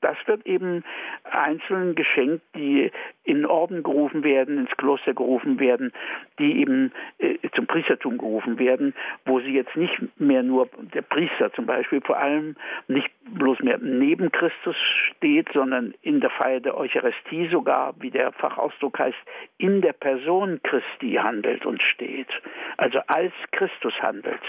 das 0.00 0.16
wird 0.26 0.46
eben 0.46 0.84
Einzelnen 1.24 1.94
geschenkt, 1.94 2.44
die 2.54 2.90
in 3.24 3.44
Orden 3.44 3.82
gerufen 3.82 4.24
werden, 4.24 4.58
ins 4.58 4.76
Kloster 4.76 5.14
gerufen 5.14 5.60
werden, 5.60 5.92
die 6.38 6.60
eben 6.60 6.92
äh, 7.18 7.36
zum 7.54 7.66
Priestertum 7.66 8.18
gerufen 8.18 8.58
werden, 8.58 8.94
wo 9.26 9.40
sie 9.40 9.52
jetzt 9.52 9.76
nicht 9.76 9.98
mehr 10.18 10.42
nur 10.42 10.68
der 10.94 11.02
Priester 11.02 11.52
zum 11.52 11.66
Beispiel 11.66 12.00
vor 12.00 12.18
allem 12.18 12.56
nicht 12.86 13.10
bloß 13.34 13.60
mehr 13.60 13.78
neben 13.78 14.32
Christus 14.32 14.76
steht, 15.10 15.48
sondern 15.52 15.94
in 16.02 16.20
der 16.20 16.30
Feier 16.30 16.60
der 16.60 16.76
Eucharistie 16.76 17.48
sogar, 17.48 17.94
wie 18.00 18.10
der 18.10 18.32
Fachausdruck 18.32 18.98
heißt, 18.98 19.18
in 19.58 19.82
der 19.82 19.92
Person 19.92 20.60
Christi 20.62 21.14
handelt 21.14 21.66
und 21.66 21.82
steht, 21.82 22.28
also 22.76 23.00
als 23.08 23.32
Christus 23.52 23.94
handelt. 24.00 24.40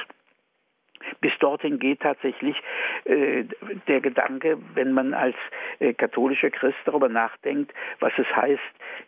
Bis 1.22 1.32
dorthin 1.40 1.80
geht 1.80 2.02
tatsächlich 2.02 2.56
äh, 3.06 3.46
der 3.88 4.02
Gedanke, 4.02 4.58
wenn 4.74 4.92
man 4.92 5.14
als 5.14 5.36
äh, 5.80 5.94
katholischer 5.94 6.50
Christ 6.50 6.78
darüber 6.86 7.10
nachdenkt, 7.10 7.74
was 8.00 8.14
es 8.18 8.28
heißt, 8.36 8.60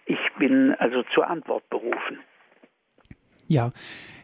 ich 0.06 0.20
bin 0.38 0.76
also 0.76 1.04
zur 1.14 1.28
Antwort 1.30 1.70
berufen. 1.70 2.20
Ja, 3.48 3.72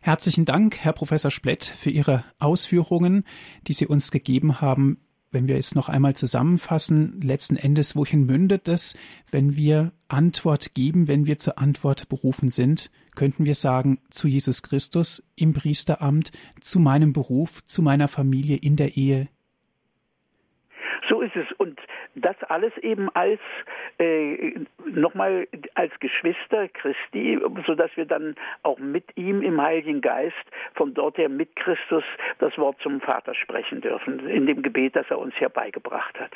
herzlichen 0.01 0.45
Dank, 0.45 0.78
Herr 0.84 0.93
Professor 0.93 1.32
Splett, 1.32 1.65
für 1.65 1.89
Ihre 1.89 2.24
Ausführungen, 2.39 3.26
die 3.68 3.74
Sie 3.74 3.88
uns 3.88 4.11
gegeben 4.11 4.61
haben 4.61 5.06
wenn 5.32 5.47
wir 5.47 5.57
es 5.57 5.75
noch 5.75 5.89
einmal 5.89 6.15
zusammenfassen, 6.15 7.19
letzten 7.21 7.55
Endes, 7.55 7.95
wohin 7.95 8.25
mündet 8.25 8.67
es, 8.67 8.97
wenn 9.32 9.55
wir 9.55 9.91
Antwort 10.07 10.73
geben, 10.73 11.07
wenn 11.07 11.25
wir 11.25 11.38
zur 11.38 11.59
Antwort 11.59 12.09
berufen 12.09 12.49
sind, 12.49 12.89
könnten 13.15 13.45
wir 13.45 13.55
sagen, 13.55 13.99
zu 14.09 14.28
Jesus 14.28 14.63
Christus 14.63 15.28
im 15.36 15.53
Priesteramt, 15.53 16.32
zu 16.61 16.80
meinem 16.80 17.13
Beruf, 17.13 17.63
zu 17.65 17.82
meiner 17.82 18.07
Familie 18.07 18.57
in 18.57 18.75
der 18.75 18.95
Ehe, 18.95 19.28
so 21.09 21.21
ist 21.21 21.36
es. 21.36 21.47
Und 21.57 21.80
das 22.22 22.36
alles 22.43 22.76
eben 22.78 23.09
als 23.15 23.39
äh, 23.99 24.53
nochmal 24.86 25.47
als 25.76 25.97
Geschwister 25.99 26.68
Christi, 26.70 27.39
sodass 27.65 27.91
wir 27.95 28.05
dann 28.05 28.36
auch 28.63 28.80
mit 28.80 29.05
ihm 29.15 29.41
im 29.41 29.61
Heiligen 29.61 30.01
Geist 30.01 30.36
von 30.76 30.93
dort 30.93 31.18
her 31.18 31.30
mit 31.30 31.55
Christus 31.55 32.03
das 32.39 32.57
Wort 32.57 32.80
zum 32.82 33.01
Vater 33.01 33.34
sprechen 33.34 33.82
dürfen, 33.82 34.28
in 34.28 34.45
dem 34.45 34.61
Gebet, 34.61 34.95
das 34.95 35.09
er 35.09 35.20
uns 35.20 35.36
herbeigebracht 35.36 36.20
hat. 36.20 36.32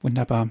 Wunderbar. 0.00 0.50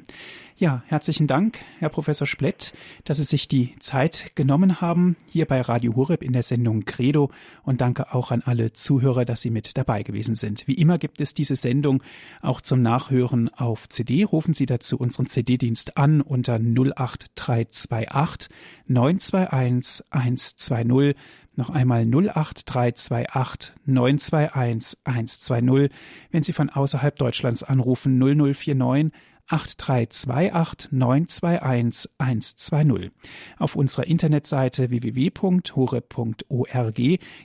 Ja, 0.58 0.84
herzlichen 0.88 1.28
Dank, 1.28 1.60
Herr 1.80 1.88
Professor 1.88 2.28
Splett, 2.28 2.74
dass 3.06 3.18
Sie 3.18 3.24
sich 3.24 3.48
die 3.48 3.76
Zeit 3.80 4.32
genommen 4.36 4.82
haben, 4.82 5.16
hier 5.26 5.46
bei 5.46 5.62
Radio 5.62 5.96
Horeb 5.96 6.22
in 6.22 6.34
der 6.34 6.44
Sendung 6.44 6.84
Credo. 6.84 7.30
Und 7.64 7.80
danke 7.80 8.14
auch 8.14 8.32
an 8.32 8.42
alle 8.44 8.74
Zuhörer, 8.74 9.24
dass 9.24 9.42
Sie 9.42 9.52
mit 9.52 9.78
dabei 9.78 10.04
gewesen 10.04 10.36
sind. 10.36 10.68
Wie 10.68 10.74
immer 10.74 10.98
gibt 10.98 11.22
es 11.22 11.34
diese 11.34 11.56
Sendung 11.56 12.04
auch 12.42 12.60
zum 12.60 12.82
Nachhören 12.82 13.48
auf 13.50 13.88
CD. 13.88 14.24
Rufen 14.24 14.54
Sie 14.54 14.66
dazu 14.66 14.98
unseren 14.98 15.28
CD-Dienst 15.28 15.96
an 15.96 16.20
unter 16.22 16.56
08328 16.56 18.50
921 18.88 20.06
120. 20.10 21.16
Noch 21.56 21.70
einmal 21.70 22.02
08328 22.02 23.74
921 23.86 25.00
120. 25.06 25.92
Wenn 26.32 26.44
Sie 26.44 26.54
von 26.54 26.70
außerhalb 26.70 27.16
Deutschlands 27.16 27.64
anrufen 27.64 28.18
0049 28.20 29.12
8328 29.48 30.92
921 30.92 32.12
120. 32.18 33.12
Auf 33.58 33.76
unserer 33.76 34.08
Internetseite 34.08 34.90
www.hore.org 34.90 36.98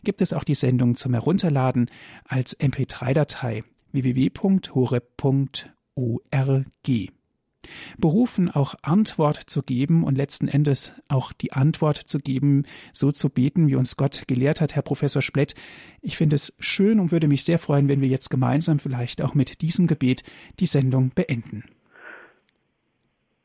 gibt 0.02 0.22
es 0.22 0.32
auch 0.32 0.44
die 0.44 0.54
Sendung 0.54 0.96
zum 0.96 1.14
Herunterladen 1.14 1.90
als 2.24 2.58
MP3-Datei 2.58 3.64
www.hore.org. 3.92 5.02
Berufen, 7.96 8.50
auch 8.50 8.74
Antwort 8.82 9.36
zu 9.46 9.62
geben 9.62 10.02
und 10.02 10.16
letzten 10.16 10.48
Endes 10.48 10.92
auch 11.06 11.32
die 11.32 11.52
Antwort 11.52 11.96
zu 11.96 12.18
geben, 12.18 12.64
so 12.92 13.12
zu 13.12 13.28
beten, 13.28 13.68
wie 13.68 13.76
uns 13.76 13.96
Gott 13.96 14.24
gelehrt 14.26 14.60
hat, 14.60 14.74
Herr 14.74 14.82
Professor 14.82 15.22
Splett. 15.22 15.54
Ich 16.00 16.16
finde 16.16 16.36
es 16.36 16.54
schön 16.58 16.98
und 16.98 17.12
würde 17.12 17.28
mich 17.28 17.44
sehr 17.44 17.58
freuen, 17.58 17.88
wenn 17.88 18.00
wir 18.00 18.08
jetzt 18.08 18.30
gemeinsam 18.30 18.80
vielleicht 18.80 19.22
auch 19.22 19.34
mit 19.34 19.62
diesem 19.62 19.86
Gebet 19.86 20.24
die 20.58 20.66
Sendung 20.66 21.12
beenden. 21.14 21.64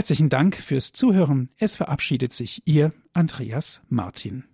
Herzlichen 0.00 0.30
Dank 0.30 0.56
fürs 0.56 0.94
Zuhören. 0.94 1.50
Es 1.58 1.76
verabschiedet 1.76 2.32
sich 2.32 2.62
Ihr 2.64 2.94
Andreas 3.12 3.82
Martin. 3.90 4.44